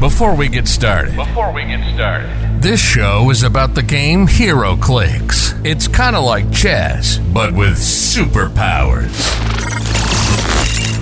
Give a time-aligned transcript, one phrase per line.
[0.00, 2.28] Before we get started, Before we get started,
[2.60, 5.64] this show is about the game HeroClix.
[5.64, 9.16] It's kind of like chess, but with superpowers.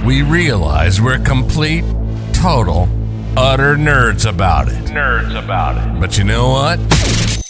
[0.05, 1.85] We realize we're complete,
[2.33, 2.89] total,
[3.37, 4.85] utter nerds about it.
[4.85, 6.01] nerds about it.
[6.01, 6.79] But you know what?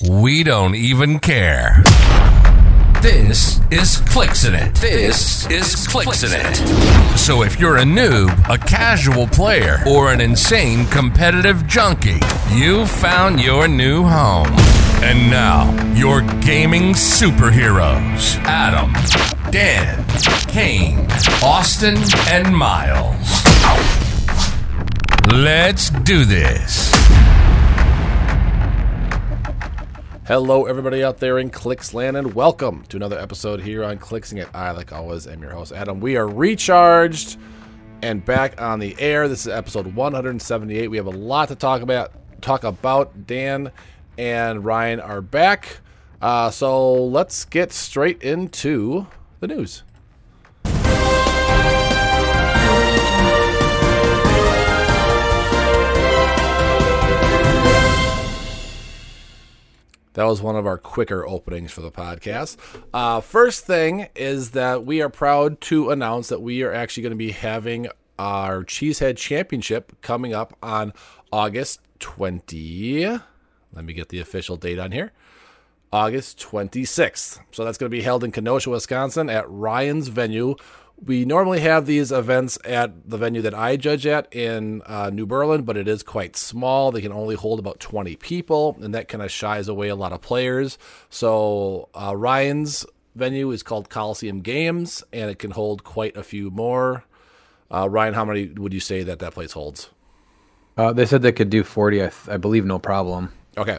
[0.09, 1.83] We don't even care.
[3.05, 4.81] This is Clixinit.
[4.81, 6.57] This is Clixinit.
[7.19, 12.21] So if you're a noob, a casual player, or an insane competitive junkie,
[12.51, 14.49] you found your new home.
[15.03, 18.95] And now, your gaming superheroes Adam,
[19.51, 20.03] Dan,
[20.49, 21.07] Kane,
[21.43, 21.99] Austin,
[22.29, 23.45] and Miles.
[25.31, 26.91] Let's do this.
[30.27, 34.49] Hello, everybody out there in Clicksland, and welcome to another episode here on Clixing It.
[34.55, 36.01] I, like always, am your host, Adam.
[36.01, 37.37] We are recharged
[38.01, 39.29] and back on the air.
[39.29, 40.89] This is episode 178.
[40.89, 42.11] We have a lot to talk about.
[42.41, 43.27] Talk about.
[43.27, 43.71] Dan
[44.17, 45.81] and Ryan are back,
[46.23, 49.07] uh, so let's get straight into
[49.41, 49.83] the news.
[60.15, 62.57] That was one of our quicker openings for the podcast.
[62.93, 67.11] Uh, first thing is that we are proud to announce that we are actually going
[67.11, 70.93] to be having our Cheesehead Championship coming up on
[71.33, 73.07] August 20.
[73.07, 75.13] Let me get the official date on here.
[75.93, 77.41] August 26th.
[77.51, 80.55] So that's going to be held in Kenosha, Wisconsin at Ryan's venue.
[81.03, 85.27] We normally have these events at the venue that I judge at in uh, New
[85.27, 86.93] Berlin, but it is quite small.
[86.93, 90.13] They can only hold about 20 people, and that kind of shies away a lot
[90.13, 90.79] of players.
[91.11, 96.51] So uh, Ryan's venue is called Coliseum Games, and it can hold quite a few
[96.51, 97.05] more.
[97.71, 99.91] Uh, Ryan, how many would you say that that place holds?
[100.77, 103.33] Uh, they said they could do 40, I, th- I believe, no problem.
[103.57, 103.79] Okay.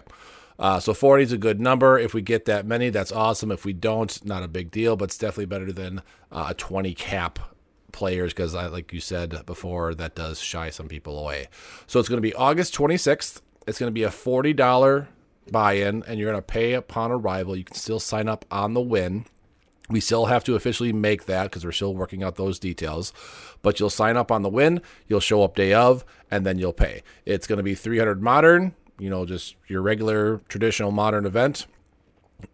[0.57, 1.99] Uh, so 40 is a good number.
[1.99, 3.51] If we get that many, that's awesome.
[3.51, 6.01] If we don't, not a big deal, but it's definitely better than
[6.31, 7.39] uh, a 20 cap
[7.91, 11.47] players because, like you said before, that does shy some people away.
[11.87, 13.41] So it's going to be August 26th.
[13.67, 15.07] It's going to be a $40
[15.51, 17.55] buy in, and you're going to pay upon arrival.
[17.55, 19.25] You can still sign up on the win.
[19.89, 23.13] We still have to officially make that because we're still working out those details.
[23.61, 26.73] But you'll sign up on the win, you'll show up day of, and then you'll
[26.73, 27.03] pay.
[27.25, 31.67] It's going to be 300 modern, you know, just your regular traditional modern event.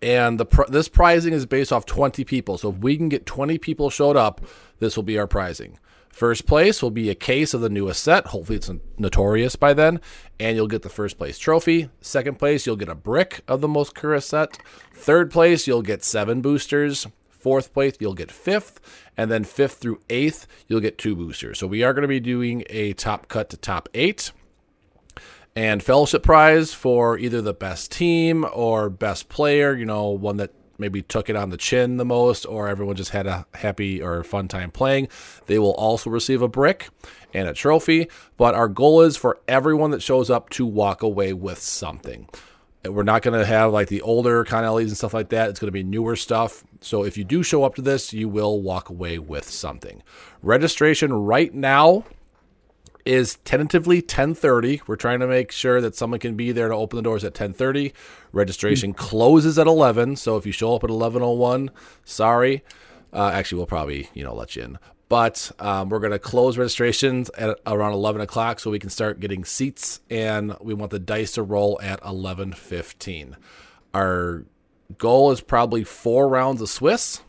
[0.01, 2.57] And the pr- this prizing is based off 20 people.
[2.57, 4.41] So if we can get 20 people showed up,
[4.79, 5.79] this will be our prizing.
[6.09, 8.27] First place will be a case of the newest set.
[8.27, 10.01] Hopefully, it's notorious by then,
[10.39, 11.89] and you'll get the first place trophy.
[12.01, 14.57] Second place, you'll get a brick of the most current set.
[14.93, 17.07] Third place, you'll get seven boosters.
[17.29, 18.79] Fourth place, you'll get fifth,
[19.17, 21.57] and then fifth through eighth, you'll get two boosters.
[21.57, 24.31] So we are going to be doing a top cut to top eight
[25.55, 30.51] and fellowship prize for either the best team or best player, you know, one that
[30.77, 34.23] maybe took it on the chin the most or everyone just had a happy or
[34.23, 35.07] fun time playing.
[35.45, 36.89] They will also receive a brick
[37.33, 41.33] and a trophy, but our goal is for everyone that shows up to walk away
[41.33, 42.27] with something.
[42.83, 45.49] We're not going to have like the older LEs and stuff like that.
[45.49, 46.63] It's going to be newer stuff.
[46.79, 50.01] So if you do show up to this, you will walk away with something.
[50.41, 52.05] Registration right now
[53.05, 54.81] is tentatively 10:30.
[54.87, 57.33] We're trying to make sure that someone can be there to open the doors at
[57.33, 57.93] 10:30.
[58.31, 61.69] Registration closes at 11, so if you show up at 11:01,
[62.03, 62.63] sorry.
[63.13, 64.79] Uh, actually, we'll probably you know let you in,
[65.09, 69.19] but um, we're going to close registrations at around 11 o'clock so we can start
[69.19, 73.35] getting seats, and we want the dice to roll at 11:15.
[73.93, 74.45] Our
[74.97, 77.21] goal is probably four rounds of Swiss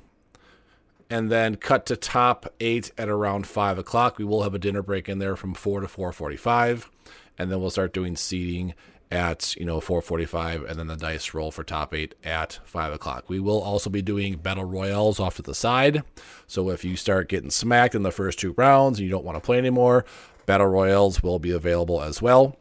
[1.13, 4.17] and then cut to top eight at around five o'clock.
[4.17, 6.91] We will have a dinner break in there from four to four forty-five,
[7.37, 8.73] and then we'll start doing seating
[9.11, 12.95] at you know four forty-five, and then the dice roll for top eight at five
[12.95, 13.29] o'clock.
[13.29, 16.03] We will also be doing battle royales off to the side.
[16.47, 19.37] So if you start getting smacked in the first two rounds and you don't want
[19.37, 20.07] to play anymore,
[20.47, 22.57] battle royales will be available as well.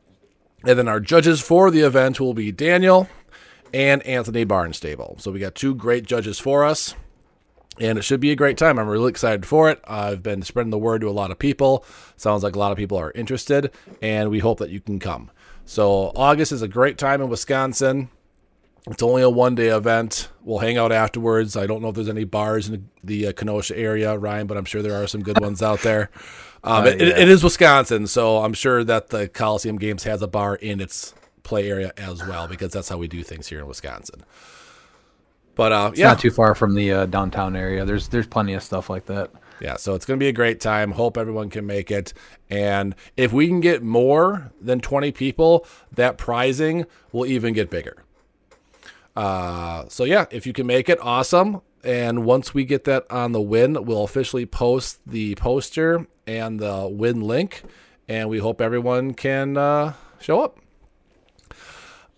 [0.65, 3.07] And then our judges for the event will be Daniel
[3.73, 5.15] and Anthony Barnstable.
[5.19, 6.95] So we got two great judges for us
[7.79, 8.77] and it should be a great time.
[8.77, 9.79] I'm really excited for it.
[9.87, 11.85] I've been spreading the word to a lot of people.
[12.17, 13.71] Sounds like a lot of people are interested,
[14.01, 15.31] and we hope that you can come.
[15.65, 18.09] So, August is a great time in Wisconsin.
[18.89, 20.29] It's only a one day event.
[20.43, 21.55] We'll hang out afterwards.
[21.55, 24.65] I don't know if there's any bars in the uh, Kenosha area, Ryan, but I'm
[24.65, 26.09] sure there are some good ones out there.
[26.63, 27.17] Um, Uh, it, yeah.
[27.17, 31.15] it is Wisconsin, so I'm sure that the Coliseum Games has a bar in its
[31.41, 34.23] play area as well, because that's how we do things here in Wisconsin.
[35.55, 37.85] But uh, It's yeah, not too far from the uh, downtown area.
[37.85, 39.31] There's there's plenty of stuff like that.
[39.61, 40.91] Yeah, so it's going to be a great time.
[40.93, 42.13] Hope everyone can make it.
[42.49, 48.03] And if we can get more than 20 people, that prizing will even get bigger.
[49.15, 51.61] Uh, so, yeah, if you can make it, awesome.
[51.83, 56.87] And once we get that on the win, we'll officially post the poster and the
[56.91, 57.61] win link.
[58.07, 60.57] And we hope everyone can uh, show up.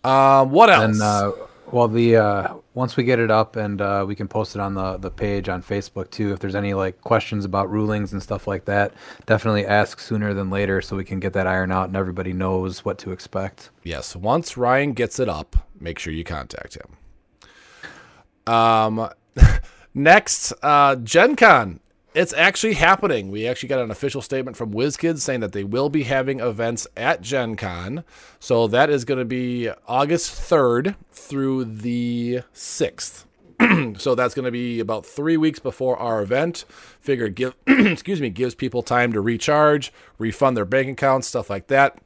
[0.06, 0.84] Um, what else?
[0.84, 1.32] And uh,
[1.74, 4.76] well, the uh, once we get it up and uh, we can post it on
[4.76, 6.32] the the page on Facebook too.
[6.32, 8.94] If there's any like questions about rulings and stuff like that,
[9.26, 12.86] definitely ask sooner than later so we can get that iron out and everybody knows
[12.86, 13.72] what to expect.
[13.84, 18.54] Yes, once Ryan gets it up, make sure you contact him.
[18.54, 19.10] Um,
[19.96, 21.80] next, uh, Gen Con.
[22.14, 23.32] It's actually happening.
[23.32, 26.86] We actually got an official statement from WizKids saying that they will be having events
[26.96, 28.04] at Gen Con.
[28.40, 33.26] So that is going to be August 3rd through the 6th.
[34.00, 36.66] so that's going to be about three weeks before our event.
[37.00, 41.68] Figure give excuse me gives people time to recharge, refund their bank accounts, stuff like
[41.68, 41.98] that.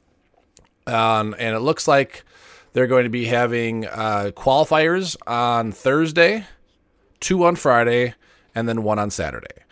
[0.86, 2.24] Um, and it looks like
[2.72, 6.46] they're going to be having uh, qualifiers on Thursday,
[7.20, 8.14] two on Friday,
[8.56, 9.67] and then one on Saturday.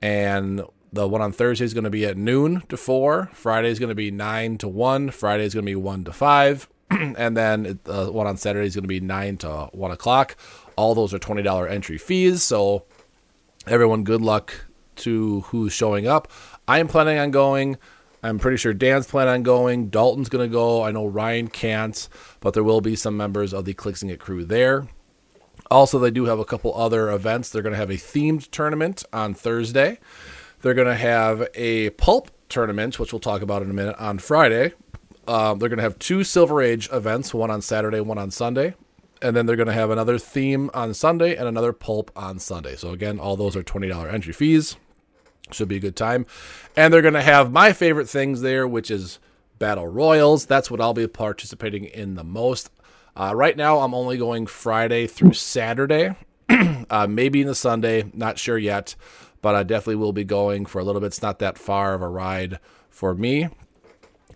[0.00, 0.62] And
[0.92, 3.30] the one on Thursday is going to be at noon to four.
[3.32, 5.10] Friday is going to be nine to one.
[5.10, 6.68] Friday is going to be one to five.
[6.90, 10.36] and then the one on Saturday is going to be nine to one o'clock.
[10.76, 12.42] All those are twenty dollar entry fees.
[12.42, 12.84] So
[13.66, 14.54] everyone, good luck
[14.96, 16.30] to who's showing up.
[16.66, 17.76] I am planning on going.
[18.22, 19.90] I'm pretty sure Dan's planning on going.
[19.90, 20.82] Dalton's going to go.
[20.82, 22.08] I know Ryan can't,
[22.40, 24.88] but there will be some members of the Clixing It crew there.
[25.70, 27.50] Also, they do have a couple other events.
[27.50, 29.98] They're going to have a themed tournament on Thursday.
[30.62, 34.18] They're going to have a pulp tournament, which we'll talk about in a minute, on
[34.18, 34.72] Friday.
[35.26, 38.74] Um, they're going to have two Silver Age events, one on Saturday, one on Sunday.
[39.20, 42.76] And then they're going to have another theme on Sunday and another pulp on Sunday.
[42.76, 44.76] So, again, all those are $20 entry fees.
[45.50, 46.24] Should be a good time.
[46.76, 49.18] And they're going to have my favorite things there, which is
[49.58, 50.46] Battle Royals.
[50.46, 52.70] That's what I'll be participating in the most.
[53.18, 56.14] Uh, right now, I'm only going Friday through Saturday,
[56.88, 58.94] uh, maybe in the Sunday, not sure yet,
[59.42, 61.08] but I definitely will be going for a little bit.
[61.08, 62.60] It's not that far of a ride
[62.90, 63.48] for me.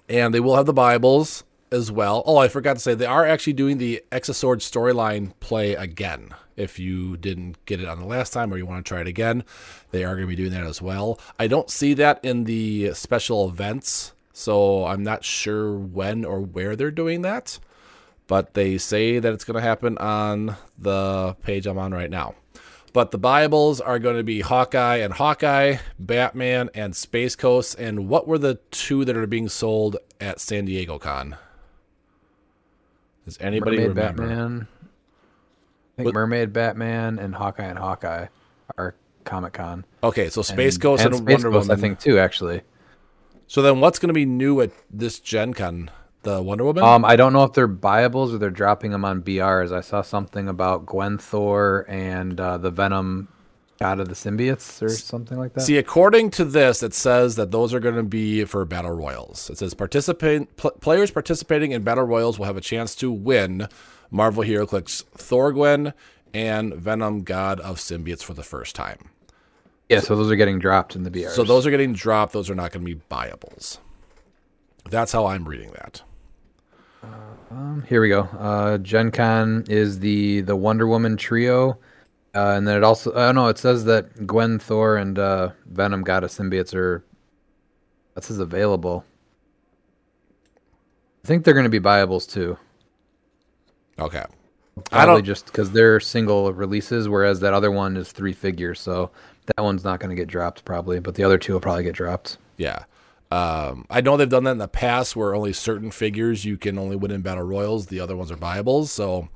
[0.08, 2.24] And they will have the buyables as well.
[2.26, 6.30] Oh, I forgot to say, they are actually doing the Exosword storyline play again.
[6.56, 9.06] If you didn't get it on the last time or you want to try it
[9.06, 9.44] again,
[9.92, 11.20] they are going to be doing that as well.
[11.38, 16.74] I don't see that in the special events, so I'm not sure when or where
[16.74, 17.60] they're doing that
[18.32, 22.34] but they say that it's going to happen on the page I'm on right now.
[22.94, 27.78] But the buyables are going to be Hawkeye and Hawkeye, Batman and Space Ghost.
[27.78, 31.36] And what were the two that are being sold at San Diego Con?
[33.26, 34.22] Does anybody Mermaid remember?
[34.26, 34.66] Batman.
[34.72, 38.28] I think What- Mermaid Batman and Hawkeye and Hawkeye
[38.78, 38.94] are
[39.24, 39.84] Comic Con.
[40.02, 41.78] Okay, so Space Ghost and, Space Wonder Ghost, Woman.
[41.78, 42.62] I think too, actually.
[43.46, 45.90] So then, what's going to be new at this Gen Con?
[46.22, 46.84] The Wonder Woman.
[46.84, 49.72] Um, I don't know if they're buyables or they're dropping them on BRs.
[49.72, 53.28] I saw something about Gwen Thor and uh, the Venom
[53.80, 55.62] God of the Symbiotes or something like that.
[55.62, 59.50] See, according to this, it says that those are going to be for battle royals.
[59.50, 63.66] It says participant pl- players participating in battle royals will have a chance to win
[64.10, 65.92] Marvel HeroClix Thor Gwen
[66.32, 69.10] and Venom God of Symbiotes for the first time.
[69.88, 71.30] yeah, so those are getting dropped in the BRs.
[71.30, 72.32] So those are getting dropped.
[72.32, 73.78] Those are not going to be buyables.
[74.88, 76.02] That's how I'm reading that.
[77.86, 78.22] Here we go.
[78.38, 81.78] Uh, Gen Con is the the Wonder Woman trio,
[82.34, 86.02] uh, and then it also oh no, it says that Gwen Thor and uh, Venom
[86.02, 87.04] God of Symbiotes are
[88.14, 89.04] that says available.
[91.24, 92.56] I think they're going to be buyables too.
[93.98, 94.24] Okay.
[94.90, 95.24] I Probably don't.
[95.24, 98.80] just because they're single releases, whereas that other one is three figures.
[98.80, 99.10] So
[99.46, 101.94] that one's not going to get dropped probably, but the other two will probably get
[101.94, 102.38] dropped.
[102.56, 102.84] Yeah.
[103.32, 106.78] Um, I know they've done that in the past where only certain figures you can
[106.78, 107.86] only win in battle royals.
[107.86, 108.88] The other ones are buyables.
[108.88, 109.30] So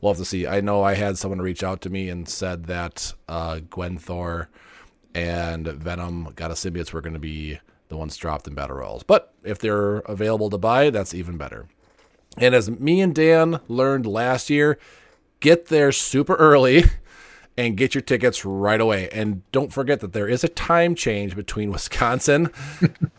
[0.00, 0.46] we'll have to see.
[0.46, 4.48] I know I had someone reach out to me and said that uh, Gwen Thor
[5.12, 7.58] and Venom God of Symbiotes were going to be
[7.88, 9.02] the ones dropped in battle royals.
[9.02, 11.66] But if they're available to buy, that's even better.
[12.38, 14.78] And as me and Dan learned last year,
[15.40, 16.84] get there super early
[17.56, 19.08] and get your tickets right away.
[19.10, 22.50] And don't forget that there is a time change between Wisconsin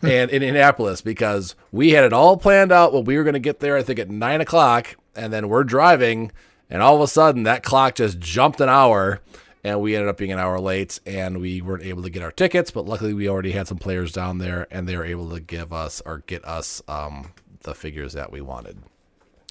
[0.02, 3.60] and Indianapolis because we had it all planned out when we were going to get
[3.60, 6.32] there, I think at nine o'clock, and then we're driving,
[6.68, 9.20] and all of a sudden that clock just jumped an hour.
[9.66, 12.30] And we ended up being an hour late, and we weren't able to get our
[12.30, 12.70] tickets.
[12.70, 15.72] But luckily, we already had some players down there, and they were able to give
[15.72, 18.76] us or get us um, the figures that we wanted.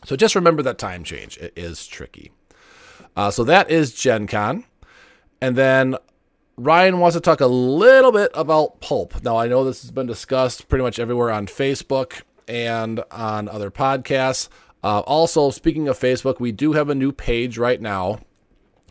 [0.06, 1.38] So just remember that time change.
[1.38, 2.32] It is tricky.
[3.16, 4.66] Uh, so that is Gen Con.
[5.44, 5.98] And then
[6.56, 9.22] Ryan wants to talk a little bit about pulp.
[9.26, 13.70] Now, I know this has been discussed pretty much everywhere on Facebook and on other
[13.70, 14.48] podcasts.
[14.86, 18.20] Uh, also, speaking of Facebook, we do have a new page right now.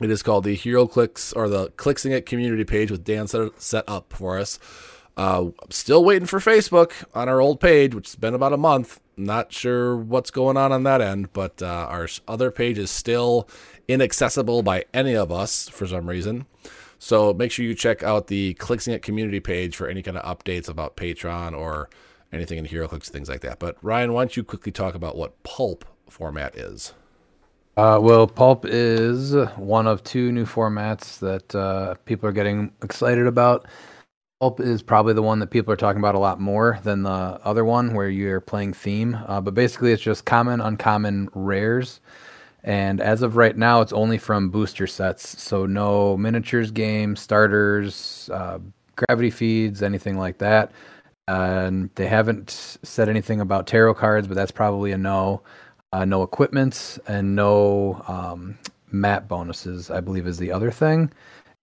[0.03, 3.85] It is called the HeroClix or the Clixing It community page with Dan set, set
[3.89, 4.59] up for us.
[5.17, 9.01] Uh, still waiting for Facebook on our old page, which has been about a month.
[9.17, 13.49] Not sure what's going on on that end, but uh, our other page is still
[13.93, 16.47] inaccessible by any of us for some reason.
[16.99, 20.25] So make sure you check out the Clixing It community page for any kind of
[20.25, 21.91] updates about Patreon or
[22.33, 23.59] anything in HeroClix, things like that.
[23.59, 26.95] But Ryan, why don't you quickly talk about what pulp format is?
[27.75, 33.27] Uh, well, Pulp is one of two new formats that uh, people are getting excited
[33.27, 33.67] about.
[34.41, 37.11] Pulp is probably the one that people are talking about a lot more than the
[37.11, 39.19] other one where you're playing theme.
[39.27, 42.01] Uh, but basically, it's just common, uncommon, rares.
[42.65, 45.41] And as of right now, it's only from booster sets.
[45.43, 48.59] So no miniatures game, starters, uh,
[48.97, 50.71] gravity feeds, anything like that.
[51.29, 55.43] And they haven't said anything about tarot cards, but that's probably a no.
[55.95, 58.57] Uh, no equipment and no um,
[58.93, 61.13] map bonuses, I believe, is the other thing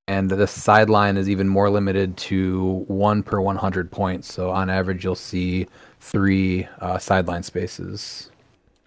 [0.09, 4.33] and the sideline is even more limited to one per 100 points.
[4.33, 5.67] So on average, you'll see
[5.99, 8.31] three uh, sideline spaces.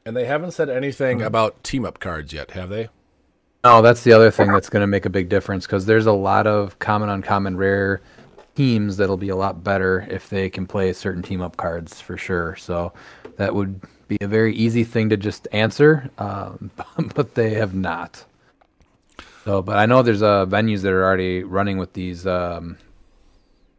[0.05, 1.27] And they haven't said anything mm-hmm.
[1.27, 2.89] about team up cards yet, have they?
[3.65, 6.13] No, that's the other thing that's going to make a big difference because there's a
[6.13, 8.01] lot of common, uncommon, rare
[8.57, 12.17] teams that'll be a lot better if they can play certain team up cards for
[12.17, 12.57] sure.
[12.57, 12.93] So
[13.37, 16.71] that would be a very easy thing to just answer, um,
[17.15, 18.25] but they have not.
[19.45, 22.79] So, but I know there's uh, venues that are already running with these um,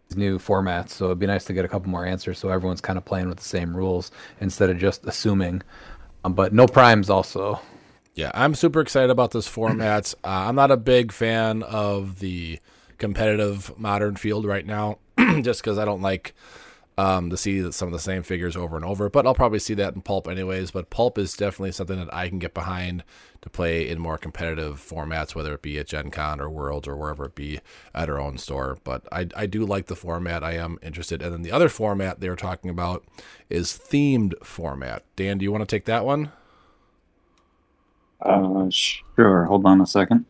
[0.10, 0.90] these new formats.
[0.90, 3.30] So it'd be nice to get a couple more answers, so everyone's kind of playing
[3.30, 5.62] with the same rules instead of just assuming.
[6.24, 7.60] Um, but no primes also.
[8.16, 10.14] Yeah, I'm super excited about this format.
[10.24, 12.60] Uh, I'm not a big fan of the
[12.98, 15.00] competitive modern field right now,
[15.42, 16.36] just because I don't like
[16.98, 19.10] um, to see some of the same figures over and over.
[19.10, 20.72] But I'll probably see that in Pulp anyways.
[20.72, 23.04] But Pulp is definitely something that I can get behind
[23.42, 26.96] to play in more competitive formats, whether it be at Gen Con or Worlds or
[26.96, 27.60] wherever it be
[27.94, 28.78] at our own store.
[28.84, 30.44] But I, I do like the format.
[30.44, 31.22] I am interested.
[31.22, 33.04] And then the other format they were talking about
[33.50, 35.04] is themed format.
[35.16, 36.32] Dan, do you want to take that one?
[38.22, 39.46] Uh, sure.
[39.46, 40.26] Hold on a second.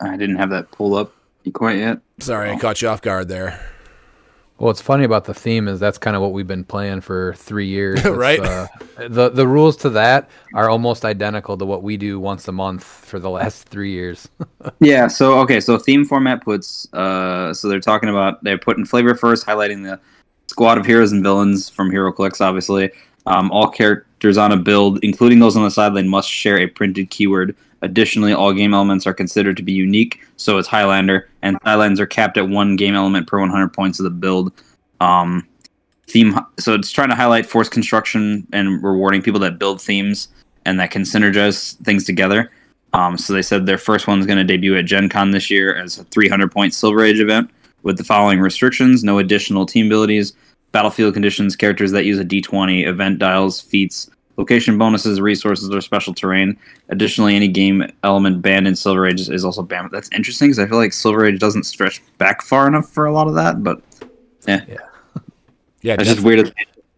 [0.00, 1.12] I didn't have that pulled up
[1.52, 1.98] quite yet.
[2.20, 2.54] Sorry, oh.
[2.54, 3.60] I caught you off guard there.
[4.62, 7.34] Well, what's funny about the theme is that's kind of what we've been playing for
[7.34, 8.38] three years, right?
[8.38, 8.68] Uh,
[9.08, 12.84] the the rules to that are almost identical to what we do once a month
[12.84, 14.28] for the last three years.
[14.78, 15.08] yeah.
[15.08, 15.58] So okay.
[15.58, 16.86] So theme format puts.
[16.94, 19.98] Uh, so they're talking about they're putting flavor first, highlighting the
[20.46, 22.40] squad of heroes and villains from HeroClix.
[22.40, 22.92] Obviously,
[23.26, 27.10] um, all characters on a build, including those on the sideline, must share a printed
[27.10, 27.56] keyword.
[27.82, 32.06] Additionally, all game elements are considered to be unique, so it's Highlander, and sidelines are
[32.06, 34.52] capped at one game element per 100 points of the build.
[35.00, 35.46] Um,
[36.06, 40.28] theme, so it's trying to highlight force construction and rewarding people that build themes
[40.64, 42.52] and that can synergize things together.
[42.92, 45.74] Um, so they said their first one's going to debut at Gen Con this year
[45.74, 47.50] as a 300 point Silver Age event
[47.82, 50.34] with the following restrictions: no additional team abilities,
[50.72, 54.10] battlefield conditions, characters that use a D20, event dials, feats,
[54.42, 56.58] location bonuses, resources, or special terrain.
[56.88, 59.90] Additionally, any game element banned in Silver Age is also banned.
[59.92, 63.12] That's interesting because I feel like Silver Age doesn't stretch back far enough for a
[63.12, 63.62] lot of that.
[63.62, 63.80] But
[64.48, 64.76] yeah, yeah,
[65.82, 65.94] yeah.
[65.94, 66.52] It's just weird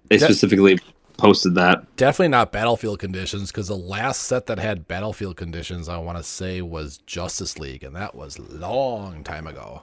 [0.08, 0.78] they specifically
[1.18, 1.94] posted that.
[1.96, 6.24] Definitely not battlefield conditions because the last set that had battlefield conditions, I want to
[6.24, 9.82] say, was Justice League, and that was long time ago.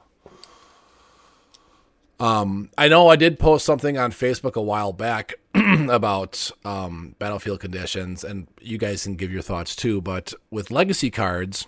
[2.20, 5.34] Um, I know I did post something on Facebook a while back
[5.90, 10.02] about um, battlefield conditions, and you guys can give your thoughts too.
[10.02, 11.68] But with legacy cards,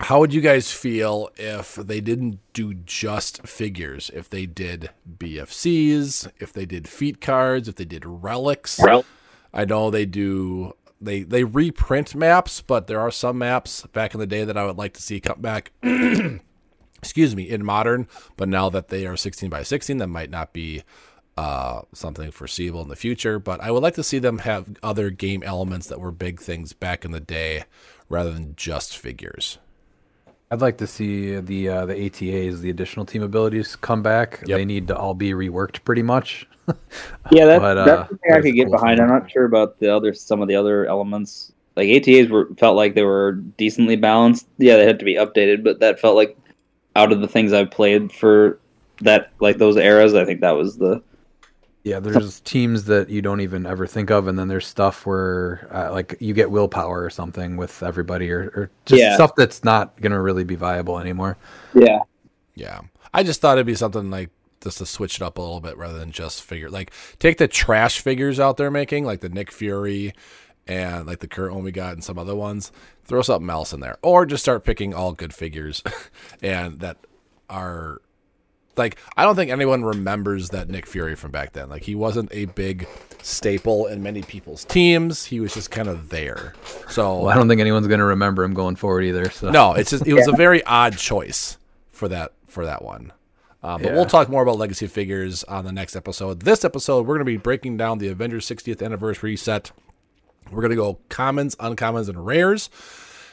[0.00, 4.10] how would you guys feel if they didn't do just figures?
[4.14, 8.78] If they did BFCs, if they did feat cards, if they did relics?
[8.80, 9.04] Rel-
[9.52, 10.74] I know they do.
[11.00, 14.66] They they reprint maps, but there are some maps back in the day that I
[14.66, 15.72] would like to see come back.
[16.98, 20.52] excuse me, in modern, but now that they are 16 by 16, that might not
[20.52, 20.82] be
[21.38, 23.38] uh, something foreseeable in the future.
[23.38, 26.72] But I would like to see them have other game elements that were big things
[26.72, 27.62] back in the day
[28.08, 29.58] rather than just figures.
[30.50, 34.42] I'd like to see the uh, the ATAs, the additional team abilities, come back.
[34.46, 34.58] Yep.
[34.58, 36.48] They need to all be reworked pretty much.
[37.30, 39.00] yeah, that, but, uh, that's something I could get cool behind.
[39.00, 41.52] I'm not sure about the other some of the other elements.
[41.76, 44.48] Like ATAs were felt like they were decently balanced.
[44.58, 46.36] Yeah, they had to be updated, but that felt like
[46.96, 48.58] out of the things I've played for
[49.02, 51.00] that like those eras, I think that was the
[51.84, 52.00] yeah.
[52.00, 55.92] There's teams that you don't even ever think of, and then there's stuff where uh,
[55.92, 59.14] like you get willpower or something with everybody, or, or just yeah.
[59.14, 61.36] stuff that's not gonna really be viable anymore.
[61.74, 62.00] Yeah.
[62.54, 62.80] Yeah.
[63.14, 64.30] I just thought it'd be something like
[64.62, 67.48] just to switch it up a little bit rather than just figure like take the
[67.48, 70.12] trash figures out there making, like the Nick Fury
[70.66, 72.72] and like the current one we got and some other ones.
[73.04, 73.96] Throw something else in there.
[74.02, 75.82] Or just start picking all good figures
[76.42, 76.98] and that
[77.48, 78.02] are
[78.78, 81.68] like I don't think anyone remembers that Nick Fury from back then.
[81.68, 82.86] Like he wasn't a big
[83.22, 85.24] staple in many people's teams.
[85.24, 86.54] He was just kind of there.
[86.88, 89.30] So Well, I don't think anyone's going to remember him going forward either.
[89.30, 91.58] So no, it's just it was a very odd choice
[91.90, 93.12] for that for that one.
[93.62, 93.94] Uh, but Yeah.
[93.94, 96.40] we'll talk more about legacy figures on the next episode.
[96.42, 99.72] This episode, we're going to be breaking down the Avengers 60th anniversary set.
[100.52, 102.70] We're going to go commons, uncommons, and rares.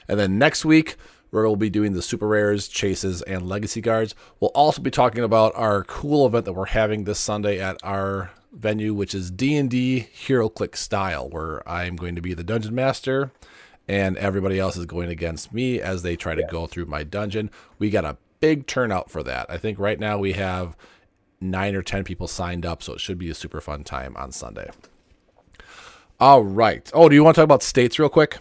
[0.08, 0.96] And then next week,
[1.32, 4.16] we'll be doing the super rares, chases, and legacy cards.
[4.40, 8.32] We'll also be talking about our cool event that we're having this Sunday at our
[8.54, 13.32] venue, which is D&D Hero Click style, where I'm going to be the dungeon master
[13.88, 17.52] and everybody else is going against me as they try to go through my dungeon.
[17.78, 19.46] We got a big turnout for that.
[19.50, 20.76] I think right now we have
[21.40, 24.32] nine or 10 people signed up, so it should be a super fun time on
[24.32, 24.70] Sunday.
[26.20, 26.90] All right.
[26.94, 28.38] Oh, do you want to talk about states real quick?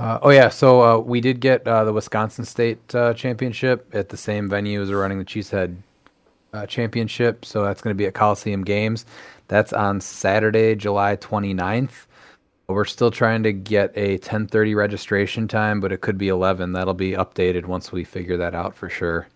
[0.00, 4.08] Uh, oh yeah, so uh, we did get uh, the Wisconsin State uh, Championship at
[4.08, 5.76] the same venue as we're running the Cheesehead
[6.52, 7.44] uh, Championship.
[7.44, 9.06] So that's going to be at Coliseum Games.
[9.48, 12.06] That's on Saturday, July 29th.
[12.66, 16.72] We're still trying to get a 10:30 registration time, but it could be 11.
[16.72, 19.28] That'll be updated once we figure that out for sure.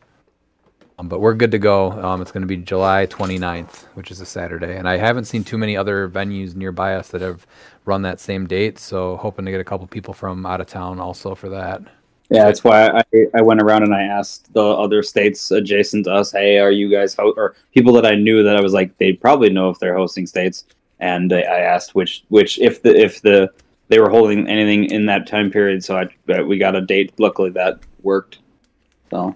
[0.98, 1.92] Um, but we're good to go.
[1.92, 5.44] Um, it's going to be July 29th, which is a Saturday, and I haven't seen
[5.44, 7.46] too many other venues nearby us that have
[7.84, 8.78] run that same date.
[8.78, 11.82] So hoping to get a couple people from out of town also for that.
[12.30, 16.12] Yeah, that's why I, I went around and I asked the other states adjacent to
[16.12, 17.32] us, "Hey, are you guys ho-?
[17.36, 20.26] or people that I knew that I was like they probably know if they're hosting
[20.26, 20.64] states?"
[21.00, 23.50] And I I asked which which if the if the
[23.86, 25.82] they were holding anything in that time period.
[25.84, 27.14] So I we got a date.
[27.18, 28.40] Luckily, that worked.
[29.10, 29.34] So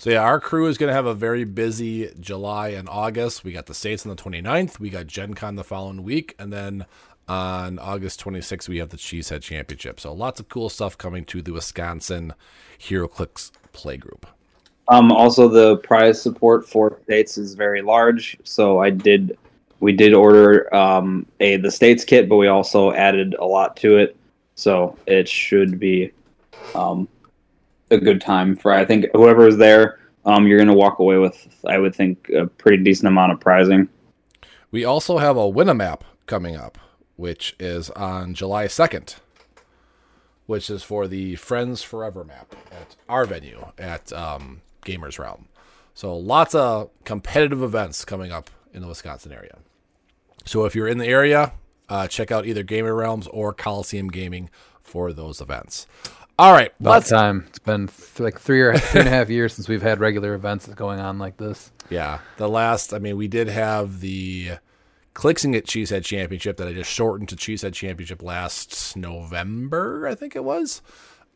[0.00, 3.44] So yeah, our crew is going to have a very busy July and August.
[3.44, 4.78] We got the States on the 29th.
[4.78, 6.34] We got Gen Con the following week.
[6.38, 6.86] And then
[7.28, 10.00] on August 26th, we have the Cheesehead Championship.
[10.00, 12.32] So lots of cool stuff coming to the Wisconsin
[12.78, 14.22] HeroClix playgroup.
[14.88, 18.38] Um, also, the prize support for states is very large.
[18.42, 19.36] So I did,
[19.80, 23.98] we did order um, a the states kit, but we also added a lot to
[23.98, 24.16] it.
[24.54, 26.10] So it should be
[26.74, 27.06] um,
[27.90, 29.98] a good time for I think whoever is there.
[30.24, 33.88] Um, you're gonna walk away with, I would think, a pretty decent amount of prizing.
[34.70, 36.78] We also have a Winamap coming up,
[37.16, 39.16] which is on July 2nd,
[40.46, 45.48] which is for the Friends Forever map at our venue at um, Gamers Realm.
[45.94, 49.58] So lots of competitive events coming up in the Wisconsin area.
[50.44, 51.52] So if you're in the area,
[51.88, 54.48] uh, check out either Gamer Realms or Coliseum Gaming
[54.82, 55.86] for those events.
[56.40, 57.44] All right, About let's time.
[57.48, 60.32] It's been th- like three or three and a half years since we've had regular
[60.32, 61.70] events going on like this.
[61.90, 62.94] Yeah, the last.
[62.94, 64.52] I mean, we did have the
[65.12, 70.34] Clixing at Cheesehead Championship that I just shortened to Cheesehead Championship last November, I think
[70.34, 70.80] it was,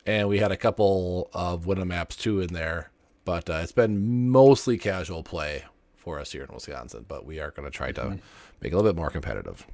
[0.06, 2.90] and we had a couple of Winamaps too in there.
[3.26, 5.64] But uh, it's been mostly casual play
[5.96, 7.04] for us here in Wisconsin.
[7.06, 9.66] But we are going to try to make it a little bit more competitive.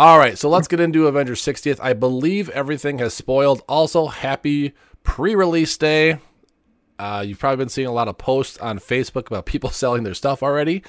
[0.00, 1.80] All right, so let's get into Avengers 60th.
[1.82, 3.64] I believe everything has spoiled.
[3.68, 6.20] Also, happy pre-release day.
[7.00, 10.14] Uh, you've probably been seeing a lot of posts on Facebook about people selling their
[10.14, 10.84] stuff already.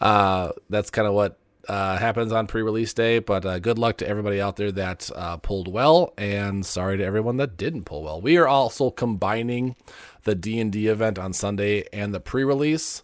[0.00, 1.36] Uh, that's kind of what
[1.68, 3.18] uh, happens on pre-release day.
[3.18, 7.04] But uh, good luck to everybody out there that uh, pulled well, and sorry to
[7.04, 8.20] everyone that didn't pull well.
[8.20, 9.74] We are also combining
[10.22, 13.02] the D and D event on Sunday and the pre-release,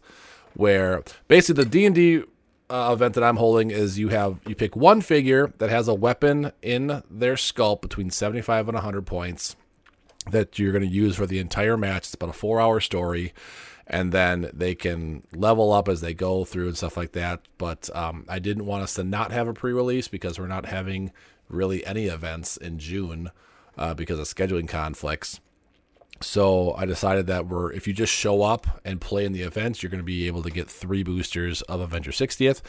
[0.55, 2.23] where basically the D and D
[2.71, 5.95] uh, event that I'm holding is you have you pick one figure that has a
[5.95, 9.57] weapon in their sculpt between 75 and 100 points
[10.31, 12.05] that you're going to use for the entire match.
[12.05, 13.33] It's about a four hour story.
[13.87, 17.41] And then they can level up as they go through and stuff like that.
[17.59, 20.67] But um, I didn't want us to not have a pre release because we're not
[20.67, 21.13] having
[21.49, 23.31] really any events in June
[23.77, 25.41] uh, because of scheduling conflicts.
[26.23, 29.83] So I decided that we're if you just show up and play in the events,
[29.83, 32.61] you're going to be able to get three boosters of Avenger 60th.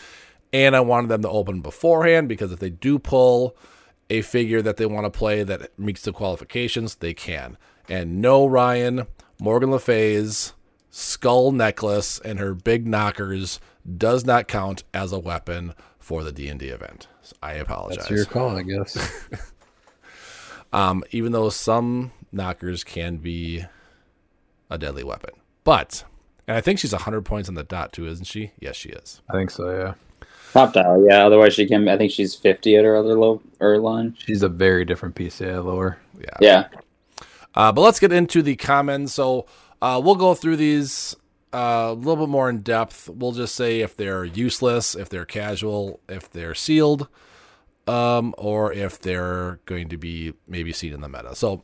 [0.53, 3.55] And I wanted them to open beforehand because if they do pull
[4.09, 7.57] a figure that they want to play that meets the qualifications, they can.
[7.89, 9.07] And no Ryan,
[9.39, 10.53] Morgan Le Fay's
[10.89, 13.59] skull necklace and her big knockers
[13.97, 17.07] does not count as a weapon for the D&D event.
[17.21, 17.97] So I apologize.
[17.97, 19.27] That's your call, I guess.
[20.73, 23.65] um, even though some knockers can be
[24.69, 25.31] a deadly weapon.
[25.63, 26.03] But,
[26.47, 28.51] and I think she's 100 points on the dot too, isn't she?
[28.59, 29.21] Yes, she is.
[29.29, 29.69] I think so.
[29.69, 29.93] Yeah,
[30.53, 31.25] Top dial, yeah.
[31.25, 31.87] Otherwise, she can.
[31.87, 34.15] I think she's fifty at her other low or line.
[34.19, 35.39] she's a very different piece.
[35.39, 35.97] Yeah, lower.
[36.19, 36.37] Yeah.
[36.41, 36.67] Yeah.
[37.55, 39.13] Uh, but let's get into the commons.
[39.13, 39.45] So
[39.81, 41.15] Uh, we'll go through these
[41.53, 43.07] uh, a little bit more in depth.
[43.09, 47.07] We'll just say if they're useless, if they're casual, if they're sealed,
[47.87, 51.33] um, or if they're going to be maybe seen in the meta.
[51.35, 51.63] So,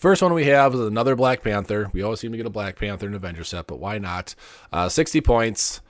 [0.00, 1.90] first one we have is another Black Panther.
[1.92, 4.34] We always seem to get a Black Panther in Avenger set, but why not?
[4.72, 5.80] Uh, 60 points.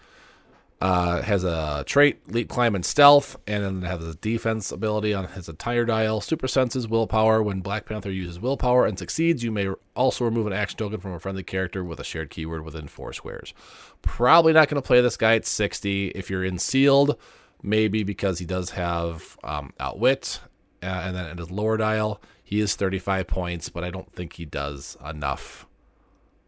[0.81, 5.27] Uh, has a trait, leap, climb, and stealth, and then has a defense ability on
[5.29, 6.21] his entire dial.
[6.21, 7.43] Super senses willpower.
[7.43, 11.12] When Black Panther uses willpower and succeeds, you may also remove an action token from
[11.12, 13.55] a friendly character with a shared keyword within four squares.
[14.03, 16.09] Probably not going to play this guy at 60.
[16.09, 17.17] If you're in sealed,
[17.62, 20.40] maybe because he does have um, outwit,
[20.83, 24.35] uh, and then at his lower dial, he is 35 points, but I don't think
[24.35, 25.66] he does enough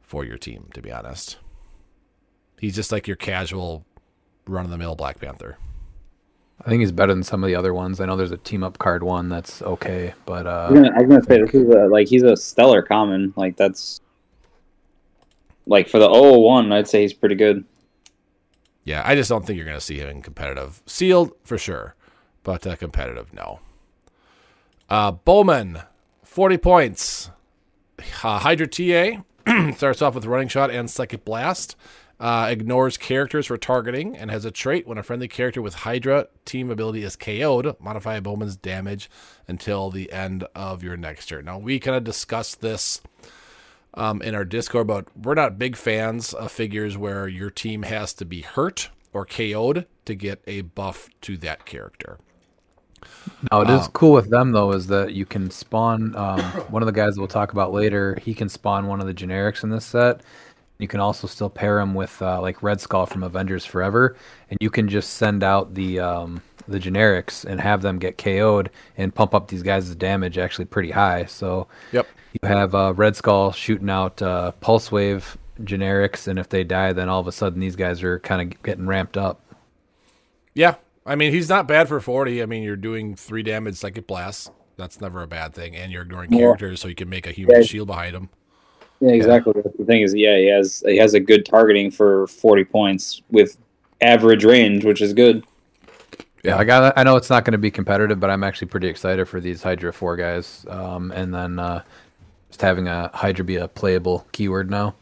[0.03, 1.39] for your team, to be honest.
[2.61, 3.85] He's just like your casual
[4.47, 5.59] run of the mill Black Panther.
[6.65, 8.01] I think he's better than some of the other ones.
[8.01, 10.95] I know there's a team up card one that's okay, but uh, I was gonna,
[10.95, 13.35] I was gonna say this is a, like he's a stellar common.
[13.37, 14.01] Like that's
[15.67, 17.65] like for the 001, I'd say he's pretty good.
[18.85, 20.81] Yeah, I just don't think you're going to see him in competitive.
[20.87, 21.97] Sealed for sure,
[22.45, 23.59] but uh, competitive, no.
[24.89, 25.81] Uh, Bowman,
[26.23, 27.31] 40 points.
[28.23, 29.23] Uh, Hydra TA
[29.77, 31.77] starts off with running shot and psychic blast.
[32.19, 36.29] Uh, ignores characters for targeting and has a trait when a friendly character with Hydra
[36.47, 39.11] team ability is KO'd, modify Bowman's damage
[39.47, 41.45] until the end of your next turn.
[41.45, 43.03] Now, we kind of discussed this
[43.93, 48.15] um, in our Discord, but we're not big fans of figures where your team has
[48.15, 52.19] to be hurt or KO'd to get a buff to that character.
[53.53, 54.73] No, it is Um, cool with them though.
[54.73, 56.41] Is that you can spawn um,
[56.71, 58.19] one of the guys we'll talk about later.
[58.23, 60.21] He can spawn one of the generics in this set.
[60.79, 64.17] You can also still pair him with uh, like Red Skull from Avengers Forever,
[64.51, 68.71] and you can just send out the um, the generics and have them get KO'd
[68.99, 71.25] and pump up these guys' damage actually pretty high.
[71.27, 72.07] So Yep.
[72.43, 76.93] you have uh, Red Skull shooting out uh, Pulse Wave generics, and if they die,
[76.93, 79.41] then all of a sudden these guys are kind of getting ramped up.
[80.55, 80.75] Yeah,
[81.07, 82.43] I mean he's not bad for 40.
[82.43, 84.51] I mean you're doing three damage psychic blasts.
[84.77, 86.41] That's never a bad thing, and you're ignoring Yeah.
[86.41, 87.63] characters, so you can make a human Yeah.
[87.63, 88.29] shield behind him.
[89.01, 89.53] Yeah, exactly.
[89.79, 93.57] The thing is, yeah, he has he has a good targeting for 40 points with
[94.01, 95.45] average range, which is good.
[96.43, 96.97] Yeah, I got.
[96.97, 99.63] I know it's not going to be competitive, but I'm actually pretty excited for these
[99.63, 100.65] Hydra four guys.
[100.69, 101.83] Um, and then uh,
[102.51, 104.95] just having a Hydra be a playable keyword now.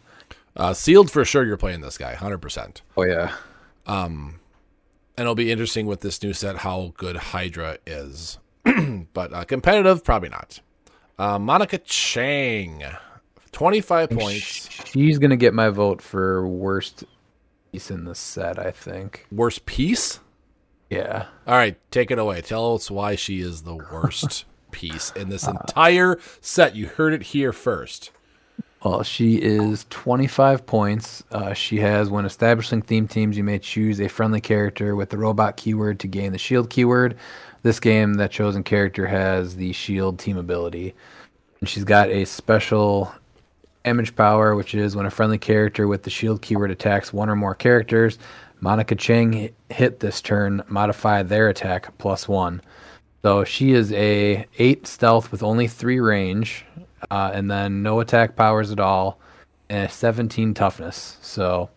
[0.56, 1.44] Uh, sealed for sure.
[1.44, 2.82] You're playing this guy, hundred percent.
[2.96, 3.32] Oh yeah,
[5.16, 8.38] And it'll be interesting with this new set how good Hydra is.
[9.12, 10.60] but uh, competitive, probably not.
[11.18, 12.82] Uh, Monica Chang,
[13.52, 14.68] 25 points.
[14.86, 17.04] she's going to get my vote for worst
[17.70, 18.58] piece in the set.
[18.58, 19.26] I think.
[19.30, 20.18] Worst piece?
[20.90, 21.26] Yeah.
[21.46, 22.40] All right, take it away.
[22.40, 26.74] Tell us why she is the worst piece in this entire set.
[26.74, 28.10] You heard it here first.
[28.84, 31.24] Well, she is 25 points.
[31.30, 35.16] Uh, she has, when establishing theme teams, you may choose a friendly character with the
[35.16, 37.16] robot keyword to gain the shield keyword.
[37.62, 40.94] This game, that chosen character has the shield team ability.
[41.60, 43.14] And she's got a special
[43.86, 47.36] image power, which is when a friendly character with the shield keyword attacks one or
[47.36, 48.18] more characters,
[48.60, 52.60] Monica Chang hi- hit this turn, modify their attack plus one.
[53.22, 56.66] So she is a eight stealth with only three range,
[57.10, 59.20] uh, and then no attack powers at all,
[59.68, 61.18] and a 17 toughness.
[61.22, 61.70] So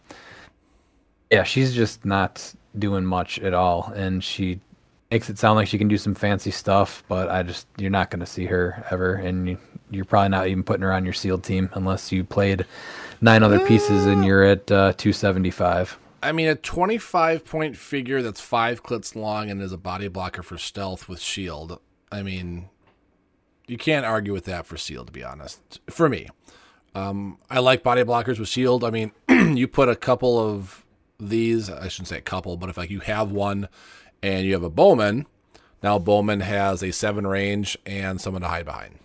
[1.32, 4.60] yeah, she's just not doing much at all, and she
[5.12, 8.12] makes it sound like she can do some fancy stuff, but I just you're not
[8.12, 9.58] going to see her ever, and you,
[9.90, 12.66] you're probably not even putting her on your sealed team unless you played
[13.22, 15.98] nine other pieces and you're at uh, 275.
[16.22, 20.44] I mean, a 25 point figure that's five clips long and is a body blocker
[20.44, 21.80] for stealth with shield.
[22.12, 22.70] I mean,
[23.68, 25.80] you can't argue with that for shield, to be honest.
[25.90, 26.28] For me,
[26.96, 28.84] um, I like body blockers with shield.
[28.84, 30.86] I mean, you put a couple of
[31.20, 33.68] these, I shouldn't say a couple, but if like you have one
[34.24, 35.28] and you have a Bowman,
[35.84, 39.00] now Bowman has a seven range and someone to hide behind.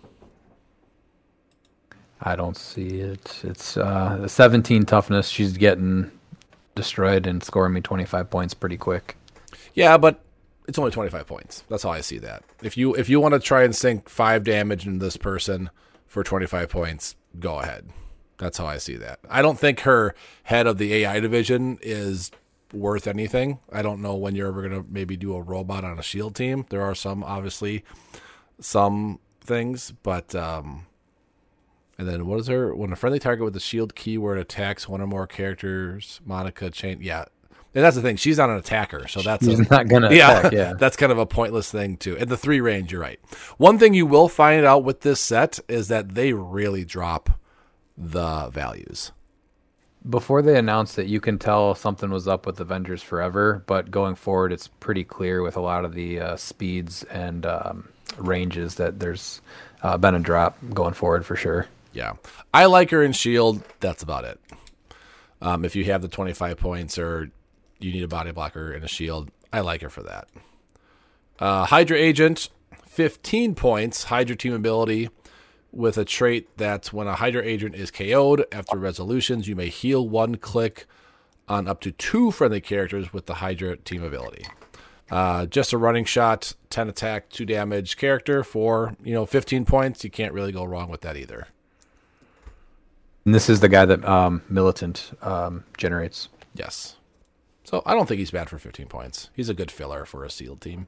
[2.21, 3.41] I don't see it.
[3.43, 5.27] It's uh, 17 toughness.
[5.27, 6.09] She's getting
[6.73, 9.17] destroyed and scoring me 25 points pretty quick.
[9.73, 10.22] Yeah, but
[10.67, 11.63] it's only 25 points.
[11.69, 12.43] That's how I see that.
[12.61, 15.69] If you if you want to try and sink 5 damage into this person
[16.07, 17.89] for 25 points, go ahead.
[18.37, 19.19] That's how I see that.
[19.29, 22.31] I don't think her head of the AI division is
[22.73, 23.59] worth anything.
[23.71, 26.35] I don't know when you're ever going to maybe do a robot on a shield
[26.35, 26.65] team.
[26.69, 27.83] There are some obviously
[28.59, 30.87] some things, but um
[31.97, 35.01] and then what is her when a friendly target with the shield keyword attacks one
[35.01, 37.25] or more characters, Monica Chang yeah.
[37.75, 38.17] And that's the thing.
[38.17, 40.51] She's not an attacker, so that's She's a, not gonna yeah, attack.
[40.51, 42.15] Yeah, that's kind of a pointless thing too.
[42.17, 43.19] And the three range, you're right.
[43.57, 47.31] One thing you will find out with this set is that they really drop
[47.97, 49.11] the values.
[50.07, 54.15] Before they announced it, you can tell something was up with Avengers Forever, but going
[54.15, 58.99] forward, it's pretty clear with a lot of the uh, speeds and um, ranges that
[58.99, 59.41] there's
[59.81, 61.67] uh, been a drop going forward for sure.
[61.93, 62.13] Yeah.
[62.53, 63.63] I like her in Shield.
[63.79, 64.39] That's about it.
[65.41, 67.31] Um, if you have the 25 points or
[67.83, 70.27] you need a body blocker and a shield, I like her for that.
[71.39, 72.49] Uh, Hydra Agent,
[72.85, 75.09] 15 points, Hydra team ability
[75.73, 80.07] with a trait that when a Hydra agent is KO'd after resolutions, you may heal
[80.07, 80.85] one click
[81.47, 84.45] on up to two friendly characters with the Hydra team ability.
[85.11, 90.03] Uh, just a running shot, 10 attack, 2 damage character for, you know, 15 points.
[90.03, 91.47] You can't really go wrong with that either.
[93.25, 96.29] And this is the guy that um, Militant um, generates.
[96.53, 96.95] Yes.
[97.63, 99.29] So I don't think he's bad for 15 points.
[99.35, 100.87] He's a good filler for a sealed team.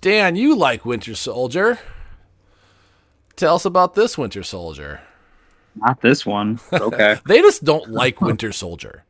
[0.00, 1.78] Dan, you like Winter Soldier.
[3.34, 5.00] Tell us about this Winter Soldier.
[5.74, 6.58] Not this one.
[6.72, 7.16] Okay.
[7.26, 9.04] They just don't like Winter Soldier.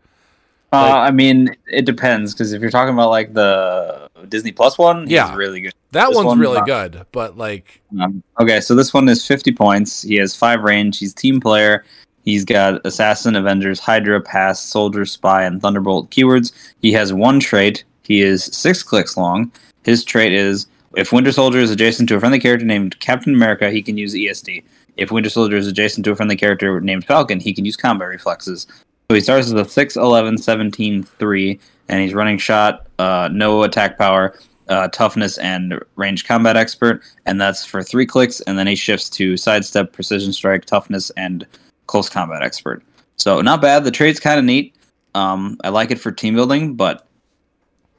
[0.73, 5.03] uh, I mean, it depends because if you're talking about like the Disney Plus one,
[5.03, 5.37] he's Yeah.
[5.37, 5.75] really good.
[5.93, 9.25] That This one's one, really uh, good, but like, Um, okay, so this one is
[9.25, 10.03] 50 points.
[10.03, 10.99] He has five range.
[10.99, 11.85] He's team player.
[12.27, 16.53] He's got Assassin, Avengers, Hydra, Pass, Soldier, Spy, and Thunderbolt keywords.
[16.83, 17.85] He has one trait.
[18.03, 19.53] He is six clicks long.
[19.85, 23.71] His trait is if Winter Soldier is adjacent to a friendly character named Captain America,
[23.71, 24.65] he can use ESD.
[24.97, 28.09] If Winter Soldier is adjacent to a friendly character named Falcon, he can use combat
[28.09, 28.67] reflexes.
[29.09, 33.63] So he starts with a 6, 11, 17, 3, and he's running shot, uh, no
[33.63, 34.37] attack power,
[34.69, 39.09] uh, toughness, and range combat expert, and that's for three clicks, and then he shifts
[39.11, 41.47] to sidestep, precision strike, toughness, and
[41.87, 42.83] close combat expert.
[43.17, 43.85] So not bad.
[43.85, 44.75] The trade's kind of neat.
[45.15, 47.07] Um, I like it for team building, but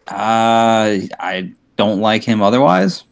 [0.08, 3.04] uh, I don't like him otherwise.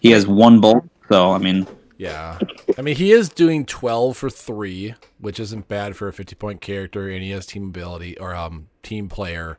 [0.00, 1.66] He has one bolt, so I mean,
[1.98, 2.38] yeah.
[2.78, 6.60] I mean, he is doing 12 for 3, which isn't bad for a 50 point
[6.60, 9.58] character, and he has team ability or um team player.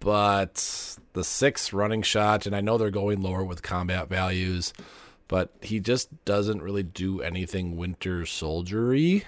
[0.00, 4.72] But the six running shot, and I know they're going lower with combat values,
[5.28, 9.24] but he just doesn't really do anything Winter Soldiery.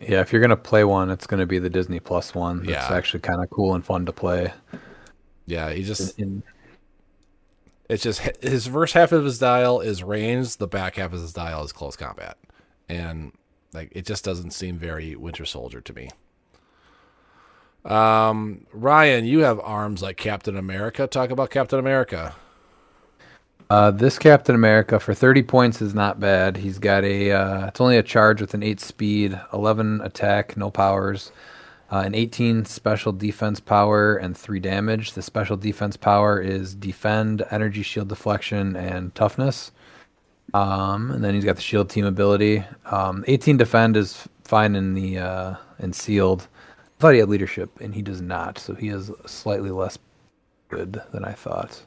[0.00, 2.64] Yeah, if you're gonna play one, it's gonna be the Disney Plus one.
[2.64, 2.96] That's Yeah.
[2.96, 4.52] actually kind of cool and fun to play.
[5.46, 6.42] Yeah, he just In,
[7.88, 11.32] it's just his first half of his dial is range, the back half of his
[11.32, 12.36] dial is close combat,
[12.88, 13.32] and
[13.72, 16.10] like it just doesn't seem very Winter Soldier to me.
[17.84, 21.06] Um, Ryan, you have arms like Captain America.
[21.06, 22.34] Talk about Captain America.
[23.70, 26.58] Uh, this Captain America for 30 points is not bad.
[26.58, 30.70] He's got a, uh, it's only a charge with an 8 speed, 11 attack, no
[30.70, 31.32] powers,
[31.90, 35.12] uh, an 18 special defense power, and 3 damage.
[35.12, 39.72] The special defense power is defend, energy shield deflection, and toughness.
[40.52, 42.64] Um, and then he's got the shield team ability.
[42.84, 46.48] Um, 18 defend is fine in the, uh, in sealed.
[46.98, 49.98] I thought he had leadership, and he does not, so he is slightly less
[50.68, 51.82] good than I thought.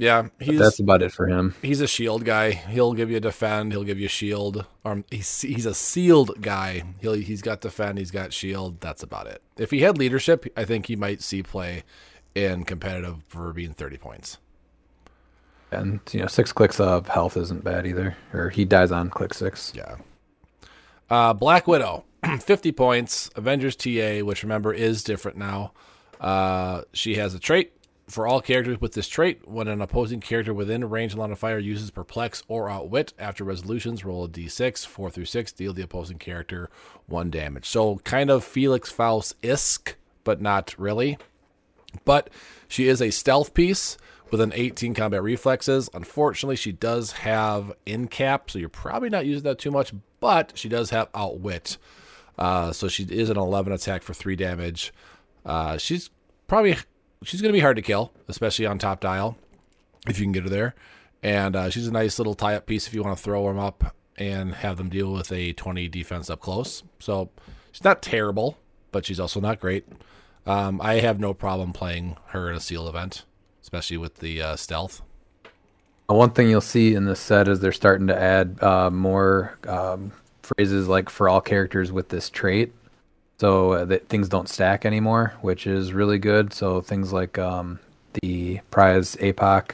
[0.00, 1.54] Yeah, he's that's about it for him.
[1.60, 2.52] he's a shield guy.
[2.52, 3.72] He'll give you a defend.
[3.72, 4.64] He'll give you a shield.
[4.84, 6.84] Um, he's he's a sealed guy.
[7.00, 7.98] He'll he's got defend.
[7.98, 8.80] He's got shield.
[8.80, 9.42] That's about it.
[9.58, 11.84] If he had leadership, I think he might see play
[12.34, 14.38] in competitive for being thirty points.
[15.70, 18.16] And you know, six clicks of health isn't bad either.
[18.32, 19.72] Or he dies on click six.
[19.76, 19.96] Yeah.
[21.10, 22.04] Uh, Black Widow,
[22.40, 23.30] 50 points.
[23.34, 25.72] Avengers TA, which remember is different now.
[26.20, 27.72] Uh, she has a trait.
[28.10, 31.60] For all characters with this trait, when an opposing character within range line of fire
[31.60, 36.18] uses Perplex or Outwit after resolutions, roll a d6, 4 through 6, deal the opposing
[36.18, 36.68] character
[37.06, 37.66] 1 damage.
[37.66, 39.94] So kind of Felix Faust isk,
[40.24, 41.18] but not really.
[42.04, 42.30] But
[42.66, 43.96] she is a stealth piece
[44.32, 45.88] with an 18 combat reflexes.
[45.94, 50.50] Unfortunately, she does have in cap, so you're probably not using that too much, but
[50.56, 51.76] she does have outwit.
[52.36, 54.92] Uh, so she is an 11 attack for 3 damage.
[55.46, 56.10] Uh, she's
[56.48, 56.76] probably
[57.24, 59.36] she's going to be hard to kill, especially on top dial
[60.08, 60.74] if you can get her there.
[61.22, 63.58] And uh, she's a nice little tie up piece if you want to throw them
[63.58, 66.82] up and have them deal with a 20 defense up close.
[66.98, 67.30] So
[67.72, 68.58] she's not terrible,
[68.90, 69.86] but she's also not great.
[70.46, 73.24] Um, I have no problem playing her in a seal event,
[73.62, 75.02] especially with the uh, stealth.
[76.10, 79.58] Uh, One thing you'll see in this set is they're starting to add uh, more
[79.68, 82.72] um, phrases like for all characters with this trait,
[83.40, 86.52] so uh, that things don't stack anymore, which is really good.
[86.52, 87.78] So things like um,
[88.20, 89.70] the prize APOC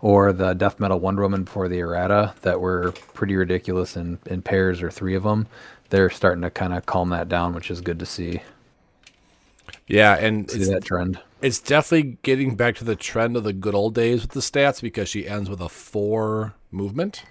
[0.00, 4.40] or the death metal Wonder Woman for the errata that were pretty ridiculous in, in
[4.40, 5.48] pairs or three of them.
[5.90, 8.40] They're starting to kind of calm that down, which is good to see.
[9.88, 11.18] Yeah, and See it's, that trend.
[11.42, 14.80] it's definitely getting back to the trend of the good old days with the stats
[14.80, 17.24] because she ends with a four movement.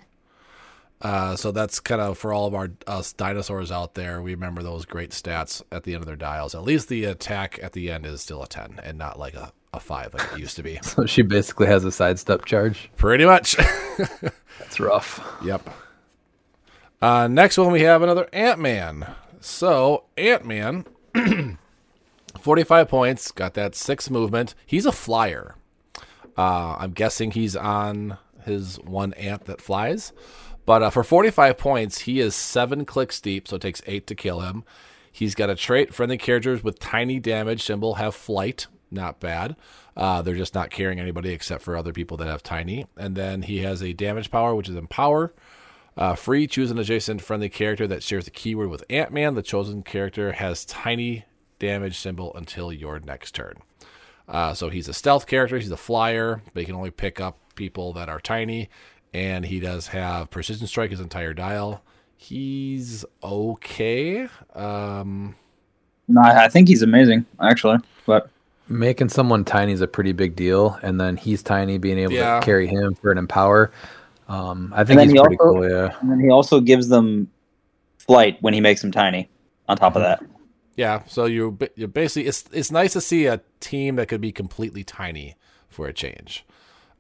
[1.02, 4.22] Uh, so that's kind of for all of our us dinosaurs out there.
[4.22, 6.56] We remember those great stats at the end of their dials.
[6.56, 9.52] At least the attack at the end is still a ten and not like a,
[9.74, 10.80] a five like it used to be.
[10.84, 12.90] So she basically has a sidestep charge.
[12.98, 13.56] Pretty much.
[14.60, 15.24] That's rough.
[15.44, 15.70] Yep.
[17.00, 19.08] Uh, next one, we have another Ant Man.
[19.40, 20.86] So, Ant Man,
[22.42, 24.56] 45 points, got that six movement.
[24.66, 25.56] He's a flyer.
[26.36, 30.12] Uh, I'm guessing he's on his one ant that flies.
[30.68, 34.16] But uh, for 45 points, he is seven clicks deep, so it takes eight to
[34.16, 34.66] kill him.
[35.10, 38.68] He's got a trait friendly characters with tiny damage symbol have flight.
[38.92, 39.56] Not bad.
[39.96, 42.86] Uh, they're just not carrying anybody except for other people that have tiny.
[42.98, 45.34] And then he has a damage power, which is empower.
[45.96, 49.36] Uh, free, choose an adjacent friendly character that shares a keyword with Ant Man.
[49.36, 51.24] The chosen character has tiny
[51.60, 53.56] damage symbol until your next turn.
[54.28, 55.58] Uh, so he's a stealth character.
[55.58, 58.70] He's a flyer, but he can only pick up people that are tiny.
[59.14, 61.82] And he does have precision strike his entire dial.
[62.18, 64.28] He's okay.
[64.56, 65.36] Um,
[66.08, 67.78] No, I I think he's amazing, actually.
[68.06, 68.30] But
[68.70, 72.40] Making someone tiny is a pretty big deal, and then he's tiny, being able Yeah.
[72.40, 73.72] to carry him for an empower.
[74.28, 75.70] Um, I think he's he pretty also- cool.
[75.70, 75.96] Yeah.
[76.02, 77.30] and then he also gives them
[77.98, 79.30] flight when he makes them tiny.
[79.70, 80.22] On top of that,
[80.78, 84.22] yeah, so you ba- you basically it's it's nice to see a team that could
[84.22, 85.36] be completely tiny
[85.70, 86.46] for a change.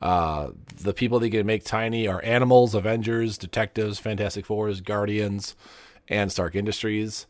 [0.01, 5.55] Uh, the people that you can make tiny are animals, Avengers, detectives, Fantastic Fours, Guardians,
[6.07, 7.25] and Stark Industries.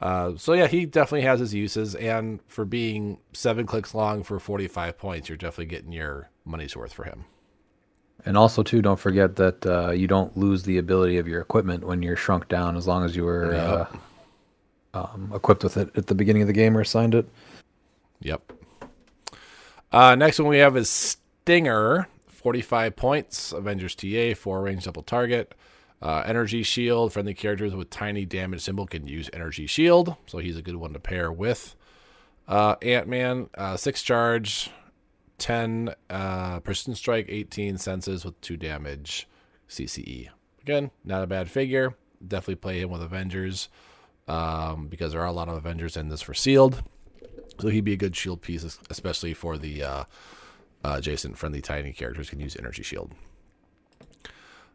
[0.00, 4.40] Uh, so yeah, he definitely has his uses, and for being seven clicks long for
[4.40, 7.24] forty-five points, you're definitely getting your money's worth for him.
[8.24, 11.84] And also, too, don't forget that uh, you don't lose the ability of your equipment
[11.84, 13.86] when you're shrunk down, as long as you were uh,
[14.94, 17.28] um, equipped with it at the beginning of the game or assigned it.
[18.20, 18.52] Yep.
[19.90, 22.08] Uh, next one we have is Stinger,
[22.42, 25.54] 45 points, Avengers TA, four range double target.
[26.00, 30.56] Uh, energy shield, friendly characters with tiny damage symbol can use energy shield, so he's
[30.56, 31.76] a good one to pair with.
[32.48, 34.70] Uh, Ant Man, uh, six charge,
[35.38, 39.28] 10 uh, precision strike, 18 senses with two damage
[39.68, 40.28] CCE.
[40.60, 41.94] Again, not a bad figure.
[42.26, 43.68] Definitely play him with Avengers
[44.26, 46.82] um, because there are a lot of Avengers in this for sealed.
[47.60, 49.84] So he'd be a good shield piece, especially for the
[50.84, 53.12] uh, uh, adjacent friendly tiny characters can use energy shield.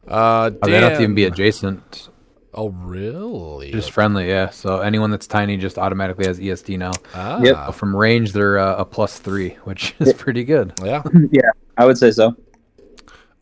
[0.08, 2.10] Uh, Oh, they don't have to even be adjacent,
[2.54, 3.72] Oh, really?
[3.72, 4.30] just friendly.
[4.30, 4.50] Yeah.
[4.50, 6.92] So anyone that's tiny just automatically has ESD now.
[7.14, 10.74] ah, But from range, they're uh, a plus three, which is pretty good.
[10.84, 11.04] Yeah.
[11.32, 12.36] yeah, I would say so.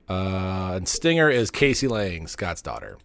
[0.10, 2.98] Uh, and Stinger is Cassie Lang, Scott's daughter.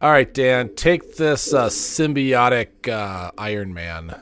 [0.00, 4.20] All right, Dan, take this uh, symbiotic uh, Iron Man.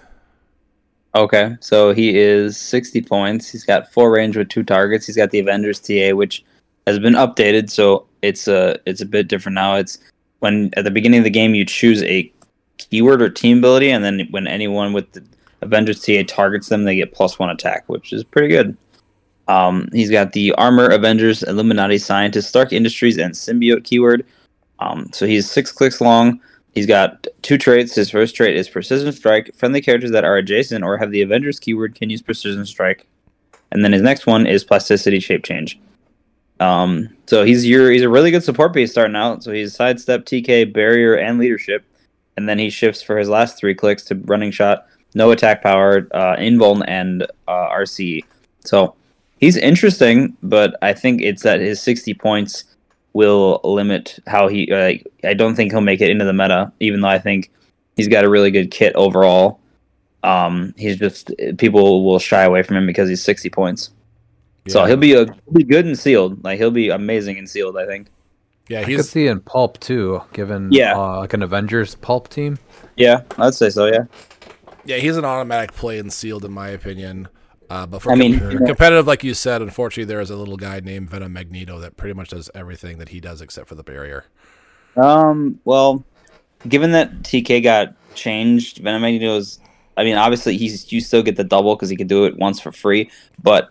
[1.15, 3.51] Okay, so he is 60 points.
[3.51, 5.07] He's got four range with two targets.
[5.07, 6.43] He's got the Avengers TA, which
[6.87, 9.77] has been updated, so it's a it's a bit different now.
[9.77, 9.99] It's
[10.39, 12.33] when at the beginning of the game you choose a
[12.79, 15.23] keyword or team ability, and then when anyone with the
[15.61, 18.77] Avengers TA targets them, they get plus one attack, which is pretty good.
[19.49, 24.25] Um, he's got the Armor, Avengers, Illuminati, Scientist, Stark Industries, and Symbiote keyword.
[24.79, 26.41] Um, so he's six clicks long.
[26.73, 27.95] He's got two traits.
[27.95, 29.55] His first trait is Precision Strike.
[29.55, 33.07] Friendly characters that are adjacent or have the Avengers keyword can use Precision Strike.
[33.71, 35.79] And then his next one is Plasticity Shape Change.
[36.61, 39.43] Um, so he's your he's a really good support piece starting out.
[39.43, 41.85] So he's sidestep, TK, barrier, and leadership.
[42.37, 46.09] And then he shifts for his last three clicks to running shot, no attack power,
[46.13, 48.25] uh, invuln, and uh, RCE.
[48.65, 48.95] So
[49.39, 52.65] he's interesting, but I think it's that his 60 points
[53.13, 54.71] will limit how he.
[54.71, 54.95] Uh,
[55.29, 57.51] I don't think he'll make it into the meta, even though I think
[57.97, 59.61] he's got a really good kit overall.
[60.23, 63.91] Um, he's just people will shy away from him because he's 60 points.
[64.69, 66.45] So he'll be a he'll be good and sealed.
[66.45, 67.77] Like he'll be amazing and sealed.
[67.77, 68.09] I think.
[68.69, 70.97] Yeah, I could he's see in pulp too, given Yeah.
[70.97, 72.59] uh, like an Avengers pulp team.
[72.97, 73.87] Yeah, I'd say so.
[73.87, 74.05] Yeah.
[74.85, 77.29] yeah he's an automatic play and sealed in my opinion.
[77.73, 80.59] Uh, but for I mean, com- competitive, like you said, unfortunately, there is a little
[80.59, 83.83] guy named Venom Magneto that pretty much does everything that he does except for the
[83.83, 84.27] barrier.
[84.95, 85.59] Um.
[85.65, 86.05] Well,
[86.69, 89.59] given that TK got changed, Venom Magneto's.
[89.97, 92.61] I mean, obviously he's you still get the double because he can do it once
[92.61, 93.11] for free,
[93.43, 93.71] but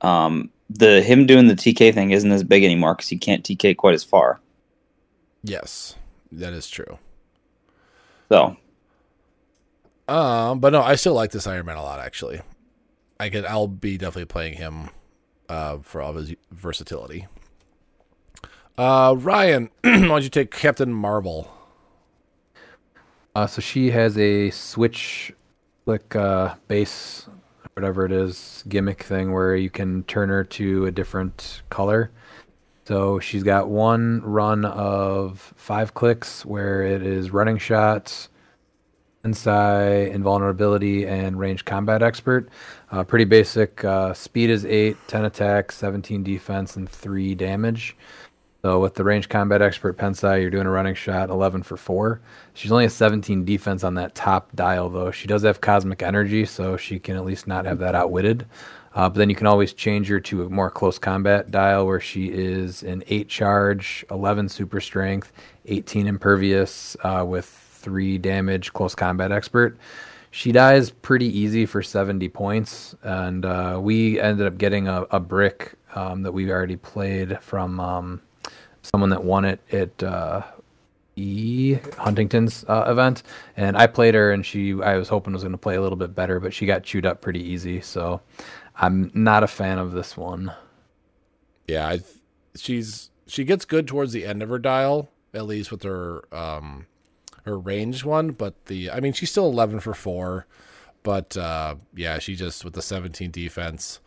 [0.00, 3.76] um, the him doing the TK thing isn't as big anymore because he can't TK
[3.76, 4.40] quite as far.
[5.42, 5.96] Yes,
[6.32, 6.98] that is true.
[8.30, 8.56] So
[10.08, 12.00] Um, but no, I still like this Iron Man a lot.
[12.00, 12.40] Actually,
[13.18, 13.44] I could.
[13.44, 14.90] I'll be definitely playing him
[15.48, 17.26] uh, for all his versatility.
[18.76, 21.50] Uh, Ryan, why don't you take Captain Marvel?
[23.34, 25.32] Uh, so she has a switch,
[25.86, 27.28] like uh, base,
[27.74, 32.10] whatever it is, gimmick thing where you can turn her to a different color.
[32.86, 38.28] So she's got one run of five clicks where it is running shots,
[39.24, 42.50] Inside, invulnerability, and range combat expert.
[42.90, 43.82] Uh, pretty basic.
[43.82, 47.96] Uh, speed is 8, 10 attack, 17 defense, and 3 damage.
[48.60, 52.20] So with the range combat expert Pensai, you're doing a running shot, 11 for 4.
[52.52, 55.10] She's only a 17 defense on that top dial, though.
[55.10, 58.46] She does have cosmic energy, so she can at least not have that outwitted.
[58.94, 62.00] Uh, but then you can always change her to a more close combat dial where
[62.00, 65.32] she is an 8 charge, 11 super strength,
[65.66, 69.76] 18 impervious uh, with three damage, close combat expert.
[70.30, 75.20] She dies pretty easy for 70 points, and uh, we ended up getting a, a
[75.20, 78.22] brick um, that we already played from um,
[78.82, 80.42] someone that won it at uh,
[81.14, 83.22] E Huntington's uh, event,
[83.56, 85.96] and I played her, and she I was hoping was going to play a little
[85.96, 87.80] bit better, but she got chewed up pretty easy.
[87.80, 88.20] So
[88.74, 90.52] I'm not a fan of this one.
[91.68, 92.00] Yeah, I,
[92.56, 96.86] she's she gets good towards the end of her dial, at least with her um,
[97.44, 100.46] her range one, but the I mean she's still eleven for four,
[101.02, 104.00] but uh, yeah, she just with the seventeen defense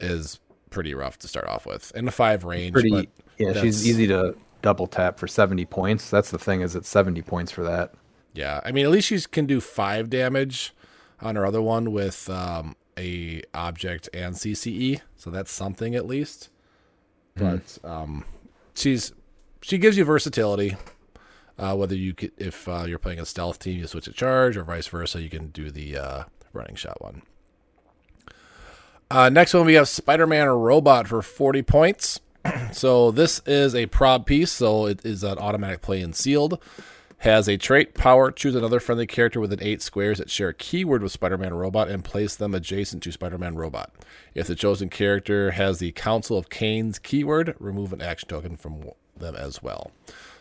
[0.00, 0.40] is
[0.70, 2.72] pretty rough to start off with, and the five range.
[2.72, 3.08] Pretty, but
[3.38, 6.10] yeah, she's easy to double tap for seventy points.
[6.10, 7.94] That's the thing is it's seventy points for that.
[8.34, 10.74] Yeah, I mean at least she can do five damage
[11.20, 16.50] on her other one with um, a object and CCE, so that's something at least.
[17.38, 17.44] Hmm.
[17.44, 18.24] But um,
[18.74, 19.12] she's
[19.62, 20.76] she gives you versatility.
[21.58, 24.56] Uh, whether you could, if uh, you're playing a stealth team, you switch to charge,
[24.56, 27.22] or vice versa, you can do the uh, running shot one.
[29.10, 32.20] Uh, next one, we have Spider-Man Robot for 40 points.
[32.72, 36.60] so this is a prob piece, so it is an automatic play and sealed.
[37.18, 38.30] Has a trait power.
[38.30, 42.04] Choose another friendly character within eight squares that share a keyword with Spider-Man Robot and
[42.04, 43.90] place them adjacent to Spider-Man Robot.
[44.34, 48.90] If the chosen character has the Council of Kangs keyword, remove an action token from
[49.16, 49.92] them as well.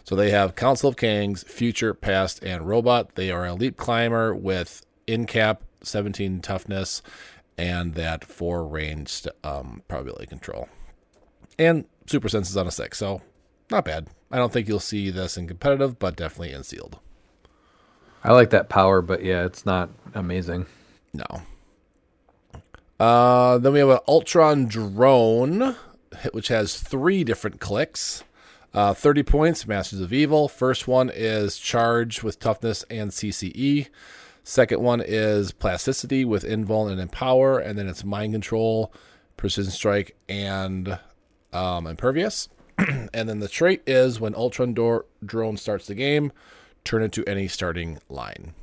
[0.06, 3.16] So they have Council of Kangs, Future, Past, and Robot.
[3.16, 7.02] They are a leap climber with in cap 17 toughness
[7.58, 10.70] and that four ranged um, probability control.
[11.58, 13.22] And super senses on a six, so
[13.72, 14.08] not bad.
[14.32, 17.00] I don't think you'll see this in competitive, but definitely in sealed.
[18.24, 20.68] I like that power, but yeah, it's not amazing.
[21.14, 21.42] No.
[23.00, 25.76] Uh, then we have an Ultron drone,
[26.32, 28.24] which has three different clicks.
[28.76, 30.50] Uh, 30 points, Masters of Evil.
[30.50, 33.88] First one is Charge with Toughness and CCE.
[34.44, 37.58] Second one is Plasticity with Invul and Empower.
[37.58, 38.94] And then it's Mind Control,
[39.38, 41.00] Precision Strike, and
[41.54, 42.50] um, Impervious.
[42.78, 46.34] and then the trait is when Ultron door- Drone starts the game,
[46.84, 48.54] turn it to any starting line.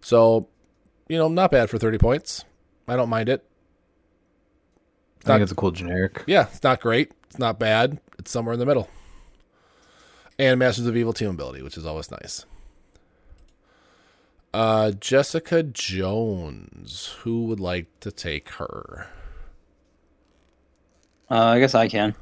[0.00, 0.48] So,
[1.08, 2.44] you know, not bad for 30 points.
[2.88, 3.44] I don't mind it.
[5.22, 6.24] I think it's a cool generic.
[6.26, 7.12] Yeah, it's not great.
[7.28, 8.00] It's not bad.
[8.18, 8.88] It's somewhere in the middle.
[10.38, 12.44] And Masters of Evil team ability, which is always nice.
[14.54, 17.16] Uh, Jessica Jones.
[17.20, 19.08] Who would like to take her?
[21.30, 22.14] Uh, I guess I can.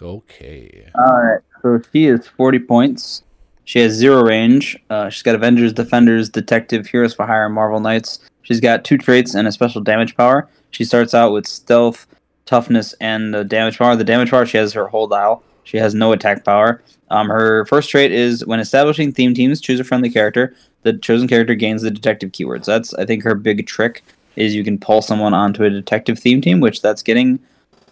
[0.00, 0.88] Okay.
[0.94, 1.40] All right.
[1.62, 3.22] So she is 40 points.
[3.64, 4.78] She has zero range.
[4.90, 8.18] Uh, she's got Avengers, Defenders, Detective, Heroes for Hire, and Marvel Knights.
[8.42, 10.48] She's got two traits and a special damage power.
[10.70, 12.06] She starts out with Stealth,
[12.46, 13.96] Toughness, and the damage power.
[13.96, 15.42] The damage power, she has her whole dial.
[15.64, 16.82] She has no attack power.
[17.10, 20.54] Um, her first trait is when establishing theme teams, choose a friendly character.
[20.82, 22.66] The chosen character gains the detective keywords.
[22.66, 24.04] That's I think her big trick
[24.36, 27.38] is you can pull someone onto a detective theme team, which that's getting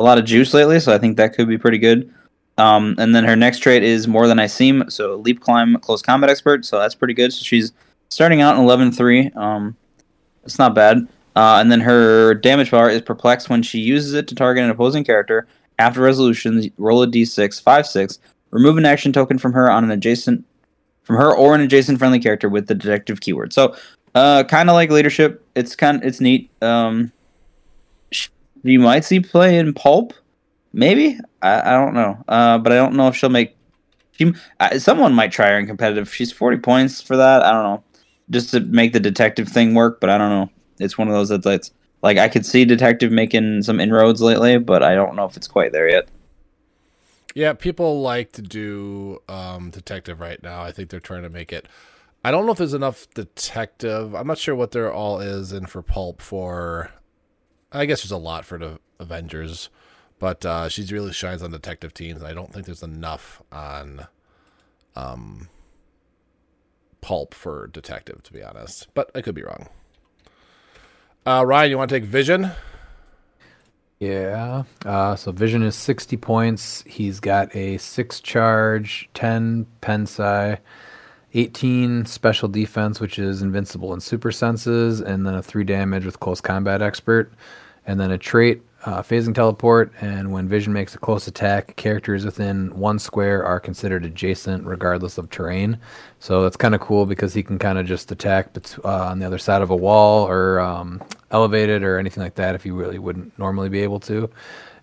[0.01, 0.81] a lot of juice lately.
[0.81, 2.13] So I think that could be pretty good.
[2.59, 4.91] Um, and then her next trait is more than I seem.
[4.91, 6.65] So leap climb, close combat expert.
[6.65, 7.33] So that's pretty good.
[7.33, 7.73] So she's
[8.09, 9.35] starting out in 11-3.
[9.37, 9.77] Um,
[10.45, 11.09] it's not bad.
[11.35, 14.71] Uh, and then her damage power is perplexed when she uses it to target an
[14.71, 15.47] opposing character.
[15.79, 18.19] After resolution, roll a d6, 5 6.
[18.51, 20.45] Remove an action token from her on an adjacent,
[21.05, 23.53] from her or an adjacent friendly character with the detective keyword.
[23.53, 23.75] So,
[24.15, 25.45] uh, kind of like leadership.
[25.55, 26.51] It's kind, it's neat.
[26.61, 27.11] Um,
[28.63, 30.13] you might see play in pulp,
[30.73, 31.19] maybe.
[31.41, 32.23] I, I don't know.
[32.29, 33.57] Uh, but I don't know if she'll make.
[34.13, 36.13] She, uh, someone might try her in competitive.
[36.15, 37.43] She's 40 points for that.
[37.43, 37.85] I don't know,
[38.31, 40.01] just to make the detective thing work.
[40.01, 40.51] But I don't know.
[40.79, 41.65] It's one of those that's like,
[42.03, 45.49] like I could see detective making some inroads lately, but I don't know if it's
[45.49, 46.09] quite there yet.
[47.35, 50.63] Yeah, people like to do um, detective right now.
[50.63, 51.67] I think they're trying to make it.
[52.25, 54.15] I don't know if there's enough detective.
[54.15, 56.91] I'm not sure what there all is in for pulp for.
[57.73, 59.71] I guess there's a lot for the Avengers,
[60.19, 62.23] but uh, she really shines on detective teams.
[62.23, 64.07] I don't think there's enough on
[64.95, 65.49] um,
[67.01, 68.89] pulp for detective, to be honest.
[68.95, 69.69] But I could be wrong.
[71.25, 72.51] Uh, Ryan, you want to take Vision?
[74.01, 74.65] Yeah.
[74.85, 76.83] Uh, so Vision is 60 points.
[76.85, 80.59] He's got a 6 charge, 10 Pensai,
[81.35, 86.19] 18 special defense, which is invincible and super senses, and then a 3 damage with
[86.19, 87.33] close combat expert.
[87.87, 92.25] And then a trait, uh, phasing teleport, and when Vision makes a close attack, characters
[92.25, 95.79] within one square are considered adjacent regardless of terrain.
[96.19, 99.19] So that's kind of cool because he can kind of just attack bet- uh, on
[99.19, 102.75] the other side of a wall or um, elevated or anything like that if you
[102.75, 104.29] really wouldn't normally be able to.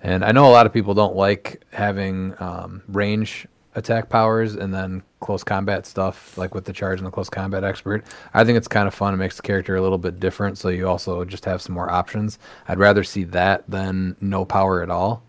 [0.02, 4.74] And I know a lot of people don't like having um, range attack powers and
[4.74, 8.06] then close combat stuff like with the charge and the close combat expert.
[8.34, 9.14] I think it's kind of fun.
[9.14, 11.92] It makes the character a little bit different, so you also just have some more
[11.92, 12.40] options.
[12.68, 15.24] I'd rather see that than no power at all.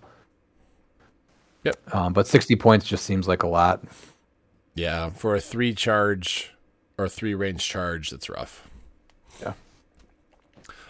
[1.65, 1.95] Yep.
[1.95, 3.83] Um, but 60 points just seems like a lot.
[4.75, 6.53] Yeah, for a three charge
[6.97, 8.69] or three range charge, that's rough.
[9.41, 9.55] Yeah.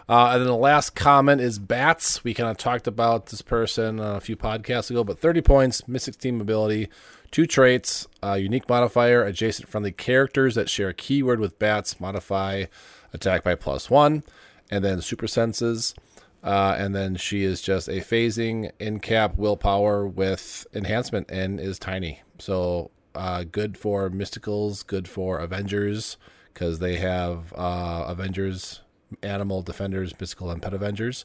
[0.09, 2.23] Uh, and then the last comment is bats.
[2.23, 6.19] We kind of talked about this person a few podcasts ago, but 30 points, Mystic
[6.19, 6.89] Team ability,
[7.31, 12.65] two traits, uh, unique modifier, adjacent friendly characters that share a keyword with bats, modify
[13.13, 14.23] attack by plus one,
[14.71, 15.95] and then super senses.
[16.43, 21.79] Uh, and then she is just a phasing in cap willpower with enhancement and is
[21.79, 22.23] tiny.
[22.39, 26.17] So uh, good for mysticals, good for Avengers
[26.53, 28.81] because they have uh, Avengers,
[29.23, 31.25] animal defenders, mystical, and pet Avengers.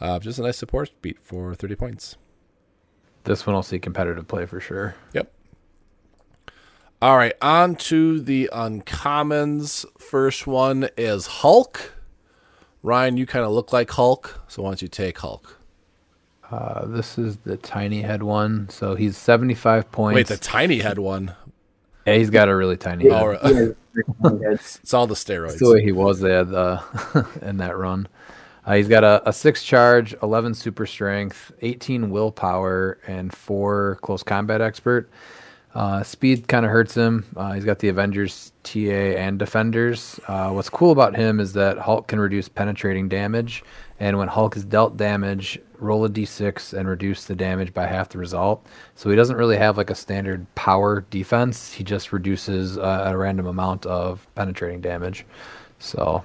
[0.00, 2.16] Uh, just a nice support beat for 30 points.
[3.24, 4.94] This one will see competitive play for sure.
[5.12, 5.32] Yep.
[7.04, 9.84] All right, on to the uncommons.
[9.98, 11.92] First one is Hulk.
[12.82, 15.60] Ryan, you kind of look like Hulk, so why don't you take Hulk?
[16.50, 18.70] Uh, this is the tiny head one.
[18.70, 20.14] So he's 75 points.
[20.14, 21.34] Wait, the tiny head one.
[22.06, 23.38] yeah, he's got a really tiny head.
[23.42, 23.74] Oh,
[24.40, 25.48] it's all the steroids.
[25.48, 26.82] That's the way he was there the,
[27.42, 28.08] in that run.
[28.64, 34.22] Uh, he's got a, a six charge, 11 super strength, 18 willpower, and four close
[34.22, 35.10] combat expert.
[35.74, 37.24] Uh, speed kind of hurts him.
[37.36, 40.20] Uh, he's got the Avengers TA and Defenders.
[40.28, 43.64] Uh, what's cool about him is that Hulk can reduce penetrating damage,
[43.98, 48.08] and when Hulk is dealt damage, roll a d6 and reduce the damage by half
[48.08, 48.64] the result.
[48.94, 51.72] So he doesn't really have like a standard power defense.
[51.72, 55.26] He just reduces uh, a random amount of penetrating damage.
[55.80, 56.24] So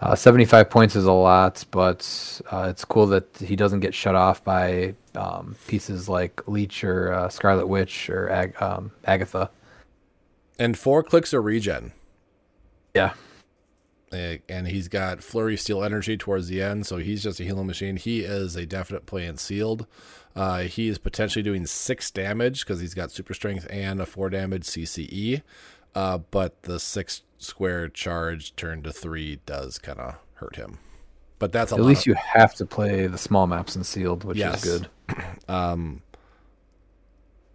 [0.00, 4.14] uh, 75 points is a lot, but uh, it's cool that he doesn't get shut
[4.14, 9.50] off by um, pieces like Leech or uh, Scarlet Witch or Ag- um, Agatha.
[10.58, 11.92] And four clicks of regen.
[12.94, 13.14] Yeah.
[14.10, 17.96] And he's got Flurry Steel Energy towards the end, so he's just a healing machine.
[17.96, 19.86] He is a definite play in sealed.
[20.34, 24.30] Uh, he is potentially doing six damage because he's got super strength and a four
[24.30, 25.42] damage CCE.
[25.98, 30.78] Uh, but the six square charge turned to three does kind of hurt him.
[31.40, 34.22] But that's a At least of- you have to play the small maps and sealed,
[34.22, 34.64] which Yes.
[34.64, 34.88] is good.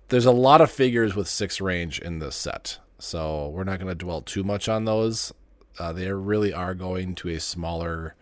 [0.09, 3.87] there's a lot of figures with six range in this set, so we're not going
[3.89, 5.33] to dwell too much on those.
[5.79, 8.15] Uh, they really are going to a smaller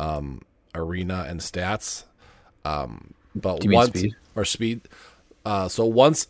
[0.00, 0.42] um,
[0.74, 2.04] arena and stats,
[2.64, 4.16] um, but Do you mean once speed?
[4.36, 4.80] or speed.
[5.44, 6.26] Uh, so once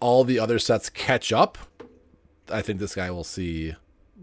[0.00, 1.58] all the other sets catch up,
[2.50, 3.74] I think this guy will see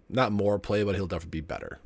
[0.10, 1.80] not more play, but he'll definitely be better.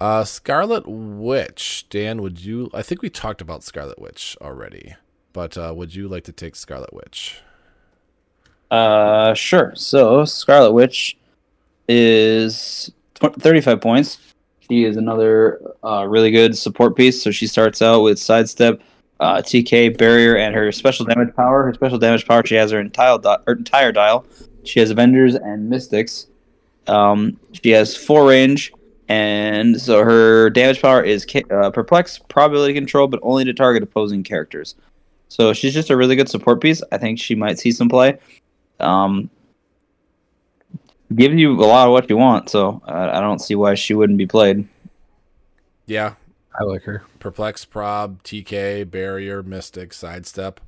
[0.00, 2.70] Uh, Scarlet Witch, Dan, would you?
[2.72, 4.94] I think we talked about Scarlet Witch already,
[5.34, 7.40] but uh, would you like to take Scarlet Witch?
[8.70, 9.72] Uh, sure.
[9.74, 11.18] So Scarlet Witch
[11.88, 14.18] is tw- 35 points.
[14.68, 17.22] She is another uh, really good support piece.
[17.22, 18.80] So she starts out with sidestep,
[19.20, 21.62] uh, TK, barrier, and her special damage power.
[21.62, 24.26] Her special damage power, she has her entire, di- her entire dial.
[24.64, 26.26] She has Avengers and Mystics.
[26.86, 28.72] Um, she has four range,
[29.08, 34.24] and so her damage power is uh, perplex, probability control, but only to target opposing
[34.24, 34.74] characters.
[35.28, 36.82] So she's just a really good support piece.
[36.90, 38.18] I think she might see some play
[38.80, 39.30] um,
[41.14, 42.48] gives you a lot of what you want.
[42.48, 44.66] So I, I don't see why she wouldn't be played.
[45.86, 46.14] Yeah,
[46.58, 47.04] I like her.
[47.18, 50.60] Perplex, Prob, TK, Barrier, Mystic, Sidestep.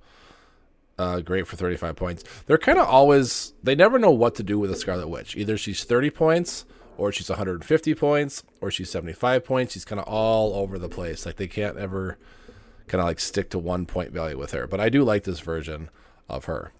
[0.98, 2.24] Uh, great for 35 points.
[2.46, 5.36] They're kind of always, they never know what to do with a Scarlet Witch.
[5.36, 6.64] Either she's 30 points,
[6.96, 9.72] or she's 150 points, or she's 75 points.
[9.72, 11.26] She's kind of all over the place.
[11.26, 12.18] Like they can't ever
[12.86, 14.66] kind of like stick to one point value with her.
[14.66, 15.88] But I do like this version
[16.28, 16.72] of her.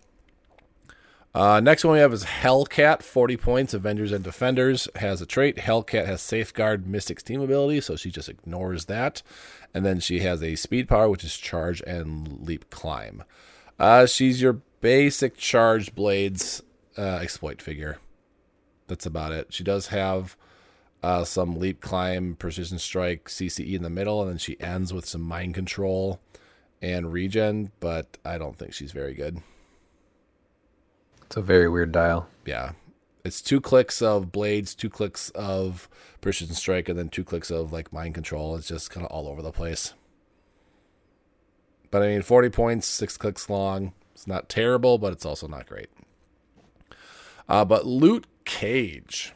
[1.35, 4.87] Uh, next one we have is Hellcat, 40 points, Avengers and Defenders.
[4.97, 5.57] Has a trait.
[5.57, 9.23] Hellcat has Safeguard Mystic's team ability, so she just ignores that.
[9.73, 13.25] And then she has a speed power, which is Charge and Leap Climb.
[13.79, 16.63] Uh, she's your basic Charge Blades
[16.99, 17.99] uh, exploit figure.
[18.87, 19.55] That's about it.
[19.55, 20.37] She does have
[21.03, 25.07] uh, some leap, climb, precision strike, CCE in the middle, and then she ends with
[25.07, 26.21] some mind control
[26.83, 27.73] and regen.
[27.81, 29.43] But I don't think she's very good.
[31.33, 32.29] It's a very weird dial.
[32.45, 32.73] Yeah,
[33.25, 35.89] it's two clicks of blades, two clicks of
[36.21, 38.55] precision strike, and then two clicks of like mind control.
[38.55, 39.95] It's just kind of all over the place.
[41.91, 43.95] But I mean, 40 points, six clicks long.
[44.13, 45.89] It's not terrible, but it's also not great.
[47.49, 49.33] Uh, but Luke Cage.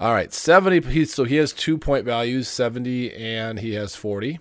[0.00, 1.04] All right, 70.
[1.04, 4.40] So he has two point values 70 and he has 40.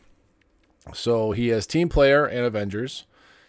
[0.94, 3.06] So he has team player and Avengers.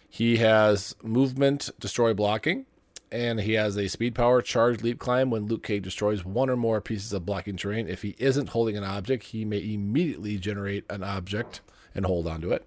[0.09, 2.67] He has movement, destroy blocking
[3.11, 6.57] and he has a speed power charge leap climb when Luke Cage destroys one or
[6.57, 7.89] more pieces of blocking terrain.
[7.89, 11.61] If he isn't holding an object, he may immediately generate an object
[11.95, 12.67] and hold onto it.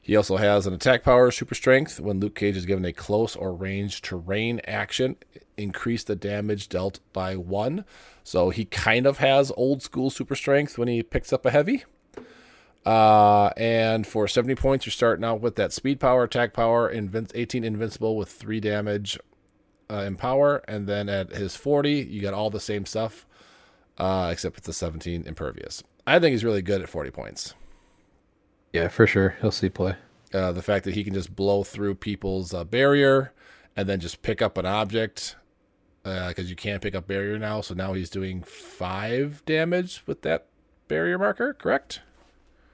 [0.00, 3.34] He also has an attack power super strength when Luke Cage is given a close
[3.34, 5.16] or range terrain action,
[5.56, 7.84] increase the damage dealt by one.
[8.22, 11.82] So he kind of has old school super strength when he picks up a heavy.
[12.84, 17.32] Uh, and for 70 points, you're starting out with that speed power, attack power, invinci-
[17.34, 19.18] 18 invincible with 3 damage,
[19.90, 23.26] uh, in power, and then at his 40, you got all the same stuff,
[23.98, 25.82] uh, except it's a 17 impervious.
[26.06, 27.54] I think he's really good at 40 points.
[28.72, 29.36] Yeah, for sure.
[29.40, 29.96] He'll see play.
[30.34, 33.32] Uh, the fact that he can just blow through people's uh, barrier
[33.76, 35.36] and then just pick up an object
[36.02, 37.60] because uh, you can't pick up barrier now.
[37.60, 40.46] So now he's doing five damage with that
[40.88, 42.00] barrier marker, correct?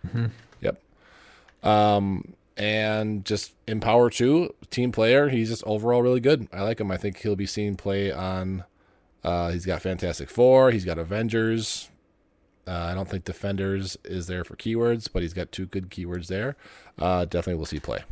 [0.07, 0.27] Mm-hmm.
[0.61, 0.83] Yep.
[1.63, 5.29] Um, and just Empower 2, team player.
[5.29, 6.49] He's just overall really good.
[6.53, 6.91] I like him.
[6.91, 8.65] I think he'll be seen play on.
[9.25, 10.71] Uh, he's got Fantastic Four.
[10.71, 11.91] He's got Avengers.
[12.67, 16.29] Uh, I don't think Defenders is there for keywords, but he's got two good keywords
[16.29, 16.57] there.
[16.99, 18.05] Uh, definitely we'll see play.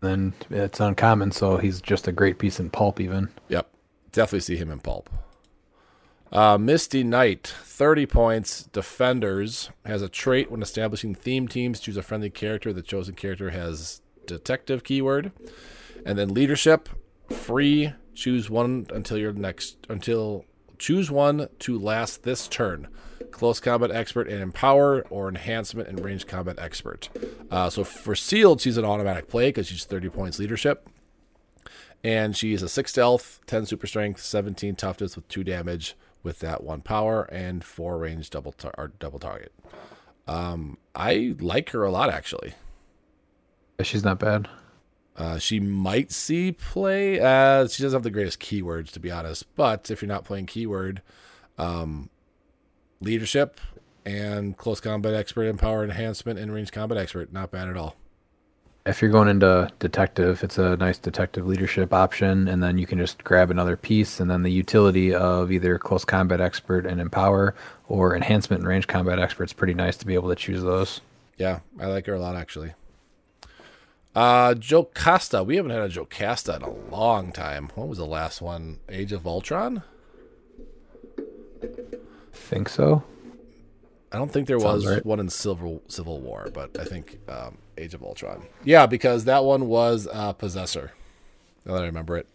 [0.00, 3.30] Then it's uncommon, so he's just a great piece in pulp, even.
[3.48, 3.68] Yep.
[4.12, 5.10] Definitely see him in pulp.
[6.34, 8.64] Uh, Misty Knight, 30 points.
[8.64, 11.78] Defenders has a trait when establishing theme teams.
[11.78, 12.72] Choose a friendly character.
[12.72, 15.30] The chosen character has detective keyword.
[16.04, 16.88] And then leadership,
[17.30, 17.92] free.
[18.14, 20.44] Choose one until your next until
[20.76, 22.88] choose one to last this turn.
[23.30, 27.10] Close combat expert and empower or enhancement and range combat expert.
[27.48, 30.88] Uh, so for sealed, she's an automatic play because she's 30 points leadership.
[32.02, 36.64] And she's a 6 stealth, 10 super strength, 17 toughness with 2 damage with that
[36.64, 39.52] one power and four range double tar- or double target.
[40.26, 42.54] Um, I like her a lot actually.
[43.82, 44.48] She's not bad.
[45.16, 47.20] Uh, she might see play.
[47.20, 50.46] Uh, she doesn't have the greatest keywords to be honest, but if you're not playing
[50.46, 51.02] keyword,
[51.58, 52.10] um,
[53.00, 53.60] leadership
[54.04, 57.96] and close combat expert and power enhancement and range combat expert, not bad at all
[58.86, 62.98] if you're going into detective, it's a nice detective leadership option, and then you can
[62.98, 67.54] just grab another piece, and then the utility of either close combat expert and empower
[67.88, 71.00] or enhancement and range combat expert is pretty nice to be able to choose those.
[71.38, 72.74] Yeah, I like her a lot actually.
[74.14, 77.70] Uh, Jocasta, we haven't had a Jocasta in a long time.
[77.74, 78.78] What was the last one?
[78.88, 79.82] Age of Ultron.
[82.32, 83.02] Think so.
[84.14, 85.04] I don't think there Sounds was right.
[85.04, 88.46] one in Civil Civil War, but I think um, Age of Ultron.
[88.62, 90.92] Yeah, because that one was uh, Possessor.
[91.64, 92.28] Now that I remember it.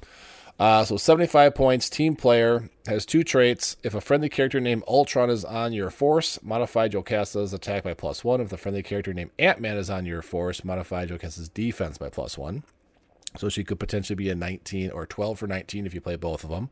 [0.59, 1.89] Uh, so 75 points.
[1.89, 3.77] Team player has two traits.
[3.81, 8.25] If a friendly character named Ultron is on your force, modify Jocasta's attack by plus
[8.25, 8.41] one.
[8.41, 12.09] If the friendly character named Ant Man is on your force, modify Jocasta's defense by
[12.09, 12.63] plus one.
[13.37, 16.43] So she could potentially be a 19 or 12 for 19 if you play both
[16.43, 16.71] of them.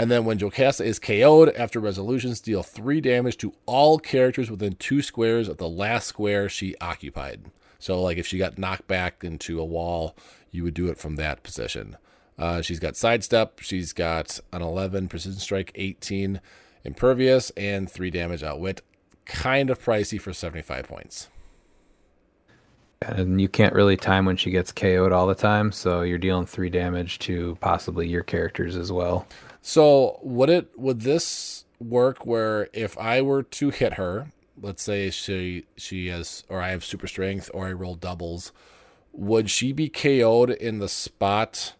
[0.00, 4.76] And then when Jocasta is KO'd after resolutions, deal three damage to all characters within
[4.76, 7.50] two squares of the last square she occupied.
[7.78, 10.16] So, like if she got knocked back into a wall,
[10.50, 11.98] you would do it from that position.
[12.38, 13.60] Uh, she's got sidestep.
[13.60, 16.40] She's got an 11 precision strike, 18
[16.82, 18.80] impervious, and three damage outwit.
[19.26, 21.28] Kind of pricey for 75 points.
[23.02, 26.46] And you can't really time when she gets KO'd all the time, so you're dealing
[26.46, 29.26] three damage to possibly your characters as well.
[29.62, 35.10] So would it would this work where if I were to hit her, let's say
[35.10, 38.52] she she has or I have super strength or I roll doubles,
[39.12, 41.74] would she be KO'd in the spot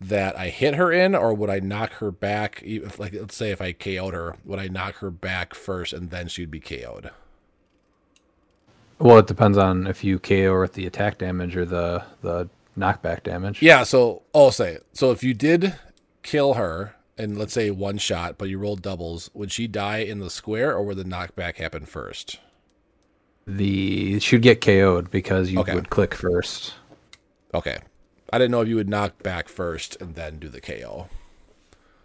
[0.00, 2.62] that I hit her in, or would I knock her back?
[2.64, 6.10] If like let's say if I KO'd her, would I knock her back first and
[6.10, 7.10] then she'd be KO'd?
[8.98, 13.22] Well, it depends on if you KO with the attack damage or the the knockback
[13.22, 13.62] damage.
[13.62, 15.74] Yeah, so I'll say so if you did
[16.28, 20.18] kill her and let's say one shot, but you rolled doubles, would she die in
[20.18, 22.38] the square or would the knockback happen first?
[23.46, 25.74] The should get KO'd because you okay.
[25.74, 26.74] would click first.
[27.54, 27.78] Okay.
[28.30, 31.08] I didn't know if you would knock back first and then do the KO.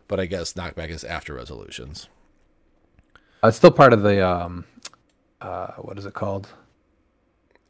[0.08, 2.08] But I guess knockback is after resolutions.
[3.44, 4.64] It's still part of the um,
[5.42, 6.48] uh, what is it called?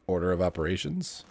[0.05, 1.25] Order of operations.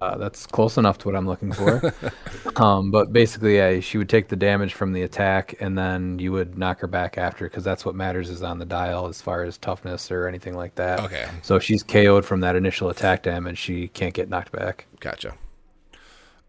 [0.00, 1.92] Uh, that's close enough to what I'm looking for.
[2.56, 6.30] um, but basically, yeah, she would take the damage from the attack, and then you
[6.30, 9.42] would knock her back after, because that's what matters is on the dial as far
[9.42, 11.00] as toughness or anything like that.
[11.00, 11.28] Okay.
[11.42, 14.86] So if she's KO'd from that initial attack damage, she can't get knocked back.
[15.00, 15.34] Gotcha.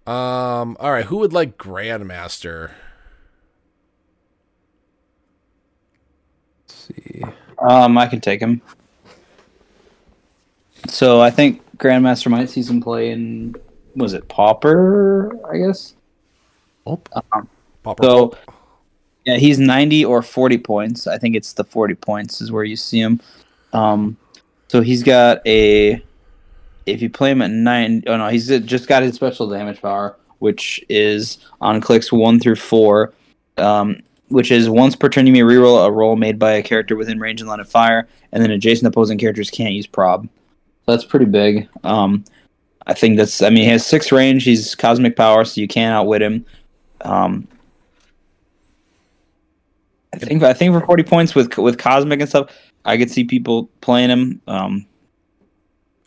[0.05, 0.77] Um.
[0.79, 1.05] All right.
[1.05, 2.71] Who would like Grandmaster?
[6.67, 7.23] Let's see.
[7.57, 8.61] Um, I can take him.
[10.87, 13.55] So I think Grandmaster might see some play in
[13.95, 15.37] was it Pauper?
[15.49, 15.95] I guess.
[16.85, 16.97] Oh,
[17.83, 18.37] Pauper So
[19.25, 21.07] yeah, he's ninety or forty points.
[21.07, 23.19] I think it's the forty points is where you see him.
[23.73, 24.17] Um,
[24.67, 26.03] so he's got a.
[26.85, 30.15] If you play him at nine, oh no, he's just got his special damage power,
[30.39, 33.13] which is on clicks one through four.
[33.57, 36.95] Um, which is once per turn you may reroll a roll made by a character
[36.95, 40.27] within range and line of fire, and then adjacent opposing characters can't use prob.
[40.89, 41.67] That's pretty big.
[41.83, 42.23] Um,
[42.87, 43.41] I think that's.
[43.41, 44.43] I mean, he has six range.
[44.43, 46.45] He's cosmic power, so you can't outwit him.
[47.01, 47.47] Um,
[50.13, 50.43] I think.
[50.43, 52.49] I think for forty points with with cosmic and stuff,
[52.85, 54.41] I could see people playing him.
[54.47, 54.85] Um,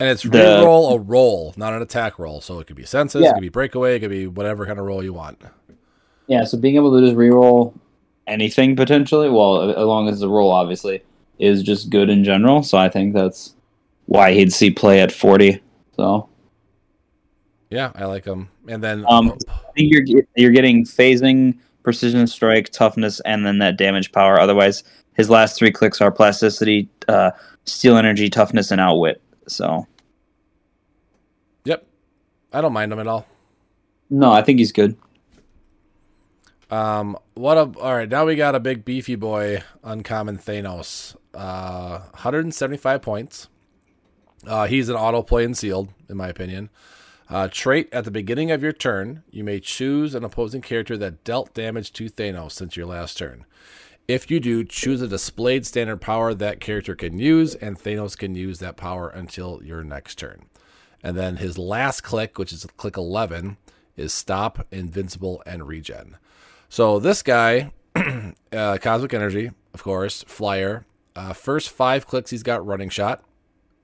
[0.01, 2.41] And it's The- reroll a roll, not an attack roll.
[2.41, 3.33] So it could be senses, it Yeah.
[3.35, 5.39] could be breakaway, it could be whatever kind of roll you want.
[6.26, 7.72] yeah, so being able to just re-roll
[8.26, 11.03] anything potentially, well, as long as the roll obviously
[11.39, 12.62] is just good in general.
[12.64, 13.55] So I think that's
[14.07, 15.61] why he'd see play at forty.
[15.97, 16.29] So
[17.71, 18.49] Yeah, I like him.
[18.69, 23.77] And then Um, I think you're you're getting phasing, precision strike, toughness, and then that
[23.77, 24.39] damage power.
[24.39, 24.85] Otherwise,
[25.15, 27.31] his last three clicks are plasticity, uh,
[27.65, 29.21] steel energy, toughness, and outwit.
[29.49, 29.87] So
[31.65, 31.87] yep,
[32.53, 33.27] I don't mind him at all.
[34.11, 34.97] no, I think he's good.
[36.71, 38.09] Um, what a all right.
[38.09, 41.15] Now we got a big beefy boy, uncommon Thanos.
[41.35, 43.49] Uh, 175 points.
[44.47, 46.70] Uh, he's an auto play and sealed, in my opinion.
[47.28, 51.24] Uh, trait at the beginning of your turn, you may choose an opposing character that
[51.24, 53.47] dealt damage to Thanos since your last turn.
[54.09, 58.34] If you do, choose a displayed standard power that character can use, and Thanos can
[58.34, 60.47] use that power until your next turn.
[61.03, 63.57] And then his last click, which is click 11,
[63.97, 66.16] is stop, invincible, and regen.
[66.68, 67.72] So this guy,
[68.53, 70.84] uh, Cosmic Energy, of course, Flyer.
[71.14, 73.22] Uh, first five clicks, he's got Running Shot.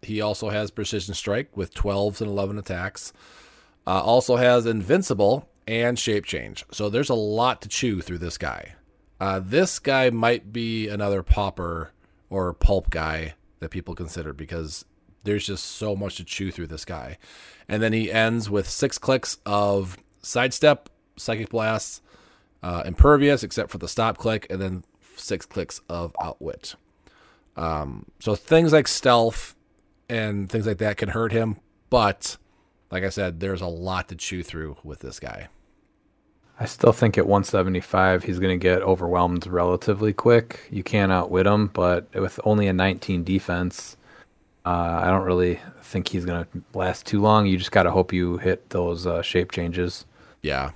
[0.02, 3.12] He also has Precision Strike with 12s and 11 attacks.
[3.86, 6.64] Uh, also has Invincible and Shape Change.
[6.70, 8.74] So there's a lot to chew through this guy.
[9.20, 11.92] Uh, this guy might be another Pauper
[12.30, 14.84] or Pulp guy that people consider because
[15.24, 17.18] there's just so much to chew through this guy.
[17.68, 22.02] And then he ends with six clicks of Sidestep, Psychic Blast,
[22.62, 24.84] uh, impervious except for the stop click, and then
[25.16, 26.76] six clicks of outwit.
[27.56, 29.56] Um, so things like stealth
[30.08, 31.56] and things like that can hurt him,
[31.90, 32.36] but
[32.90, 35.48] like I said, there's a lot to chew through with this guy.
[36.60, 40.66] I still think at 175 he's going to get overwhelmed relatively quick.
[40.70, 43.96] You can't outwit him, but with only a 19 defense,
[44.66, 47.46] uh, I don't really think he's going to last too long.
[47.46, 50.04] You just got to hope you hit those uh, shape changes.
[50.42, 50.72] Yeah.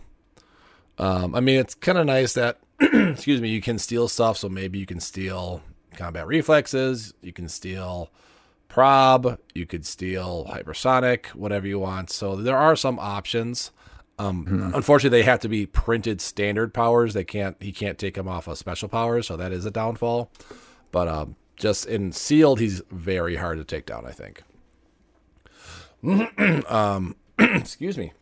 [0.98, 4.38] Um, I mean, it's kind of nice that, excuse me, you can steal stuff.
[4.38, 5.62] So maybe you can steal
[5.96, 8.08] combat reflexes, you can steal
[8.72, 12.08] prob, you could steal hypersonic, whatever you want.
[12.08, 13.70] So there are some options.
[14.18, 17.12] Um, Unfortunately, they have to be printed standard powers.
[17.12, 17.56] They can't.
[17.60, 20.30] He can't take them off of special powers, so that is a downfall.
[20.90, 24.06] But um, just in sealed, he's very hard to take down.
[24.06, 24.42] I think.
[26.70, 28.12] um, excuse me.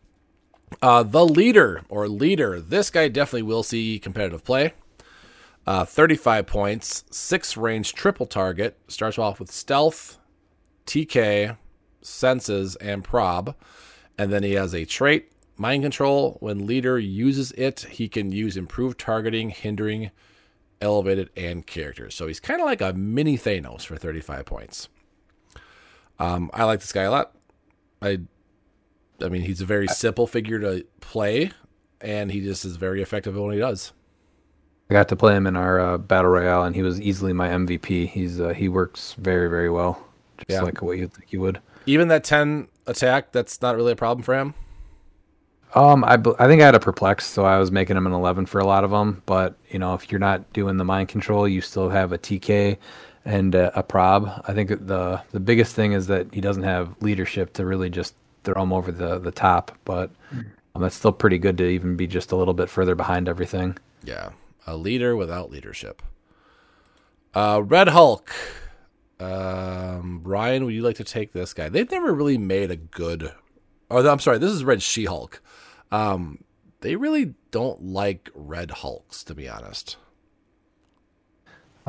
[0.81, 2.59] Uh, the leader or leader.
[2.59, 4.73] This guy definitely will see competitive play.
[5.67, 8.77] Uh, 35 points, six range triple target.
[8.87, 10.17] Starts off with stealth,
[10.85, 11.57] TK,
[12.01, 13.55] senses, and prob.
[14.17, 16.37] And then he has a trait, mind control.
[16.39, 20.11] When leader uses it, he can use improved targeting, hindering,
[20.81, 22.15] elevated, and characters.
[22.15, 24.89] So he's kind of like a mini Thanos for 35 points.
[26.19, 27.35] Um, I like this guy a lot.
[28.01, 28.19] I
[29.23, 31.51] I mean, he's a very simple figure to play,
[31.99, 33.93] and he just is very effective what he does.
[34.89, 37.49] I got to play him in our uh, battle royale, and he was easily my
[37.49, 38.09] MVP.
[38.09, 40.05] He's uh, he works very very well,
[40.47, 40.61] just Yeah.
[40.61, 41.59] like what you think you would.
[41.85, 44.53] Even that 10 attack, that's not really a problem for him.
[45.73, 48.45] Um, I, I think I had a perplex, so I was making him an 11
[48.45, 49.23] for a lot of them.
[49.25, 52.77] But you know, if you're not doing the mind control, you still have a TK
[53.23, 54.43] and uh, a prob.
[54.47, 58.15] I think the the biggest thing is that he doesn't have leadership to really just
[58.43, 59.71] throw him over the the top.
[59.85, 60.11] But
[60.75, 63.77] um, that's still pretty good to even be just a little bit further behind everything.
[64.03, 64.31] Yeah,
[64.67, 66.01] a leader without leadership.
[67.33, 68.29] Uh, Red Hulk.
[69.21, 71.69] Um, Ryan, would you like to take this guy?
[71.69, 73.31] They've never really made a good.
[73.89, 74.39] Oh, I'm sorry.
[74.39, 75.41] This is Red She Hulk.
[75.91, 76.43] Um,
[76.79, 79.97] they really don't like Red Hulks, to be honest.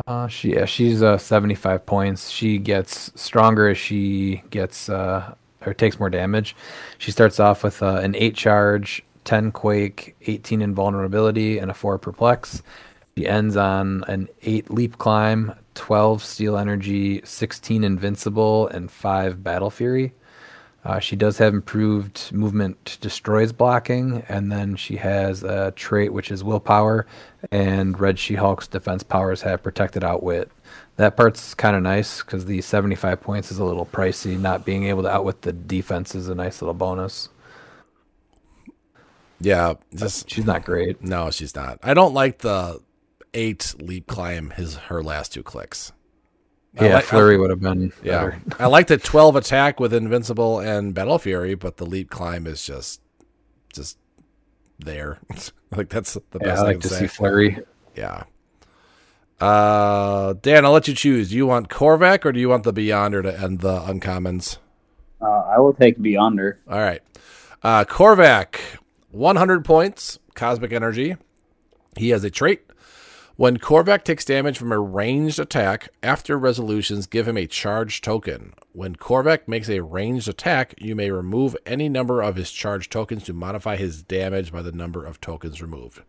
[0.06, 2.30] Uh, she yeah, she's uh 75 points.
[2.30, 5.34] She gets stronger as she gets uh
[5.66, 6.56] or takes more damage.
[6.98, 11.98] She starts off with uh, an eight charge, 10 quake, 18 invulnerability, and a four
[11.98, 12.62] perplex.
[13.16, 19.70] She ends on an eight leap climb, 12 steel energy, 16 invincible, and five battle
[19.70, 20.12] fury.
[20.84, 26.30] Uh, she does have improved movement destroys blocking, and then she has a trait which
[26.32, 27.06] is willpower,
[27.52, 30.50] and Red She Hulk's defense powers have protected outwit.
[30.96, 34.38] That part's kind of nice because the 75 points is a little pricey.
[34.38, 37.28] Not being able to outwit the defense is a nice little bonus.
[39.40, 41.02] Yeah, just She's not great.
[41.02, 41.78] no, she's not.
[41.82, 42.80] I don't like the
[43.34, 44.50] eight leap climb.
[44.50, 45.92] His her last two clicks.
[46.80, 48.42] Yeah, like- Flurry would have been Yeah, better.
[48.58, 52.64] I like the twelve attack with invincible and battle fury, but the leap climb is
[52.64, 53.00] just
[53.72, 53.98] just
[54.78, 55.18] there.
[55.76, 57.00] like that's the Yeah, best I I like can to say.
[57.00, 57.58] see Flurry.
[57.94, 58.24] Yeah.
[59.40, 61.30] Uh, Dan, I'll let you choose.
[61.30, 64.58] Do you want Korvac or do you want the Beyonder to end the uncommons?
[65.20, 66.58] Uh, I will take Beyonder.
[66.70, 67.02] All right.
[67.62, 68.56] Uh, Korvac,
[69.10, 71.16] 100 points, cosmic energy.
[71.96, 72.62] He has a trait.
[73.36, 78.52] When Korvac takes damage from a ranged attack, after resolutions, give him a charge token.
[78.72, 83.24] When Korvac makes a ranged attack, you may remove any number of his charge tokens
[83.24, 86.02] to modify his damage by the number of tokens removed.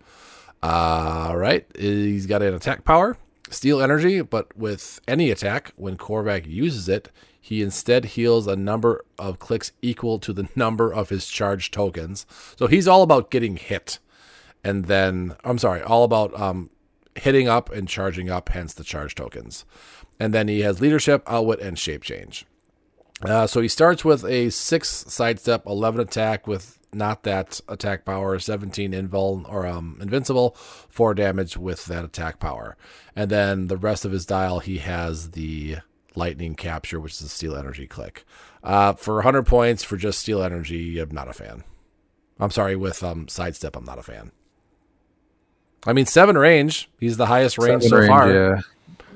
[0.62, 1.66] All right.
[1.78, 3.18] He's got an attack power,
[3.50, 7.10] steel energy, but with any attack, when Korvac uses it,
[7.40, 12.26] he instead heals a number of clicks equal to the number of his charge tokens.
[12.58, 14.00] So he's all about getting hit.
[14.64, 16.70] And then, I'm sorry, all about um,
[17.16, 19.66] hitting up and charging up, hence the charge tokens.
[20.20, 22.45] And then he has leadership, outwit, and shape change.
[23.22, 28.38] Uh, so he starts with a six sidestep, 11 attack with not that attack power,
[28.38, 30.51] 17 invul or um, invincible,
[30.89, 32.78] four damage with that attack power.
[33.16, 35.78] And then the rest of his dial, he has the
[36.16, 38.26] lightning capture, which is a steel energy click.
[38.64, 41.64] Uh, for 100 points for just steel energy, I'm not a fan.
[42.39, 44.32] I'm sorry, with um, sidestep, I'm not a fan.
[45.86, 46.90] I mean, seven range.
[47.00, 48.34] He's the highest range Seven so range, far.
[48.34, 48.62] Yeah.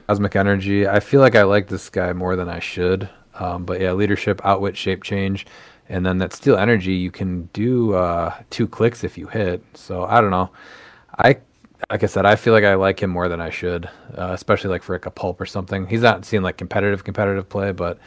[0.08, 0.88] Cosmic energy.
[0.88, 3.10] I feel like I like this guy more than I should.
[3.36, 5.46] Um, but yeah, leadership, outwit, shape change,
[5.90, 6.94] and then that steel energy.
[6.94, 9.64] You can do uh, two clicks if you hit.
[9.76, 10.50] So I don't know.
[11.18, 11.38] I
[11.90, 13.86] like I said, I feel like I like him more than I should,
[14.18, 15.86] uh, especially like for like a pulp or something.
[15.88, 18.00] He's not seeing like competitive competitive play, but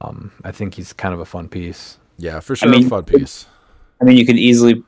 [0.00, 1.98] um, I think he's kind of a fun piece.
[2.18, 2.68] Yeah, for sure.
[2.68, 3.46] mean- fun piece.
[4.00, 4.82] I mean, you could easily.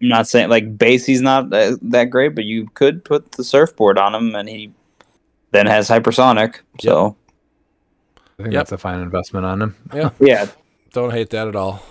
[0.00, 1.04] I'm not saying like base.
[1.06, 4.72] He's not that, that great, but you could put the surfboard on him, and he
[5.50, 6.56] then has hypersonic.
[6.80, 7.16] So
[8.38, 8.60] I think Yep.
[8.60, 10.46] that's a fine investment on him Yeah, yeah,
[10.92, 11.82] don't hate that at all.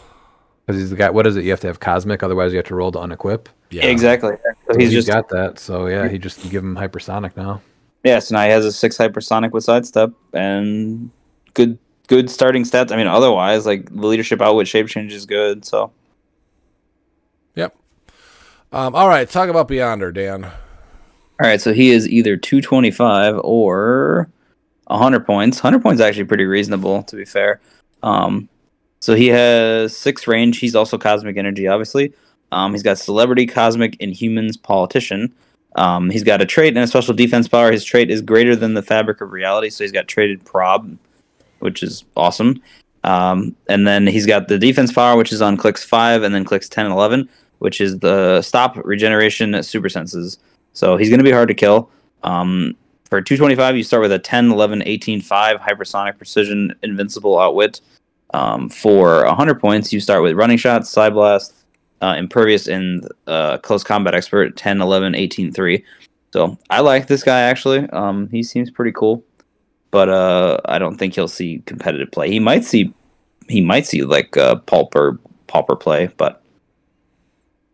[0.66, 1.10] because he's the guy.
[1.10, 1.44] What is it?
[1.44, 3.48] You have to have cosmic, otherwise you have to roll to unequip.
[3.72, 4.32] Yeah, exactly.
[4.44, 5.60] So So he's he's just got that.
[5.60, 7.62] So yeah, he just give him hypersonic now.
[8.06, 8.20] yeah.
[8.20, 11.12] So now he has a six hypersonic with sidestep and
[11.54, 11.78] good
[12.08, 12.94] good starting stats.
[12.94, 15.66] I mean, otherwise like the leadership outwit shape change is good.
[15.66, 15.92] So
[17.56, 17.76] Yep.
[18.72, 20.44] Um, all right, talk about Beyonder, Dan.
[20.44, 20.52] all
[21.40, 24.30] right, so he is either 225 or
[24.88, 25.64] 100 points.
[25.64, 27.62] 100 points actually pretty reasonable, to be fair.
[28.04, 28.50] Um,
[29.00, 30.60] so he has six range.
[30.60, 32.14] He's also cosmic energy, obviously.
[32.52, 35.34] Um, he's got celebrity, cosmic, inhumans, politician.
[35.76, 37.72] Um, he's got a trait and a special defense power.
[37.72, 40.98] His trait is greater than the fabric of reality, so he's got traded prob,
[41.60, 42.62] which is awesome.
[43.04, 46.44] Um, and then he's got the defense power, which is on clicks 5 and then
[46.44, 50.38] clicks 10 and 11, which is the stop, regeneration, super senses.
[50.74, 51.90] So he's going to be hard to kill.
[52.24, 52.76] Um,
[53.10, 57.82] for 225, you start with a 10, 11, 18, 5 hypersonic precision, invincible outwit.
[58.34, 61.54] Um, for 100 points, you start with running shots, side blast,
[62.02, 65.84] uh, impervious, and uh, close combat expert 10, 11, 18, 3.
[66.34, 67.90] So I like this guy actually.
[67.90, 69.24] Um, he seems pretty cool,
[69.92, 72.30] but uh, I don't think he'll see competitive play.
[72.30, 72.94] He might see,
[73.48, 76.44] he might see like uh, pauper pauper play, but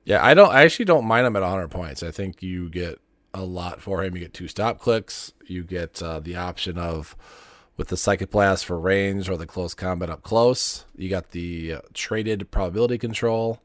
[0.06, 0.52] Yeah, I don't.
[0.52, 2.04] I actually don't mind him at 100 points.
[2.04, 3.00] I think you get
[3.34, 4.16] a lot for him.
[4.16, 5.34] You get two stop clicks.
[5.46, 7.16] You get uh, the option of
[7.78, 10.86] with the psychic blast for range or the close combat up close.
[10.96, 13.62] You got the uh, traded probability control.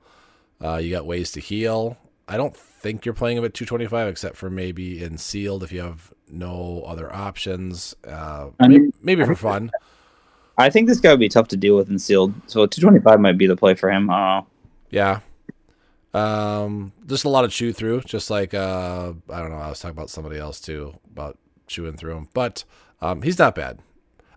[0.63, 1.99] Uh, you got ways to heal.
[2.27, 5.81] I don't think you're playing him at 225 except for maybe in sealed if you
[5.81, 7.95] have no other options.
[8.07, 9.71] Uh, maybe, maybe for fun.
[10.59, 12.35] I think this guy would be tough to deal with in sealed.
[12.47, 14.11] So 225 might be the play for him.
[14.11, 14.43] I.
[14.91, 15.21] Yeah.
[16.15, 19.59] Um, just a lot of chew through, just like uh, I don't know.
[19.59, 22.29] I was talking about somebody else too about chewing through him.
[22.33, 22.65] But
[23.01, 23.79] um, he's not bad.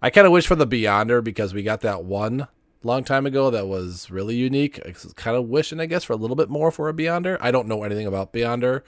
[0.02, 2.48] I kind of wish for the Beyonder because we got that one
[2.84, 4.80] long time ago that was really unique.
[4.86, 7.38] I kind of wishing, I guess, for a little bit more for a Beyonder.
[7.40, 8.82] I don't know anything about Beyonder.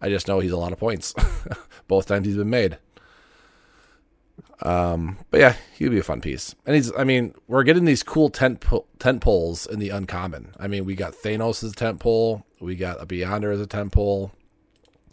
[0.00, 1.14] I just know he's a lot of points
[1.88, 2.78] both times he's been made.
[4.62, 6.54] Um, but yeah, he'd be a fun piece.
[6.66, 10.54] And he's, I mean, we're getting these cool tent po- tent poles in the uncommon.
[10.58, 13.66] I mean, we got Thanos as a tent pole, we got a Beyonder as a
[13.66, 14.32] tent pole.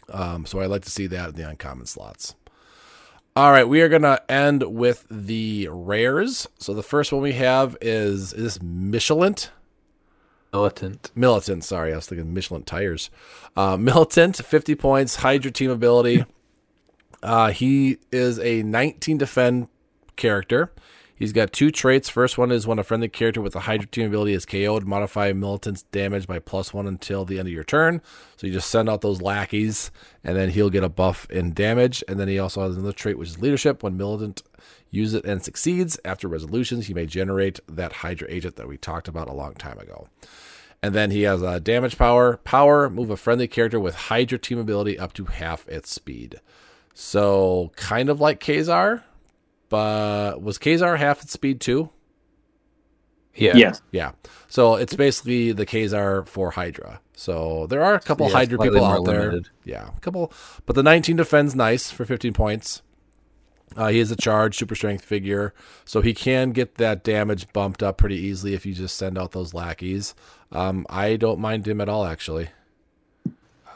[0.08, 2.34] Um, so I'd like to see that in the uncommon slots.
[3.36, 6.48] All right, we are gonna end with the rares.
[6.58, 9.36] So the first one we have is is this Michelin
[10.52, 11.12] Militant.
[11.14, 11.64] Militant.
[11.64, 13.08] Sorry, I was thinking Michelin tires.
[13.56, 16.24] Uh, Militant, fifty points, Hydra team ability.
[17.22, 19.68] Uh, he is a 19 defend
[20.16, 20.72] character.
[21.20, 22.08] He's got two traits.
[22.08, 25.34] First one is when a friendly character with a Hydra team ability is KO'd, modify
[25.34, 28.00] Militant's damage by plus one until the end of your turn.
[28.38, 29.90] So you just send out those lackeys,
[30.24, 32.02] and then he'll get a buff in damage.
[32.08, 33.82] And then he also has another trait, which is leadership.
[33.82, 34.42] When Militant
[34.90, 39.06] uses it and succeeds, after resolutions, he may generate that Hydra agent that we talked
[39.06, 40.08] about a long time ago.
[40.82, 42.38] And then he has a damage power.
[42.38, 46.40] Power, move a friendly character with Hydra team ability up to half its speed.
[47.02, 49.02] So kind of like Kazar,
[49.70, 51.88] but was Kazar half its speed too?
[53.34, 53.56] Yeah.
[53.56, 53.80] Yes.
[53.90, 54.12] Yeah.
[54.48, 57.00] So it's basically the Kazar for Hydra.
[57.14, 59.20] So there are a couple Yeah, Hydra people more out there.
[59.30, 59.48] limited.
[59.64, 60.30] Yeah, a couple.
[60.66, 62.82] But the 19 defends nice for 15 points.
[63.76, 65.54] Uh, he is a charge, super strength figure,
[65.86, 69.32] so he can get that damage bumped up pretty easily if you just send out
[69.32, 70.14] those lackeys.
[70.52, 72.48] Um, I don't mind him at all, actually.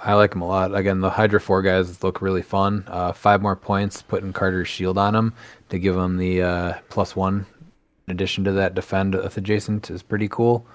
[0.03, 0.75] I like him a lot.
[0.75, 2.85] Again, the Hydra 4 guys look really fun.
[2.87, 5.33] Uh, five more points, putting Carter's shield on him
[5.71, 7.47] to give him the uh, plus one
[8.07, 10.67] in addition to that defend adjacent is pretty cool.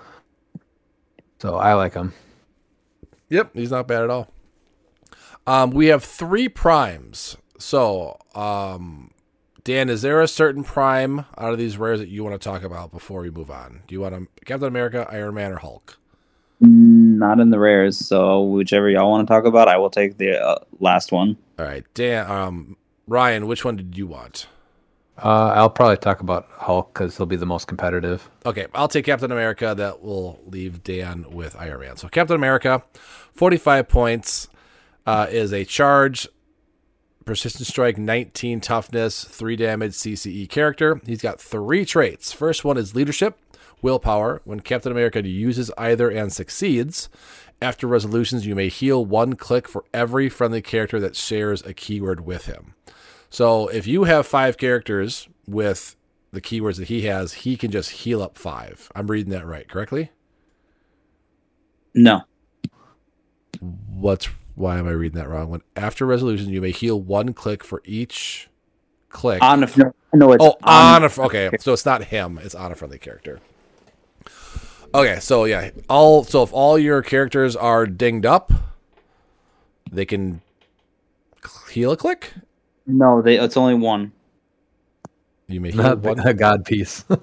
[1.40, 2.14] So I like him.
[3.30, 4.32] Yep, he's not bad at all.
[5.46, 7.38] Um, we have three primes.
[7.60, 9.12] So, um,
[9.64, 12.64] Dan, is there a certain prime out of these rares that you want to talk
[12.64, 13.84] about before we move on?
[13.88, 15.98] Do you want to Captain America, Iron Man, or Hulk?
[16.62, 20.38] Not in the rares, so whichever y'all want to talk about, I will take the
[20.38, 21.38] uh, last one.
[21.58, 24.48] All right, Dan, um, Ryan, which one did you want?
[25.18, 28.30] Uh, I'll probably talk about Hulk because he'll be the most competitive.
[28.46, 29.74] Okay, I'll take Captain America.
[29.76, 31.98] That will leave Dan with Iron Man.
[31.98, 32.84] So Captain America,
[33.34, 34.48] forty-five points,
[35.06, 36.28] uh, is a charge,
[37.26, 41.02] persistent strike, nineteen toughness, three damage CCE character.
[41.06, 42.32] He's got three traits.
[42.32, 43.38] First one is leadership,
[43.82, 44.42] willpower.
[44.46, 47.10] When Captain America uses either and succeeds,
[47.62, 52.26] after resolutions, you may heal one click for every friendly character that shares a keyword
[52.26, 52.74] with him.
[53.30, 55.96] So if you have five characters with
[56.32, 58.92] the keywords that he has, he can just heal up five.
[58.96, 60.12] I'm reading that right, correctly?
[61.94, 62.22] No.
[63.60, 65.50] What's why am I reading that wrong?
[65.50, 68.50] When after resolution, you may heal one click for each
[69.10, 69.42] click.
[69.42, 69.68] On a
[70.14, 73.40] no, it's oh, on a okay, so it's not him; it's on a friendly character.
[74.94, 78.52] Okay, so yeah, all so if all your characters are dinged up,
[79.92, 80.42] they can
[81.70, 82.34] heal a click.
[82.88, 84.12] No, they, it's only one.
[85.48, 86.20] You may heal Not one.
[86.20, 87.06] a god piece.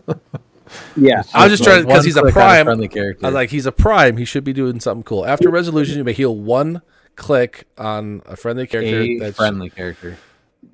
[0.96, 1.22] Yeah.
[1.32, 2.66] I was just trying because he's a prime.
[2.66, 3.24] friendly character.
[3.24, 4.16] I was like, he's a prime.
[4.16, 5.24] He should be doing something cool.
[5.24, 6.82] After resolution, you may heal one
[7.14, 9.00] click on a friendly character.
[9.00, 10.18] a that's friendly character.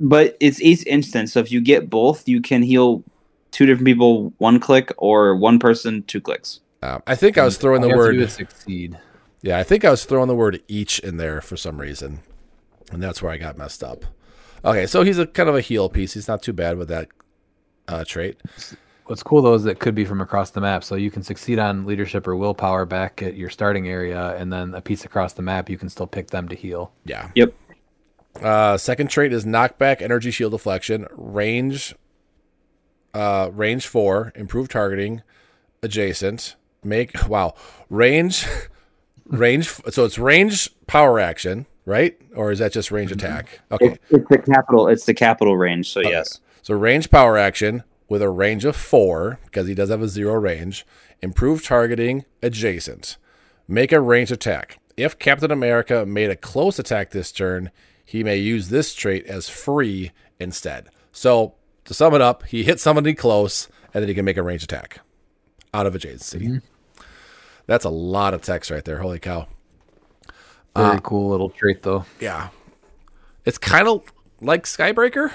[0.01, 1.33] But it's each instance.
[1.33, 3.05] So if you get both, you can heal
[3.51, 6.61] two different people one click or one person two clicks.
[6.83, 8.31] Um, I think I was throwing the All you to word.
[8.31, 8.99] succeed.
[9.43, 12.21] Yeah, I think I was throwing the word each in there for some reason,
[12.91, 14.05] and that's where I got messed up.
[14.65, 16.15] Okay, so he's a kind of a heal piece.
[16.15, 17.09] He's not too bad with that
[17.89, 18.41] uh, trait.
[19.07, 21.59] What's cool though is it could be from across the map, so you can succeed
[21.59, 25.43] on leadership or willpower back at your starting area, and then a piece across the
[25.43, 26.93] map, you can still pick them to heal.
[27.05, 27.31] Yeah.
[27.35, 27.55] Yep.
[28.41, 31.95] Uh, second trait is knockback, energy shield deflection, range,
[33.13, 35.23] uh, range four, improved targeting,
[35.83, 36.55] adjacent.
[36.85, 37.55] Make wow,
[37.91, 38.47] range,
[39.27, 39.69] range.
[39.91, 42.19] So it's range power action, right?
[42.35, 43.27] Or is that just range mm-hmm.
[43.27, 43.61] attack?
[43.71, 43.87] Okay.
[43.87, 44.89] It's, it's the capital.
[44.89, 45.91] It's the capital range.
[45.91, 46.41] So yes.
[46.63, 50.35] So range power action with a range of four because he does have a zero
[50.35, 50.87] range.
[51.23, 53.17] Improved targeting, adjacent.
[53.69, 54.79] Make a range attack.
[54.97, 57.71] If Captain America made a close attack this turn,
[58.05, 60.89] he may use this trait as free instead.
[61.13, 61.55] So
[61.85, 64.63] to sum it up, he hits somebody close and then he can make a range
[64.63, 65.01] attack
[65.73, 66.43] out of adjacency.
[66.43, 66.57] Mm-hmm.
[67.67, 68.99] That's a lot of text right there.
[68.99, 69.47] Holy cow.
[70.77, 72.05] Very cool little trait though.
[72.21, 72.49] Yeah.
[73.45, 74.03] It's kind of
[74.41, 75.33] like Skybreaker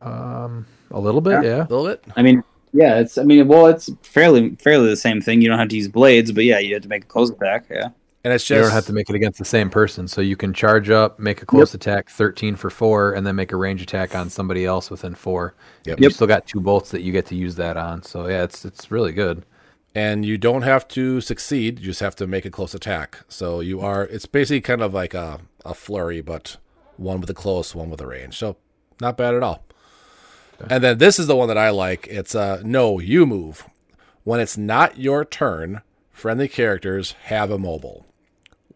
[0.00, 1.62] Um, a little bit, yeah.
[1.66, 2.04] a little bit.
[2.16, 2.98] I mean, yeah.
[2.98, 3.18] It's.
[3.18, 5.40] I mean, well, it's fairly fairly the same thing.
[5.40, 7.66] You don't have to use blades, but yeah, you have to make a close attack.
[7.70, 7.88] Yeah.
[8.24, 10.36] and it's just You don't have to make it against the same person, so you
[10.36, 13.80] can charge up, make a close attack, thirteen for four, and then make a range
[13.82, 15.54] attack on somebody else within four.
[15.86, 16.00] Yep.
[16.00, 16.12] You Yep.
[16.12, 18.02] still got two bolts that you get to use that on.
[18.02, 19.44] So yeah, it's it's really good.
[19.94, 21.80] And you don't have to succeed.
[21.80, 23.20] You just have to make a close attack.
[23.28, 24.04] So you are.
[24.04, 26.56] It's basically kind of like a a flurry, but
[26.96, 28.36] one with a close, one with a range.
[28.38, 28.56] So
[29.00, 29.64] not bad at all.
[30.70, 32.06] And then this is the one that I like.
[32.08, 33.68] It's uh no, you move.
[34.24, 38.06] When it's not your turn, friendly characters have immobile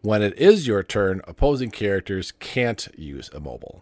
[0.01, 3.81] When it is your turn, opposing characters can't use immobile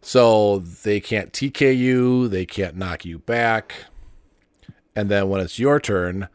[0.00, 3.86] So they can't TK you, they can't knock you back.
[4.96, 6.28] And then when it's your turn,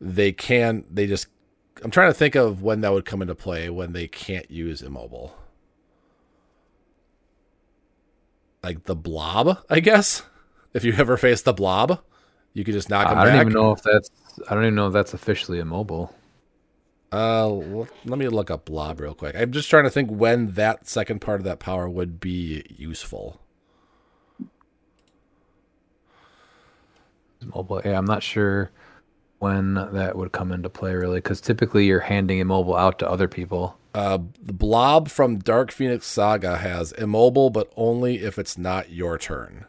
[0.00, 1.28] they can they just
[1.84, 4.80] I'm trying to think of when that would come into play when they can't use
[4.82, 5.36] immobile.
[8.64, 10.22] Like the blob, I guess.
[10.72, 12.00] If you ever face the blob,
[12.54, 13.40] you could just knock him I don't back.
[13.42, 14.10] even know if that's
[14.48, 16.14] I don't even know if that's officially immobile.
[17.12, 17.48] Uh,
[18.04, 19.36] let me look up blob real quick.
[19.36, 23.40] I'm just trying to think when that second part of that power would be useful.
[27.42, 27.82] Immobile.
[27.84, 28.70] Yeah, I'm not sure
[29.38, 33.28] when that would come into play really, because typically you're handing immobile out to other
[33.28, 33.78] people.
[33.94, 39.16] Uh, the blob from Dark Phoenix Saga has immobile, but only if it's not your
[39.16, 39.64] turn.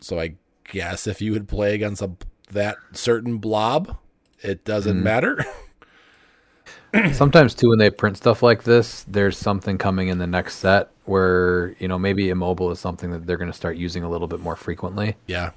[0.00, 0.34] So I
[0.70, 2.10] guess if you would play against a
[2.50, 3.96] that certain blob,
[4.42, 5.44] it doesn't matter.
[7.12, 10.90] Sometimes too, when they print stuff like this, there's something coming in the next set
[11.04, 14.28] where you know maybe immobile is something that they're going to start using a little
[14.28, 15.16] bit more frequently.
[15.26, 15.50] yeah,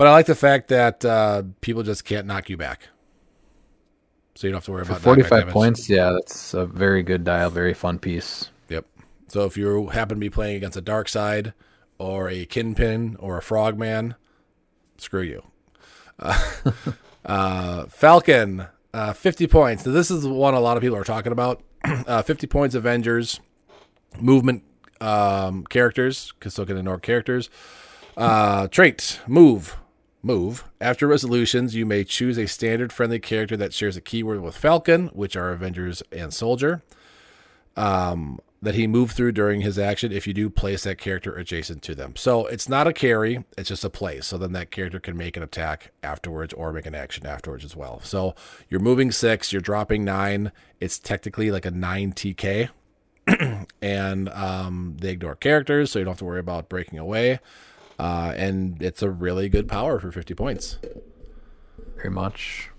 [0.00, 2.88] but I like the fact that uh, people just can't knock you back,
[4.34, 7.02] so you don't have to worry For about knockback 45 points, yeah, that's a very
[7.02, 8.48] good dial, very fun piece.
[8.70, 8.86] Yep.
[9.28, 11.52] So if you happen to be playing against a Darkseid
[11.98, 14.14] or a Kingpin or a frogman,
[14.96, 15.42] screw you.
[16.18, 16.50] Uh,
[17.26, 19.84] uh, Falcon, uh, 50 points.
[19.84, 21.62] Now, this is one a lot of people are talking about.
[21.84, 23.38] uh, 50 points Avengers,
[24.18, 24.64] movement
[25.02, 27.50] um, characters, because so can ignore characters.
[28.16, 29.76] Uh, trait, move.
[30.22, 30.64] Move.
[30.80, 35.08] After resolutions, you may choose a standard friendly character that shares a keyword with Falcon,
[35.08, 36.82] which are Avengers and Soldier
[38.62, 41.94] that he moved through during his action if you do place that character adjacent to
[41.94, 42.14] them.
[42.16, 44.26] So it's not a carry, it's just a place.
[44.26, 47.74] So then that character can make an attack afterwards or make an action afterwards as
[47.74, 48.00] well.
[48.04, 48.34] So
[48.68, 50.52] you're moving six, you're dropping nine.
[50.78, 52.68] It's technically like a nine TK.
[53.82, 57.38] and um, they ignore characters, so you don't have to worry about breaking away.
[58.00, 60.78] Uh, and it's a really good power for 50 points.
[61.96, 62.70] Very much.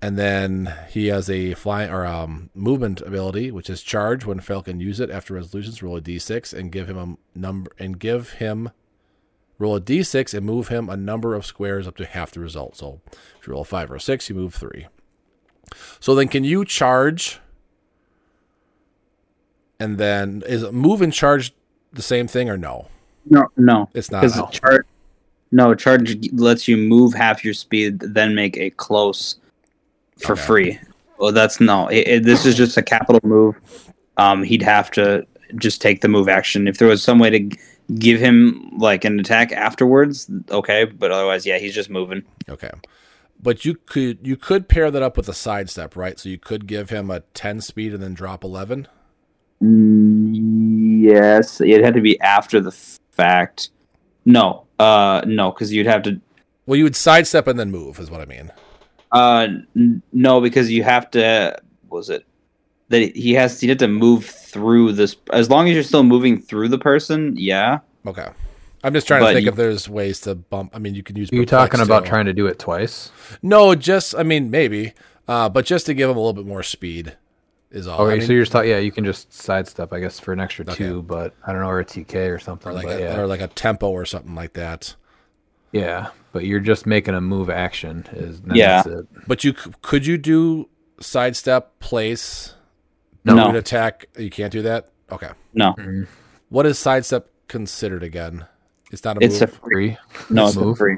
[0.00, 4.24] And then he has a flying or um, movement ability, which is charge.
[4.24, 7.98] When Falcon use it after resolutions, roll a d6 and give him a number and
[7.98, 8.70] give him
[9.58, 12.74] roll a d6 and move him a number of squares up to half the result.
[12.74, 13.02] So
[13.38, 14.86] if you roll a five or a six, you move three.
[16.00, 17.38] So then, can you charge?
[19.78, 21.52] And then is move and charge
[21.92, 22.88] the same thing or no?
[23.30, 24.22] No, no, It's not.
[24.22, 24.84] because charge.
[25.50, 29.36] No, charge lets you move half your speed, then make a close
[30.18, 30.42] for Okay.
[30.42, 30.78] free.
[31.18, 31.88] Well, that's no.
[31.88, 33.56] It, it- this is just a capital move.
[34.18, 35.26] Um, he'd have to
[35.56, 36.68] just take the move action.
[36.68, 37.58] If there was some way to g-
[37.98, 40.84] give him like an attack afterwards, okay.
[40.84, 42.22] But otherwise, yeah, he's just moving.
[42.48, 42.70] Okay.
[43.40, 46.18] But you could you could pair that up with a sidestep, right?
[46.18, 48.86] So you could give him a ten speed and then drop eleven.
[49.62, 52.70] Mm, yes, it had to be after the
[53.18, 53.68] fact.
[54.24, 56.18] No, uh, no, because you'd have to.
[56.66, 58.50] Well, you would sidestep and then move, is what I mean.
[59.12, 61.58] Uh, n- no, because you have to.
[61.90, 62.24] Was it
[62.88, 63.60] that he has?
[63.60, 65.16] He had to move through this.
[65.32, 67.80] As long as you're still moving through the person, yeah.
[68.06, 68.28] Okay.
[68.84, 70.70] I'm just trying to think you- if there's ways to bump.
[70.74, 71.32] I mean, you can use.
[71.32, 72.10] Are you perplex talking about too.
[72.10, 73.10] trying to do it twice?
[73.42, 74.92] No, just I mean maybe,
[75.26, 77.16] uh, but just to give him a little bit more speed
[77.70, 78.00] is all.
[78.02, 78.70] Okay, I mean, so you're just talking.
[78.70, 80.74] Yeah, you can just sidestep, I guess, for an extra Okay.
[80.76, 82.70] two, but I don't know, or a TK or something.
[82.70, 84.94] or like but a, yeah, or like a tempo or something like that.
[85.72, 88.06] yeah, but you're just making a move action.
[88.12, 88.82] Is then Yeah.
[88.82, 89.06] that's it.
[89.26, 90.68] But you could you do
[91.00, 92.54] sidestep place?
[93.24, 93.34] No.
[93.46, 94.06] move, attack.
[94.16, 94.88] You can't do that.
[95.12, 95.30] Okay.
[95.52, 96.04] No, mm-hmm.
[96.48, 98.46] What is sidestep considered again?
[98.90, 99.98] It's not a it's a move, free.
[100.30, 100.78] no, it's a move.
[100.78, 100.96] free.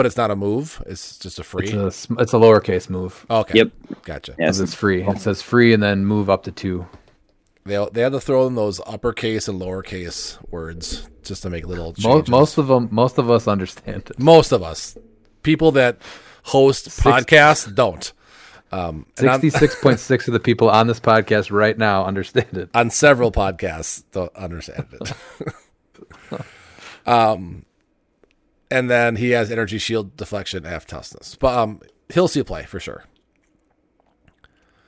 [0.00, 0.82] But it's not a move.
[0.86, 1.68] It's just a free.
[1.68, 3.26] It's a it's a lowercase move.
[3.28, 3.58] okay.
[3.58, 3.70] Yep.
[4.02, 4.34] Gotcha.
[4.38, 4.46] Yes.
[4.48, 5.02] 'cause it's free.
[5.06, 6.86] It says free and then move up to two.
[7.66, 11.88] They they had to throw in those uppercase and lowercase words just to make little
[11.88, 12.28] Most, changes.
[12.30, 14.18] most of them, most of us understand it.
[14.18, 14.96] most of us,
[15.42, 15.98] people that
[16.44, 18.10] host podcasts, don't.
[18.72, 22.70] Um, Sixty-six point six of the people on this podcast right now understand it.
[22.72, 26.40] on several podcasts, don't understand it.
[27.06, 27.64] um,
[28.70, 31.80] and then he has energy shield deflection, F toughness, but um,
[32.12, 33.04] he'll see a play for sure.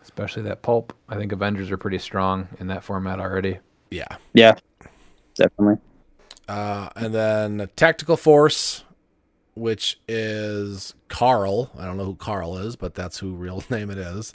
[0.02, 0.92] especially that pulp.
[1.08, 3.58] I think Avengers are pretty strong in that format already.
[3.90, 4.16] Yeah.
[4.34, 4.54] Yeah,
[5.34, 5.76] definitely.
[6.48, 8.84] Uh, and then Tactical Force,
[9.54, 11.70] which is Carl.
[11.78, 14.32] I don't know who Carl is, but that's who real name it is.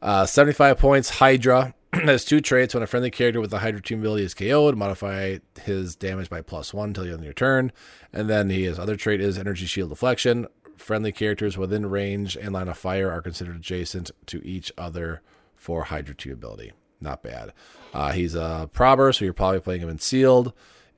[0.00, 1.10] Uh, 75 points.
[1.10, 1.74] Hydra
[2.08, 2.74] has two traits.
[2.74, 6.40] When a friendly character with the Hydra team ability is KO'd, modify his damage by
[6.42, 7.72] plus one until the end of your turn.
[8.12, 10.46] And then his other trait is Energy Shield Deflection.
[10.76, 15.22] Friendly characters within range and line of fire are considered adjacent to each other
[15.54, 16.72] for Hydra team ability.
[17.00, 17.52] Not bad.
[17.94, 20.52] Uh, he's a prober, so you're probably playing him in sealed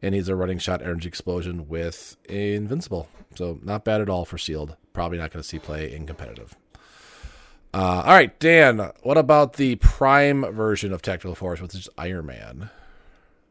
[0.05, 3.09] and he's a running shot energy explosion with invincible.
[3.37, 4.77] So not bad at all for sealed.
[4.93, 6.57] Probably not going to see play in competitive.
[7.75, 8.93] Uh, all right, Dan.
[9.03, 12.71] What about the prime version of Tactical Force, which is Iron Man?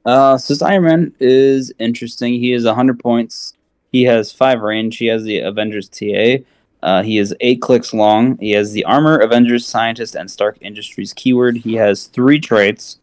[0.06, 2.36] Uh, so this Iron Man is interesting.
[2.36, 3.54] He is 100 points.
[3.91, 4.95] He has five range.
[4.95, 6.38] He has the Avengers TA.
[6.82, 8.38] Uh, he is eight clicks long.
[8.38, 11.58] He has the Armor, Avengers, Scientist, and Stark Industries keyword.
[11.58, 13.00] He has three traits.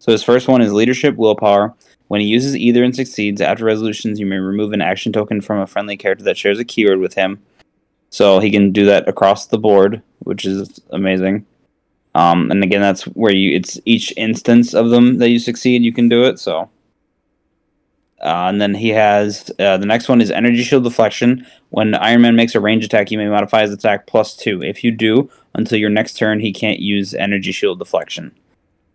[0.00, 1.72] So his first one is Leadership, Willpower.
[2.08, 5.60] When he uses either and succeeds, after resolutions, you may remove an action token from
[5.60, 7.40] a friendly character that shares a keyword with him.
[8.14, 11.44] So he can do that across the board, which is amazing.
[12.14, 15.92] Um, and again, that's where you it's each instance of them that you succeed, you
[15.92, 16.38] can do it.
[16.38, 16.70] So,
[18.22, 21.44] uh, and then he has uh, the next one is Energy Shield Deflection.
[21.70, 24.62] When Iron Man makes a range attack, you may modify his attack plus two.
[24.62, 28.30] If you do, until your next turn, he can't use Energy Shield Deflection.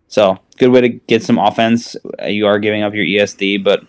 [0.08, 1.94] So, good way to get some offense.
[2.26, 3.84] You are giving up your ESD, but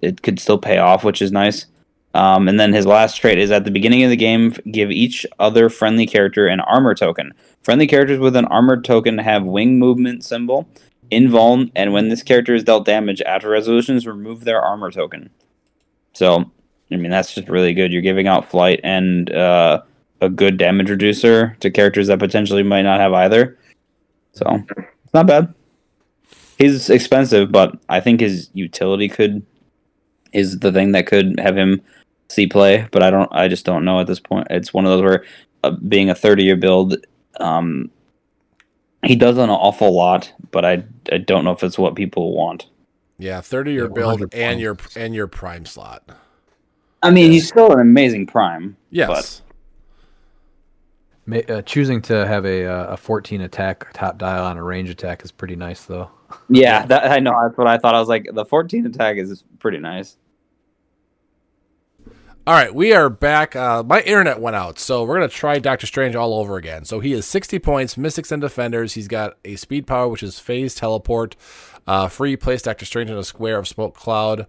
[0.00, 1.66] it could still pay off, which is nice.
[2.12, 5.24] Um, and then his last trait is at the beginning of the game, give each
[5.38, 7.32] other friendly character an armor token.
[7.62, 10.68] Friendly characters with an armored token have wing movement symbol,
[11.12, 15.30] invuln, and when this character is dealt damage after resolutions, remove their armor token.
[16.12, 16.50] So,
[16.90, 17.92] I mean, that's just really good.
[17.92, 19.82] You're giving out flight and uh,
[20.20, 23.56] a good damage reducer to characters that potentially might not have either.
[24.32, 25.54] So, it's not bad.
[26.58, 29.46] He's expensive, but I think his utility could
[30.32, 31.82] is the thing that could have him
[32.30, 32.86] see play.
[32.90, 33.28] But I don't.
[33.32, 34.46] I just don't know at this point.
[34.50, 35.24] It's one of those where
[35.64, 36.96] uh, being a 30 year build,
[37.38, 37.90] um,
[39.04, 42.66] he does an awful lot, but I I don't know if it's what people want.
[43.18, 46.02] Yeah, thirty year Yeah, build 100 and your and your prime slot.
[47.02, 48.76] I mean, he's still an amazing prime.
[48.90, 49.42] Yes.
[51.26, 54.90] Ma- Uh, choosing to have a uh, a 14 attack top dial on a range
[54.90, 56.10] attack is pretty nice, though.
[56.48, 57.38] Yeah, that, I know.
[57.42, 57.94] That's what I thought.
[57.94, 60.16] I was like, the 14 attack is pretty nice.
[62.46, 63.54] All right, we are back.
[63.54, 66.84] Uh, my internet went out, so we're gonna try Doctor Strange all over again.
[66.84, 68.94] So he has 60 points, Mystics and Defenders.
[68.94, 71.36] He's got a speed power, which is Phase Teleport.
[71.86, 74.46] Uh, free place Doctor Strange in a square of smoke cloud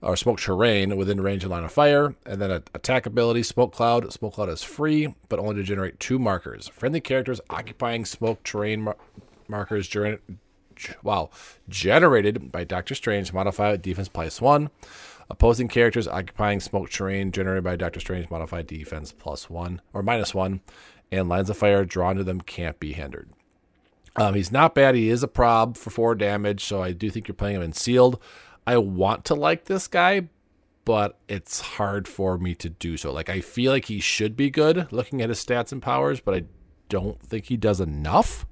[0.00, 4.12] or smoke terrain within range and line of fire, and then attack ability Smoke Cloud.
[4.12, 6.68] Smoke Cloud is free, but only to generate two markers.
[6.68, 8.96] Friendly characters occupying smoke terrain mar-
[9.48, 10.18] markers during.
[11.02, 11.30] Wow,
[11.68, 14.70] generated by Doctor Strange modify defense plus one.
[15.30, 20.34] Opposing characters occupying smoke terrain generated by Doctor Strange modify defense plus one or minus
[20.34, 20.60] one,
[21.12, 23.28] and lines of fire drawn to them can't be hindered.
[24.16, 24.94] Um, he's not bad.
[24.94, 27.72] He is a prob for four damage, so I do think you're playing him in
[27.72, 28.20] sealed.
[28.66, 30.28] I want to like this guy,
[30.84, 33.12] but it's hard for me to do so.
[33.12, 36.34] Like I feel like he should be good looking at his stats and powers, but
[36.34, 36.44] I
[36.88, 38.46] don't think he does enough.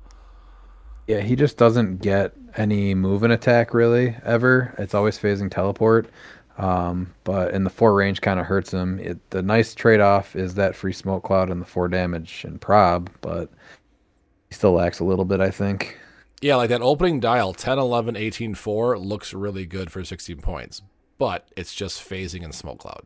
[1.07, 4.75] Yeah, he just doesn't get any move and attack really ever.
[4.79, 6.09] It's always phasing teleport.
[6.59, 8.99] Um, but in the four range kind of hurts him.
[8.99, 12.61] It, the nice trade off is that free smoke cloud and the four damage and
[12.61, 13.51] prob, but
[14.49, 15.99] he still lacks a little bit, I think.
[16.41, 20.83] Yeah, like that opening dial 10, 11, 18, 4 looks really good for 16 points,
[21.19, 23.05] but it's just phasing in smoke cloud.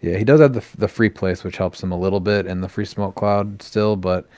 [0.00, 2.62] Yeah, he does have the the free place, which helps him a little bit, and
[2.62, 4.28] the free smoke cloud still, but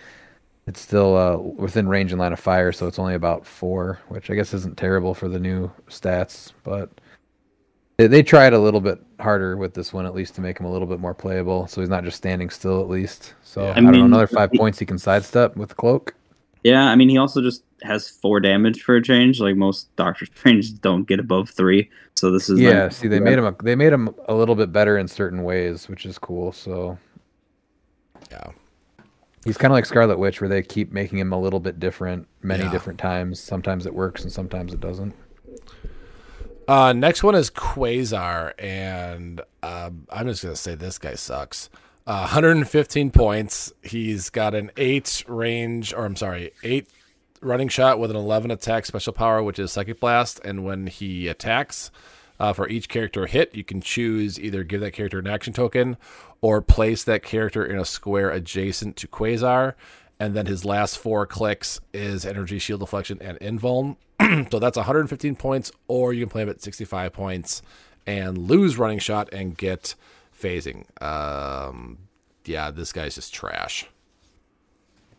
[0.67, 4.31] it's still uh, within range and line of fire, so it's only about four, which
[4.31, 6.53] I guess isn't terrible for the new stats.
[6.63, 6.91] But
[7.97, 10.67] they, they tried a little bit harder with this one, at least to make him
[10.67, 13.35] a little bit more playable, so he's not just standing still, at least.
[13.43, 13.69] So Yeah.
[13.69, 16.15] I, I don't know, another five points he can sidestep with the cloak.
[16.65, 19.41] Yeah, I mean, he also just has four damage for a change.
[19.41, 21.89] Like most Doctor Strange don't get above three.
[22.17, 24.55] So this is Yeah, like- see, they made him a, they made him a little
[24.57, 26.51] bit better in certain ways, which is cool.
[26.53, 26.99] So
[28.31, 28.49] Yeah.
[29.45, 32.27] He's kind of like Scarlet Witch, where they keep making him a little bit different
[32.43, 32.73] many Yeah.
[32.73, 33.39] different times.
[33.39, 35.15] Sometimes it works and sometimes it doesn't.
[36.69, 41.71] Uh, next one is Quasar, and um, I'm just gonna say this guy sucks.
[42.07, 43.73] Uh, 115 points.
[43.83, 46.89] He's got an eight range, or I'm sorry, eight
[47.41, 50.41] running shot with an 11 attack special power, which is Psychic Blast.
[50.45, 51.91] And when he attacks,
[52.39, 55.97] uh, for each character hit, you can choose either give that character an action token
[56.41, 59.75] or place that character in a square adjacent to Quasar.
[60.19, 63.97] And then his last four clicks is energy shield deflection and invuln.
[64.51, 67.63] so that's 115 points, or you can play him at 65 points
[68.07, 69.95] and lose running shot and get
[70.39, 70.85] phasing.
[71.03, 71.99] Um,
[72.45, 73.87] yeah, this guy's just trash.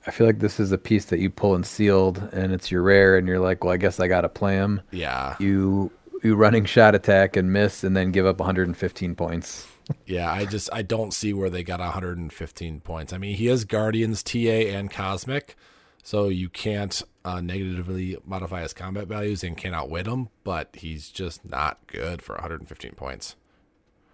[0.08, 2.82] I feel like this is a piece that you pull and sealed, and it's your
[2.82, 4.82] rare, and you're like, well, I guess I gotta play him.
[4.92, 5.92] Yeah, You
[6.24, 9.68] you running shot attack and miss, and then give up 115 points.
[10.06, 10.32] Yeah.
[10.32, 13.14] I just I don't see where they got 115 points.
[13.14, 15.56] I mean, he has Guardians, TA, and Cosmic,
[16.04, 20.30] so you can't uh, negatively modify his combat values and can't outwit him.
[20.44, 23.36] But he's just not good for 115 points.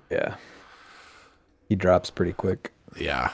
[0.09, 0.35] Yeah,
[1.67, 2.71] he drops pretty quick.
[2.97, 3.31] Yeah.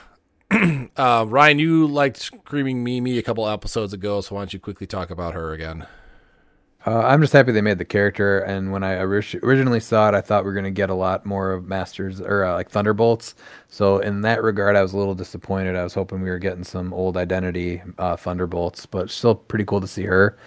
[0.97, 4.87] uh, Ryan, you liked Screaming Mimi a couple episodes ago, so why don't you quickly
[4.87, 5.85] talk about her again?
[6.89, 10.15] Uh, I'm just happy they made the character, and when I orig- originally saw it,
[10.15, 13.35] I thought we were gonna get a lot more of Masters or uh, like Thunderbolts.
[13.67, 15.75] So in that regard, I was a little disappointed.
[15.75, 19.81] I was hoping we were getting some old Identity uh, Thunderbolts, but still pretty cool
[19.81, 20.39] to see her.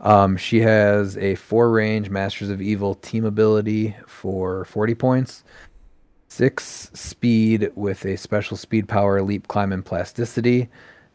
[0.00, 5.42] Um, she has a four range Masters of Evil team ability for 40 points,
[6.28, 10.68] six speed with a special speed power, leap, climb, and plasticity,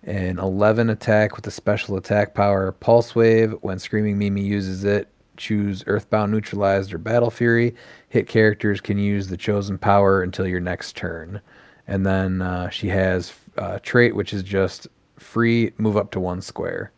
[0.04, 3.56] an 11 attack with a special attack power, pulse wave.
[3.62, 5.08] When Screaming Mimi uses it,
[5.38, 7.76] choose Earthbound Neutralized or Battle Fury.
[8.10, 11.42] Hit characters can use the chosen power until your next turn.
[11.88, 16.42] And then uh, she has a trait, which is just free move up to one
[16.42, 16.92] square.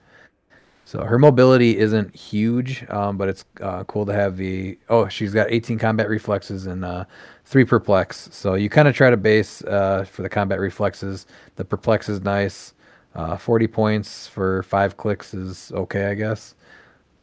[0.87, 4.77] So her mobility isn't huge, um, but it's uh, cool to have the.
[4.87, 7.05] Oh, she's got 18 combat reflexes and uh,
[7.43, 8.29] three perplex.
[8.31, 11.25] So you kind of try to base uh, for the combat reflexes.
[11.55, 12.74] The perplex is nice.
[13.15, 16.55] Uh, 40 points for five clicks is okay, I guess.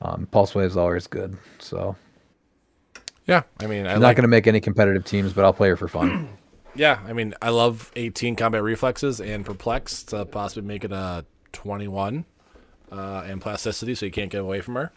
[0.01, 1.36] Um, Pulse wave is always good.
[1.59, 1.97] So
[3.27, 5.69] Yeah, I mean, I'm like, not going to make any competitive teams, but I'll play
[5.69, 6.28] her for fun.
[6.74, 11.24] yeah, I mean, I love 18 combat reflexes and perplex to possibly make it a
[11.52, 12.24] 21
[12.90, 14.93] uh, and plasticity, so you can't get away from her.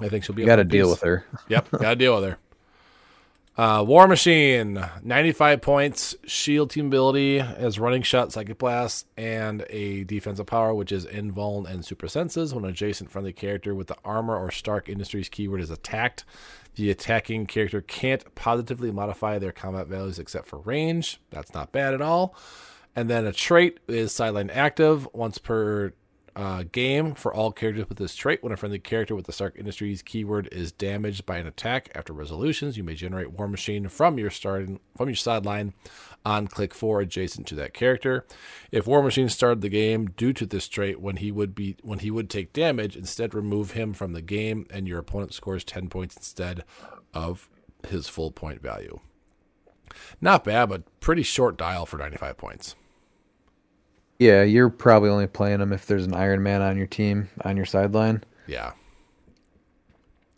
[0.00, 0.44] I think she'll be.
[0.44, 1.24] got to deal with her.
[1.48, 2.38] Yep, got to deal with her.
[3.58, 10.04] Uh, War Machine, 95 points, shield team ability as running shot, psychic blast, and a
[10.04, 12.54] defensive power, which is invuln and super senses.
[12.54, 16.24] When an adjacent friendly character with the armor or Stark Industries keyword is attacked,
[16.76, 21.20] the attacking character can't positively modify their combat values except for range.
[21.30, 22.36] That's not bad at all.
[22.94, 25.94] And then a trait is sideline active once per
[26.38, 28.44] uh, game for all characters with this trait.
[28.44, 32.12] When a friendly character with the Stark Industries keyword is damaged by an attack after
[32.12, 35.74] resolutions, you may generate War Machine from your starting from your sideline
[36.24, 38.24] on click four adjacent to that character.
[38.70, 41.98] If War Machine started the game due to this trait when he would be when
[41.98, 45.88] he would take damage, instead remove him from the game and your opponent scores ten
[45.88, 46.62] points instead
[47.12, 47.50] of
[47.88, 49.00] his full point value.
[50.20, 52.76] Not bad, but pretty short dial for ninety five points.
[54.18, 57.56] Yeah, you're probably only playing them if there's an Iron Man on your team on
[57.56, 58.24] your sideline.
[58.46, 58.72] Yeah.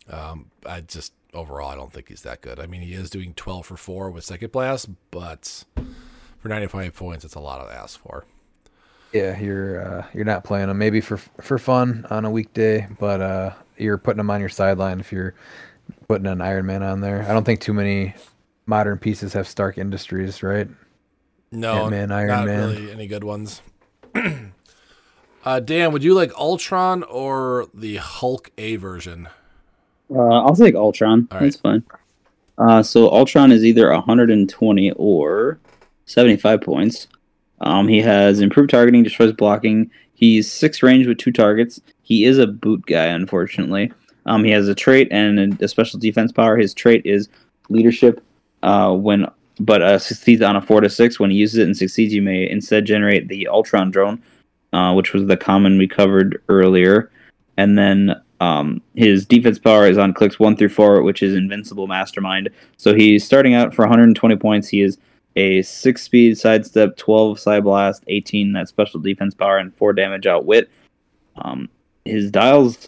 [0.09, 2.59] Um, I just overall I don't think he's that good.
[2.59, 5.63] I mean, he is doing 12 for 4 with second blast, but
[6.39, 8.25] for 95 points it's a lot to ask for.
[9.13, 13.21] Yeah, you're uh, you're not playing them maybe for for fun on a weekday, but
[13.21, 15.33] uh, you're putting them on your sideline if you're
[16.07, 17.23] putting an Iron Man on there.
[17.23, 18.13] I don't think too many
[18.65, 20.67] modern pieces have Stark Industries, right?
[21.51, 22.69] No, Ant-Man, Iron not Man.
[22.69, 23.61] really any good ones.
[25.45, 29.29] uh, Dan, would you like Ultron or the Hulk A version?
[30.13, 31.27] Uh, I'll take Ultron.
[31.31, 31.83] All That's fine.
[32.57, 35.59] Uh, so Ultron is either 120 or
[36.05, 37.07] 75 points.
[37.61, 39.89] Um, he has improved targeting, destroys blocking.
[40.13, 41.79] He's six range with two targets.
[42.01, 43.91] He is a boot guy, unfortunately.
[44.25, 46.57] Um, he has a trait and a, a special defense power.
[46.57, 47.29] His trait is
[47.69, 48.23] leadership.
[48.61, 49.25] Uh, when
[49.65, 51.19] but uh, succeeds on a four to six.
[51.19, 54.21] When he uses it and succeeds, you may instead generate the Ultron drone,
[54.73, 57.11] uh, which was the common we covered earlier.
[57.57, 61.87] And then um, his defense power is on clicks one through four, which is Invincible
[61.87, 62.49] Mastermind.
[62.77, 64.67] So he's starting out for 120 points.
[64.67, 64.97] He is
[65.35, 70.25] a six speed sidestep, 12 side blast, 18 that special defense power, and four damage
[70.25, 70.69] outwit.
[71.35, 71.69] Um,
[72.03, 72.87] his dials,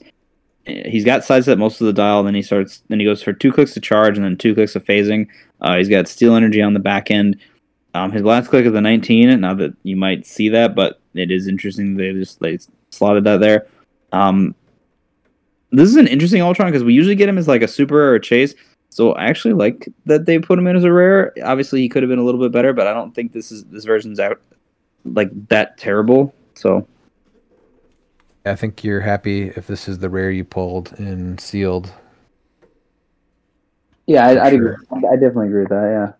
[0.65, 2.23] he's got sidestep most of the dial.
[2.23, 4.75] Then he starts, then he goes for two clicks to charge, and then two clicks
[4.75, 5.27] of phasing.
[5.63, 7.39] Uh, he's got steal energy on the back end.
[7.93, 9.39] Um, his last click is the 19.
[9.39, 12.59] Not that you might see that, but it is interesting they just they
[12.89, 13.67] slotted that there.
[14.11, 14.55] Um,
[15.71, 18.15] this is an interesting Ultron because we usually get him as like a super or
[18.15, 18.53] a chase.
[18.89, 21.33] So I actually like that they put him in as a rare.
[21.43, 23.63] Obviously, he could have been a little bit better, but I don't think this is
[23.65, 24.39] this version's out
[25.05, 26.33] like that terrible.
[26.53, 26.87] So
[28.45, 31.91] I think you're happy if this is the rare you pulled in sealed.
[34.07, 34.55] Yeah, For I, sure.
[34.55, 34.75] agree.
[34.91, 35.83] I definitely agree with that.
[35.83, 36.13] Yeah.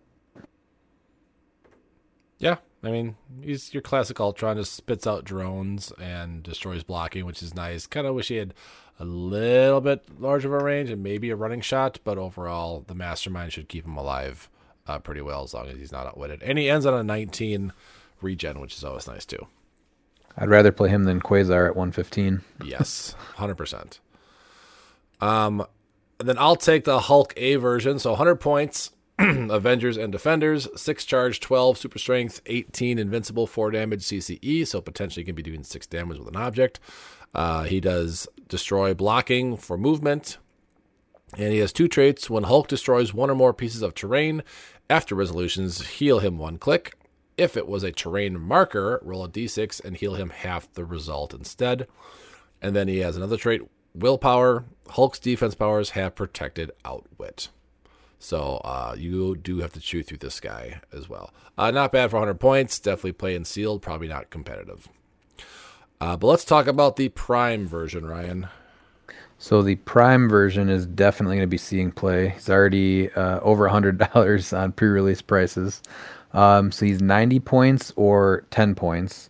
[2.38, 7.42] Yeah, I mean, he's your classic Ultron, just spits out drones and destroys blocking, which
[7.42, 7.86] is nice.
[7.86, 8.54] Kind of wish he had
[9.00, 12.94] a little bit larger of a range and maybe a running shot, but overall, the
[12.94, 14.50] Mastermind should keep him alive
[14.86, 16.42] uh, pretty well as long as he's not outwitted.
[16.42, 17.72] And he ends on a 19
[18.20, 19.46] regen, which is always nice too.
[20.36, 22.42] I'd rather play him than Quasar at 115.
[22.64, 24.00] Yes, 100%.
[25.20, 25.64] Um,
[26.28, 27.98] then I'll take the Hulk A version.
[27.98, 34.02] So 100 points, Avengers and Defenders, 6 charge, 12 super strength, 18 invincible, 4 damage
[34.02, 34.66] CCE.
[34.66, 36.80] So potentially can be doing 6 damage with an object.
[37.34, 40.38] Uh, he does destroy blocking for movement.
[41.36, 42.30] And he has two traits.
[42.30, 44.42] When Hulk destroys one or more pieces of terrain,
[44.88, 46.94] after resolutions, heal him one click.
[47.36, 51.34] If it was a terrain marker, roll a d6 and heal him half the result
[51.34, 51.88] instead.
[52.62, 53.62] And then he has another trait
[53.94, 54.64] willpower.
[54.90, 57.48] Hulk's defense powers have protected outwit.
[58.18, 61.32] So uh, you do have to chew through this guy as well.
[61.58, 62.78] Uh, not bad for 100 points.
[62.78, 63.82] Definitely playing sealed.
[63.82, 64.88] Probably not competitive.
[66.00, 68.48] Uh, but let's talk about the Prime version, Ryan.
[69.38, 72.30] So the Prime version is definitely going to be seeing play.
[72.30, 75.82] He's already uh, over $100 on pre-release prices.
[76.32, 79.28] Um, so he's 90 points or 10 points.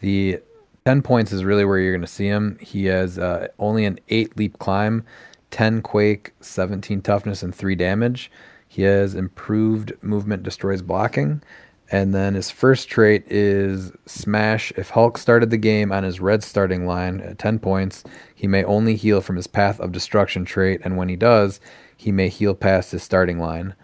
[0.00, 0.40] The
[0.86, 2.56] 10 points is really where you're going to see him.
[2.60, 5.04] He has uh, only an 8 leap climb,
[5.50, 8.30] 10 quake, 17 toughness, and 3 damage.
[8.68, 11.42] He has improved movement destroys blocking.
[11.90, 14.72] And then his first trait is Smash.
[14.76, 18.62] If Hulk started the game on his red starting line at 10 points, he may
[18.62, 20.80] only heal from his Path of Destruction trait.
[20.84, 21.58] And when he does,
[21.96, 23.74] he may heal past his starting line.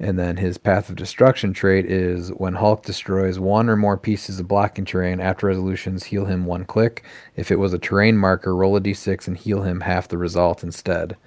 [0.00, 4.40] And then his Path of Destruction trait is when Hulk destroys one or more pieces
[4.40, 7.04] of blocking terrain after resolutions, heal him one click.
[7.36, 10.64] If it was a terrain marker, roll a d6 and heal him half the result
[10.64, 11.18] instead.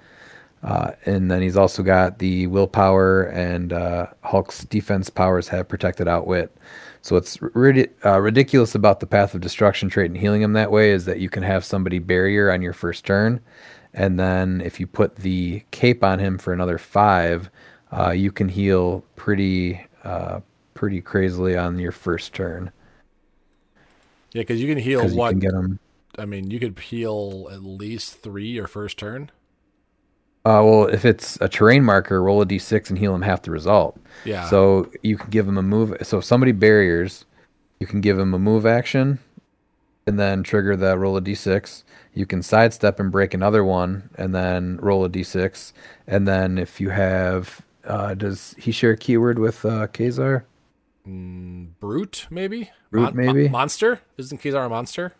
[0.64, 6.08] Uh, and then he's also got the willpower and uh, Hulk's defense powers have protected
[6.08, 6.56] outwit.
[7.00, 10.72] So what's rid- uh, ridiculous about the Path of Destruction trait and healing him that
[10.72, 13.40] way is that you can have somebody barrier on your first turn,
[13.92, 17.50] and then if you put the cape on him for another five,
[17.96, 20.40] uh, you can heal pretty uh,
[20.74, 22.70] pretty crazily on your first turn.
[24.32, 25.78] Yeah, because you can heal Because you can get him.
[26.18, 29.30] I mean, you could heal at least three your first turn.
[30.46, 33.50] Uh, well, if it's a terrain marker, roll a d6 and heal him half the
[33.50, 33.98] result.
[34.24, 34.44] Yeah.
[34.50, 35.96] So you can give him a move.
[36.02, 37.24] So if somebody barriers,
[37.80, 39.20] you can give him a move action,
[40.06, 41.82] and then trigger the roll a d6.
[42.12, 45.72] You can sidestep and break another one, and then roll a d6.
[46.06, 50.44] And then if you have, uh, does he share a keyword with uh, Kazar?
[51.06, 52.70] Brute, maybe.
[52.90, 53.48] Brute, maybe?
[53.48, 54.00] monster.
[54.16, 55.12] Isn't Kazar a monster?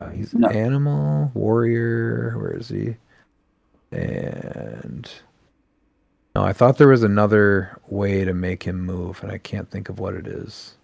[0.00, 0.48] Uh, he's No.
[0.48, 2.36] an animal warrior.
[2.38, 2.96] Where is he?
[3.92, 5.08] And
[6.34, 9.88] no, I thought there was another way to make him move, and I can't think
[9.88, 10.74] of what it is.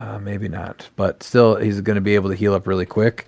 [0.00, 3.26] Uh, maybe not, but still, he's going to be able to heal up really quick,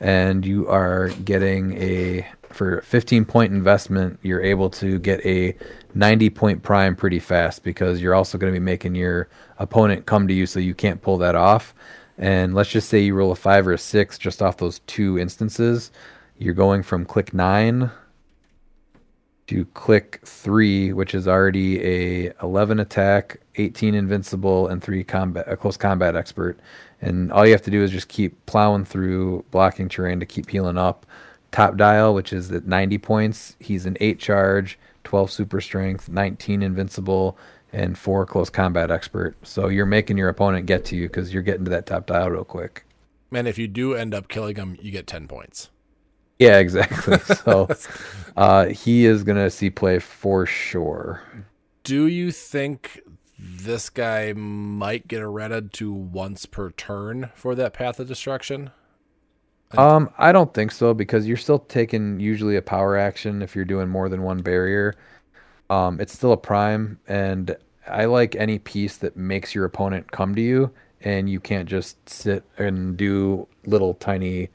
[0.00, 2.26] and you are getting a
[2.56, 4.18] for 15 point investment.
[4.22, 5.56] You're able to get a
[5.94, 9.28] 90 point prime pretty fast because you're also going to be making your
[9.58, 11.74] opponent come to you, so you can't pull that off.
[12.18, 15.18] And let's just say you roll a five or a six just off those two
[15.18, 15.90] instances.
[16.38, 17.90] You're going from click nine
[19.46, 25.56] to click three, which is already a 11 attack, 18 invincible, and three combat, a
[25.56, 26.58] close combat expert.
[27.00, 30.50] And all you have to do is just keep plowing through blocking terrain to keep
[30.50, 31.06] healing up.
[31.56, 36.62] Top dial, which is at 90 points, he's an eight charge, 12 super strength, 19
[36.62, 37.38] invincible,
[37.72, 39.38] and four close combat expert.
[39.42, 42.30] So you're making your opponent get to you because you're getting to that top dial
[42.30, 42.84] real quick.
[43.32, 45.70] And if you do end up killing him, you get ten points.
[46.38, 47.16] Yeah, exactly.
[47.36, 47.68] So
[48.36, 51.22] uh, he is gonna see play for sure.
[51.84, 53.00] Do you think
[53.38, 58.72] this guy might get erected to once per turn for that path of destruction?
[59.72, 63.64] Um, I don't think so because you're still taking usually a power action if you're
[63.64, 64.94] doing more than one barrier.
[65.68, 67.56] Um, it's still a prime, and
[67.88, 72.08] I like any piece that makes your opponent come to you, and you can't just
[72.08, 74.48] sit and do little tiny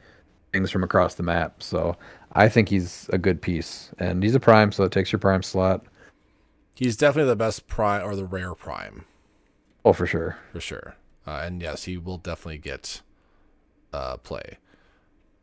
[0.53, 1.61] things from across the map.
[1.61, 1.97] So
[2.33, 5.43] I think he's a good piece, and he's a prime, so it takes your prime
[5.43, 5.85] slot.
[6.73, 9.05] He's definitely the best prime or the rare prime
[9.85, 10.37] Oh, for sure.
[10.53, 10.95] for sure.
[11.27, 13.01] Uh, and yes, he will definitely get
[13.93, 14.57] uh, play.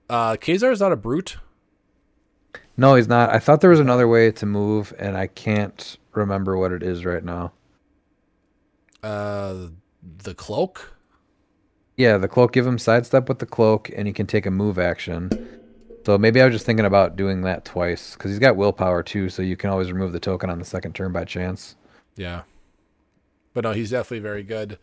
[0.09, 1.37] Uh, Kazar is not a brute.
[2.77, 3.31] No, he's not.
[3.31, 7.05] I thought there was another way to move, and I can't remember what it is
[7.05, 7.53] right now.
[9.03, 9.69] Uh,
[10.03, 10.95] the cloak.
[11.97, 12.53] Yeah, the cloak.
[12.53, 15.31] Give him sidestep with the cloak, and he can take a move action.
[16.07, 19.29] So maybe I was just thinking about doing that twice because he's got willpower too,
[19.29, 21.77] so you can always remove the token on the second turn by chance.
[22.17, 22.43] Yeah.
[23.53, 24.79] But no, he's definitely very good.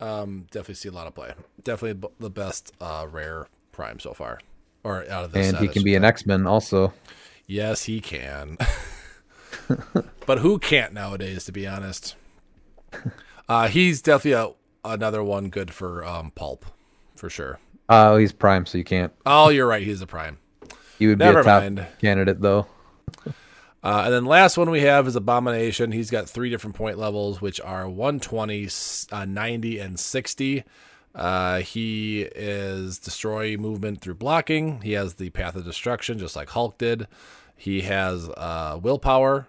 [0.00, 1.34] Um, definitely see a lot of play.
[1.62, 4.40] Definitely b- the best uh, rare prime so far,
[4.84, 5.48] or out of this.
[5.48, 6.04] and he can be an.
[6.04, 6.92] X Men also.
[7.46, 8.58] Yes, he can.
[10.26, 12.16] but who can't nowadays, to be honest?
[13.46, 16.64] Uh, he's definitely a, another one good for um, pulp,
[17.14, 17.58] for sure.
[17.90, 19.12] Oh, he's Prime, so you can't.
[19.26, 19.82] Oh, you're right.
[19.82, 20.38] He's a prime.
[20.98, 21.86] He would be a top mind.
[22.00, 22.66] candidate though.
[23.82, 25.92] Uh, and then last one we have is Abomination.
[25.92, 28.68] He's got three different point levels, which are 120,
[29.12, 30.64] uh, 90, and 60.
[31.14, 34.80] Uh, he is destroy movement through blocking.
[34.80, 37.06] He has the path of destruction, just like Hulk did.
[37.56, 39.46] He has uh, willpower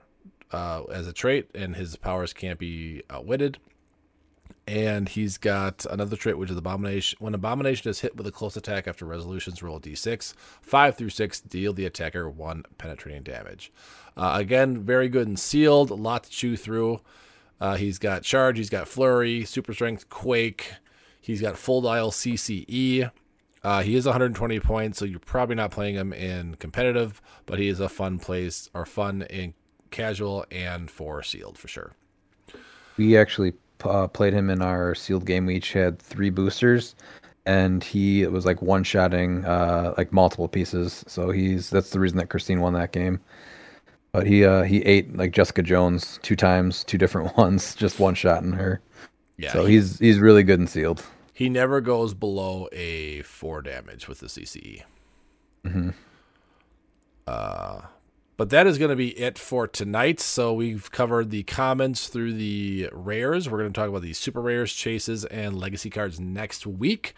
[0.51, 3.57] uh, as a trait, and his powers can't be outwitted.
[4.67, 7.17] And he's got another trait, which is Abomination.
[7.19, 10.33] When Abomination is hit with a close attack after resolutions, roll a d6.
[10.61, 13.71] Five through six deal the attacker one penetrating damage.
[14.17, 15.91] Uh, again, very good and sealed.
[15.91, 17.01] A lot to chew through.
[17.59, 20.73] Uh, he's got Charge, he's got Flurry, Super Strength, Quake.
[21.25, 23.09] He's got Full Dial CCE.
[23.63, 27.67] Uh, he is 120 points, so you're probably not playing him in competitive, but he
[27.67, 29.55] is a fun place or fun in
[29.89, 31.93] casual and for sealed for sure.
[32.97, 33.53] We actually
[33.83, 35.47] uh, played him in our sealed game.
[35.47, 36.93] We each had three boosters,
[37.47, 41.03] and he was like one shotting uh, like multiple pieces.
[41.07, 43.19] So he's that's the reason that Christine won that game.
[44.11, 48.13] But he uh, he ate like Jessica Jones two times, two different ones, just one
[48.13, 48.79] shot in her.
[49.37, 51.03] Yeah, So he's he's really good and sealed.
[51.35, 54.83] He never goes below a four damage with the CCE.
[55.65, 55.89] Mm-hmm.
[57.27, 57.81] Uh,
[58.37, 60.21] but that is going to be it for tonight.
[60.21, 63.49] So we've covered the commons through the rares.
[63.49, 67.13] We're going to talk about the super rares, chases, and legacy cards next week.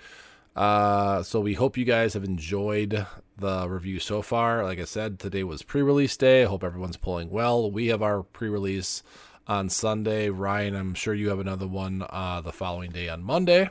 [0.56, 3.06] Uh, so we hope you guys have enjoyed
[3.38, 4.64] the review so far.
[4.64, 6.42] Like I said, today was pre-release day.
[6.42, 7.70] I hope everyone's pulling well.
[7.70, 9.04] We have our pre-release
[9.46, 10.32] on Sunday.
[10.32, 13.70] Ryan, I'm sure you have another one uh, the following day on Monday.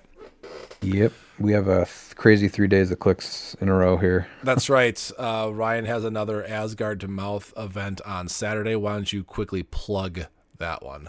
[0.83, 4.29] Yep, we have a th- crazy three days of clicks in a row here.
[4.43, 5.11] That's right.
[5.19, 8.77] Uh, Ryan has another Asgard to Mouth event on Saturday.
[8.77, 10.27] Why don't you quickly plug
[10.59, 11.09] that one?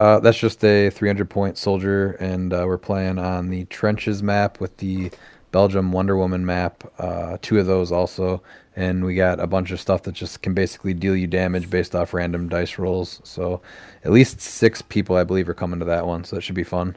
[0.00, 4.60] Uh, that's just a 300 point soldier, and uh, we're playing on the trenches map
[4.60, 5.10] with the
[5.50, 6.84] Belgium Wonder Woman map.
[6.98, 8.40] Uh, two of those also,
[8.76, 11.96] and we got a bunch of stuff that just can basically deal you damage based
[11.96, 13.20] off random dice rolls.
[13.24, 13.60] So,
[14.04, 16.22] at least six people, I believe, are coming to that one.
[16.22, 16.96] So that should be fun.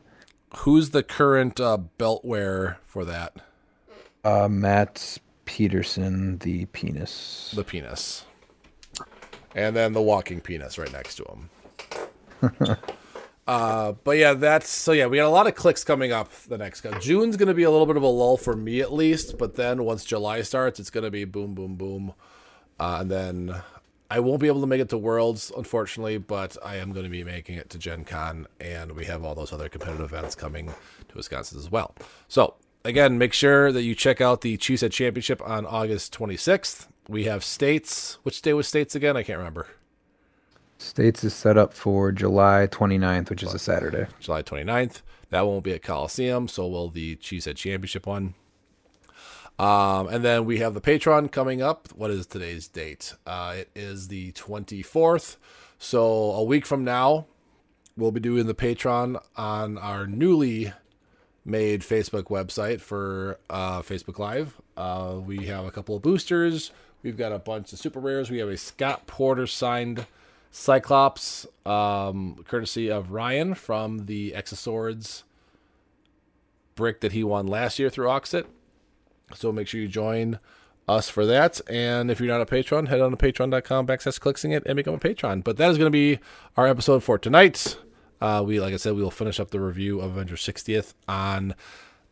[0.57, 3.33] Who's the current uh, belt wearer for that?
[4.23, 7.51] Uh, Matt Peterson, the penis.
[7.55, 8.25] The penis.
[9.55, 11.49] And then the walking penis right next to him.
[13.47, 16.57] uh, but yeah, that's so yeah, we got a lot of clicks coming up the
[16.57, 16.91] next go.
[16.99, 19.83] June's gonna be a little bit of a lull for me at least, but then
[19.83, 22.13] once July starts, it's gonna be boom, boom, boom.
[22.79, 23.61] Uh, and then
[24.11, 27.09] I won't be able to make it to Worlds, unfortunately, but I am going to
[27.09, 30.67] be making it to Gen Con, and we have all those other competitive events coming
[30.67, 31.95] to Wisconsin as well.
[32.27, 36.89] So, again, make sure that you check out the Cheesehead Championship on August 26th.
[37.07, 38.17] We have states.
[38.23, 39.15] Which day was states again?
[39.15, 39.67] I can't remember.
[40.77, 44.07] States is set up for July 29th, which is a Saturday.
[44.19, 45.03] July 29th.
[45.29, 48.33] That one will be at Coliseum, so will the Cheesehead Championship one.
[49.59, 51.89] Um, and then we have the Patreon coming up.
[51.95, 53.13] What is today's date?
[53.27, 55.37] Uh, it is the 24th.
[55.77, 57.27] So a week from now,
[57.95, 60.73] we'll be doing the Patreon on our newly
[61.45, 64.59] made Facebook website for uh, Facebook Live.
[64.77, 66.71] Uh, we have a couple of boosters.
[67.03, 68.29] We've got a bunch of super rares.
[68.29, 70.05] We have a Scott Porter signed
[70.51, 75.23] Cyclops, um, courtesy of Ryan from the Exoswords
[76.75, 78.45] brick that he won last year through Oxit.
[79.35, 80.39] So make sure you join
[80.87, 81.61] us for that.
[81.69, 84.99] And if you're not a patron, head on to patreon.com backslash clixinit and become a
[84.99, 85.41] patron.
[85.41, 86.19] But that is going to be
[86.57, 87.77] our episode for tonight.
[88.19, 91.55] Uh, we, like I said, we will finish up the review of Avengers 60th on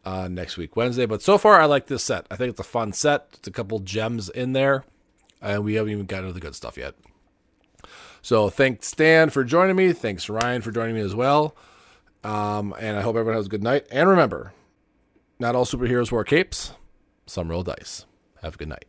[0.05, 1.05] uh, next week, Wednesday.
[1.05, 2.25] But so far, I like this set.
[2.31, 3.27] I think it's a fun set.
[3.33, 4.85] It's a couple gems in there.
[5.41, 6.95] And we haven't even gotten to the good stuff yet.
[8.21, 9.93] So thanks, Stan, for joining me.
[9.93, 11.55] Thanks, Ryan, for joining me as well.
[12.23, 13.87] Um, and I hope everyone has a good night.
[13.91, 14.51] And remember,
[15.39, 16.73] not all superheroes wear capes.
[17.29, 18.07] Some roll dice.
[18.41, 18.88] Have a good night.